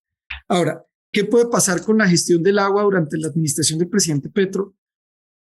[0.47, 4.75] Ahora, ¿qué puede pasar con la gestión del agua durante la administración del presidente Petro?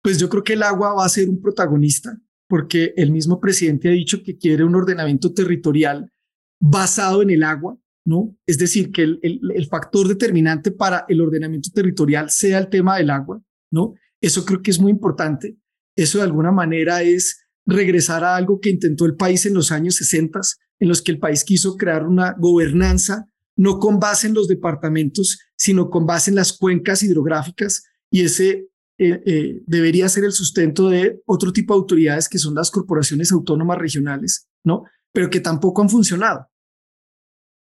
[0.02, 2.18] Pues yo creo que el agua va a ser un protagonista
[2.48, 6.12] porque el mismo presidente ha dicho que quiere un ordenamiento territorial
[6.60, 8.36] basado en el agua, ¿no?
[8.44, 13.10] Es decir, que el, el, factor determinante para el ordenamiento territorial sea el tema del
[13.10, 13.94] agua, ¿no?
[14.20, 15.56] Eso creo que es muy importante.
[15.96, 19.96] Eso de alguna manera es regresar a algo que intentó el país en los años
[19.96, 20.40] 60,
[20.80, 23.26] en los que el país quiso crear una gobernanza
[23.56, 28.70] no con base en los departamentos, sino con base en las cuencas hidrográficas y ese
[28.98, 33.30] eh, eh, debería ser el sustento de otro tipo de autoridades que son las corporaciones
[33.32, 34.84] autónomas regionales, ¿no?
[35.12, 36.46] Pero que tampoco han funcionado,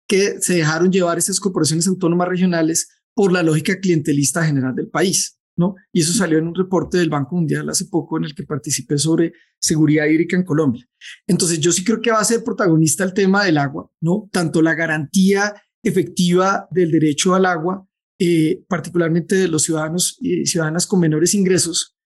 [0.09, 5.39] que se dejaron llevar esas corporaciones autónomas regionales por la lógica clientelista general del país.
[5.57, 5.75] ¿No?
[5.93, 8.99] Y eso salió en un reporte del Banco Mundial hace poco en el que participé
[8.99, 10.87] sobre seguridad hídrica en Colombia.
[11.27, 14.29] Entonces, yo sí creo que va a ser protagonista el tema del agua, ¿no?
[14.33, 17.87] Tanto la garantía efectiva del derecho al agua,
[18.19, 21.97] eh, particularmente de los ciudadanos y ciudadanas con menores ingresos,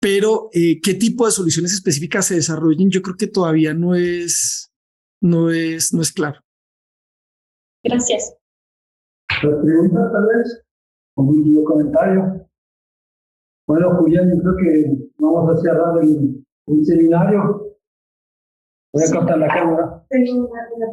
[0.00, 4.72] pero eh, qué tipo de soluciones específicas se desarrollen, yo creo que todavía no es,
[5.20, 6.40] no es, no es claro.
[7.84, 8.34] Gracias.
[9.42, 10.62] La pregunta tal vez,
[11.16, 12.47] un último comentario.
[13.68, 16.42] Bueno, Julián, yo creo que vamos a cerrar el,
[16.86, 17.76] seminario.
[18.94, 20.06] Voy a cortar la cámara.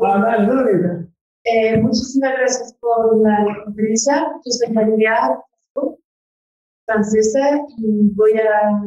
[0.04, 1.08] Ah, dale, dale.
[1.46, 4.28] Eh, muchísimas gracias por la conferencia.
[4.44, 5.40] Yo soy María
[6.86, 8.84] francesa y voy a,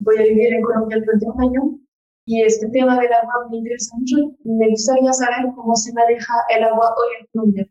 [0.00, 1.78] voy a vivir en Colombia el próximo año.
[2.26, 4.36] Y este tema del agua me interesa mucho.
[4.44, 7.66] Me gustaría saber cómo se maneja el agua hoy en Colombia.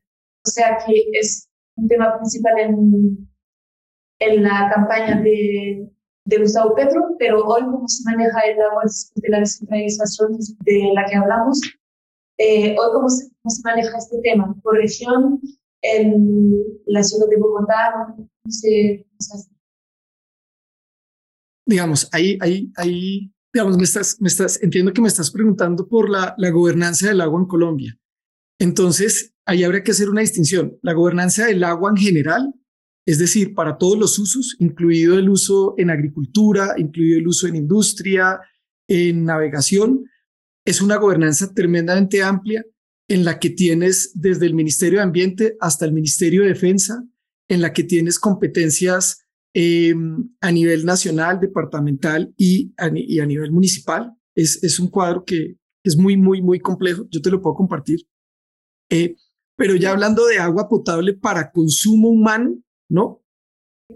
[0.48, 3.31] O sea que es un tema principal en,
[4.22, 5.90] en la campaña de,
[6.26, 8.84] de Gustavo Petro, pero hoy cómo se maneja el agua
[9.16, 11.60] de la descentralización de la que hablamos,
[12.38, 15.42] eh, hoy cómo se, se, maneja este tema, por región,
[15.82, 16.52] en
[16.86, 19.06] la ciudad de Bogotá, no sé,
[21.66, 26.10] Digamos, ahí, ahí, ahí, digamos, me estás, me estás, entiendo que me estás preguntando por
[26.10, 27.98] la, la gobernanza del agua en Colombia.
[28.60, 30.78] Entonces, ahí habría que hacer una distinción.
[30.82, 32.54] La gobernanza del agua en general
[33.06, 37.56] es decir, para todos los usos, incluido el uso en agricultura, incluido el uso en
[37.56, 38.40] industria,
[38.88, 40.06] en navegación.
[40.66, 42.64] Es una gobernanza tremendamente amplia
[43.08, 47.04] en la que tienes desde el Ministerio de Ambiente hasta el Ministerio de Defensa,
[47.50, 54.14] en la que tienes competencias em, a nivel nacional, departamental y a, nivel municipal.
[54.36, 57.06] Es, es, un cuadro que es muy, muy, muy complejo.
[57.10, 58.08] Yo te lo puedo compartir.
[58.90, 59.16] Eh,
[59.58, 62.62] pero ya hablando de agua potable para consumo humano,
[62.92, 63.24] ¿no?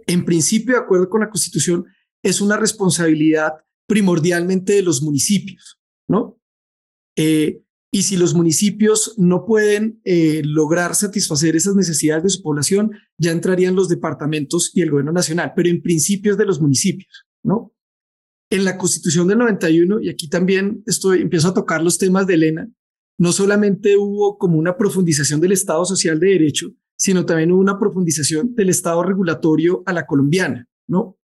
[0.08, 1.86] En principio, de acuerdo con la Constitución,
[2.24, 3.54] es una responsabilidad
[3.88, 6.40] primordialmente de los municipios, ¿no?
[7.16, 7.62] Eh,
[7.92, 13.32] y si los municipios no pueden eh, lograr satisfacer esas necesidades de su población, ya
[13.32, 17.74] entrarían los departamentos y el gobierno nacional, pero en principio es de los municipios, ¿no?
[18.50, 22.34] En la Constitución del 91, y aquí también estoy, empiezo a tocar los temas de
[22.36, 22.70] Elena,
[23.18, 28.56] no solamente hubo como una profundización del Estado Social de Derecho, sino también una profundización
[28.56, 31.18] del Estado regulatorio a la colombiana, ¿no?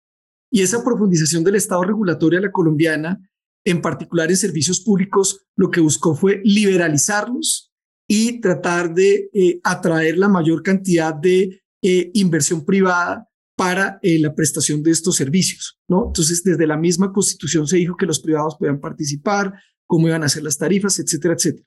[0.51, 3.21] Y esa profundización del Estado regulatorio a la colombiana,
[3.65, 7.73] en particular en servicios públicos, lo que buscó fue liberalizarlos
[8.09, 14.35] y tratar de eh, atraer la mayor cantidad de eh, inversión privada para eh, la
[14.35, 16.07] prestación de estos servicios, ¿no?
[16.09, 19.53] Entonces, desde la misma constitución se dijo que los privados podían participar,
[19.87, 21.67] cómo iban a ser las tarifas, etcétera, etcétera.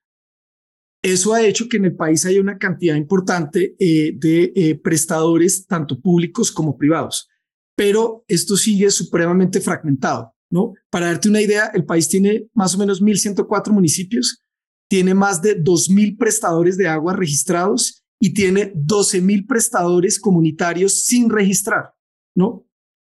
[1.04, 5.68] Eso ha hecho que en el país haya una cantidad importante eh, de eh, prestadores,
[5.68, 7.28] tanto públicos como privados.
[7.76, 10.74] Pero esto sigue supremamente fragmentado, ¿no?
[10.90, 14.42] Para darte una idea, el país tiene más o menos 1.104 municipios,
[14.90, 21.94] tiene más de 2.000 prestadores de agua registrados y tiene 12.000 prestadores comunitarios sin registrar,
[22.34, 22.66] ¿no?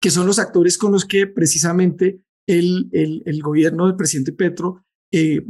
[0.02, 5.46] Que son los actores con los que precisamente el, el, gobierno del presidente Petro, eh,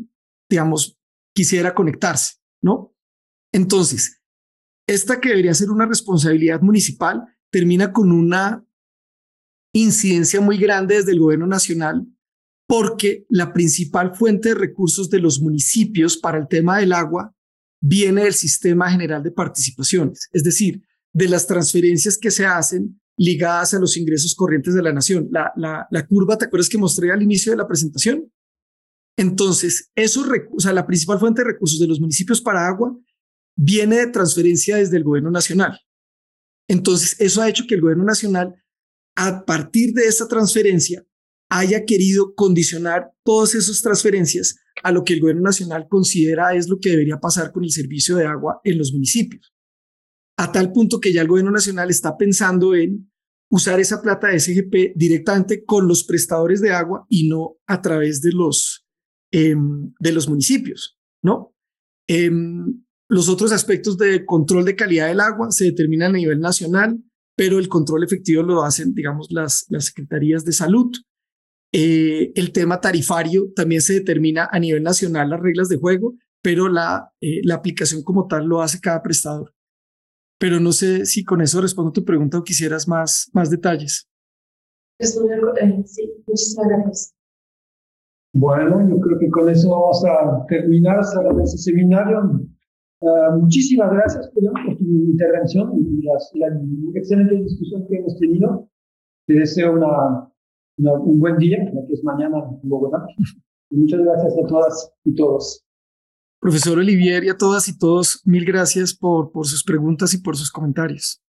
[0.49, 0.97] digamos,
[1.35, 2.95] quisiera conectarse, ¿no?
[3.51, 4.21] Entonces,
[4.87, 8.65] esta que debería ser una responsabilidad municipal termina con una
[9.73, 12.07] incidencia muy grande desde el gobierno nacional
[12.67, 17.35] porque la principal fuente de recursos de los municipios para el tema del agua
[17.81, 20.81] viene del sistema general de participaciones, es decir,
[21.13, 25.29] de las transferencias que se hacen ligadas a los ingresos corrientes de la nación.
[25.31, 28.31] La, curva, ¿te acuerdas que mostré al inicio de la presentación?
[29.17, 32.97] Entonces, esos recursos, la principal fuente de recursos de los municipios para agua
[33.57, 35.79] viene de transferencia desde el gobierno nacional.
[36.67, 38.55] Entonces, eso ha hecho que el gobierno nacional,
[39.15, 41.05] a partir de esa transferencia,
[41.49, 46.79] haya querido condicionar todas esas transferencias a lo que el gobierno nacional considera es lo
[46.79, 49.53] que debería pasar con el servicio de agua en los municipios.
[50.37, 53.09] A tal punto que ya el gobierno nacional está pensando en
[53.49, 58.21] usar esa plata de SGP directamente con los prestadores de agua y no a través
[58.21, 58.84] de los
[59.37, 61.53] Em, de los municipios, ¿no?
[62.07, 67.03] Em, Los otros aspectos de control de calidad del agua se determinan a nivel nacional,
[67.35, 70.89] pero el control efectivo lo hacen, digamos, las, secretarías de salud.
[71.73, 76.69] Eh, el tema tarifario también se determina a nivel nacional las reglas de juego, pero
[76.69, 79.53] la, eh, la aplicación como tal lo hace cada prestador.
[80.39, 84.07] Pero no sé si con eso respondo tu pregunta o quisieras más, más detalles.
[85.85, 87.14] Sí, muchas gracias.
[88.35, 90.99] Bueno, yo creo que con eso vamos a terminar
[91.41, 92.41] este seminario.
[92.99, 94.43] Uh, muchísimas gracias, por
[94.77, 96.47] tu intervención y la,
[96.95, 98.69] excelente discusión que hemos tenido.
[99.25, 100.29] Te deseo una,
[100.77, 103.05] un buen día, que es mañana en Bogotá.
[103.71, 105.65] Y muchas gracias a todas y todos.
[106.39, 110.37] Profesor Olivier y a todas y todos, mil gracias por, por sus preguntas y por
[110.37, 111.24] sus comentarios.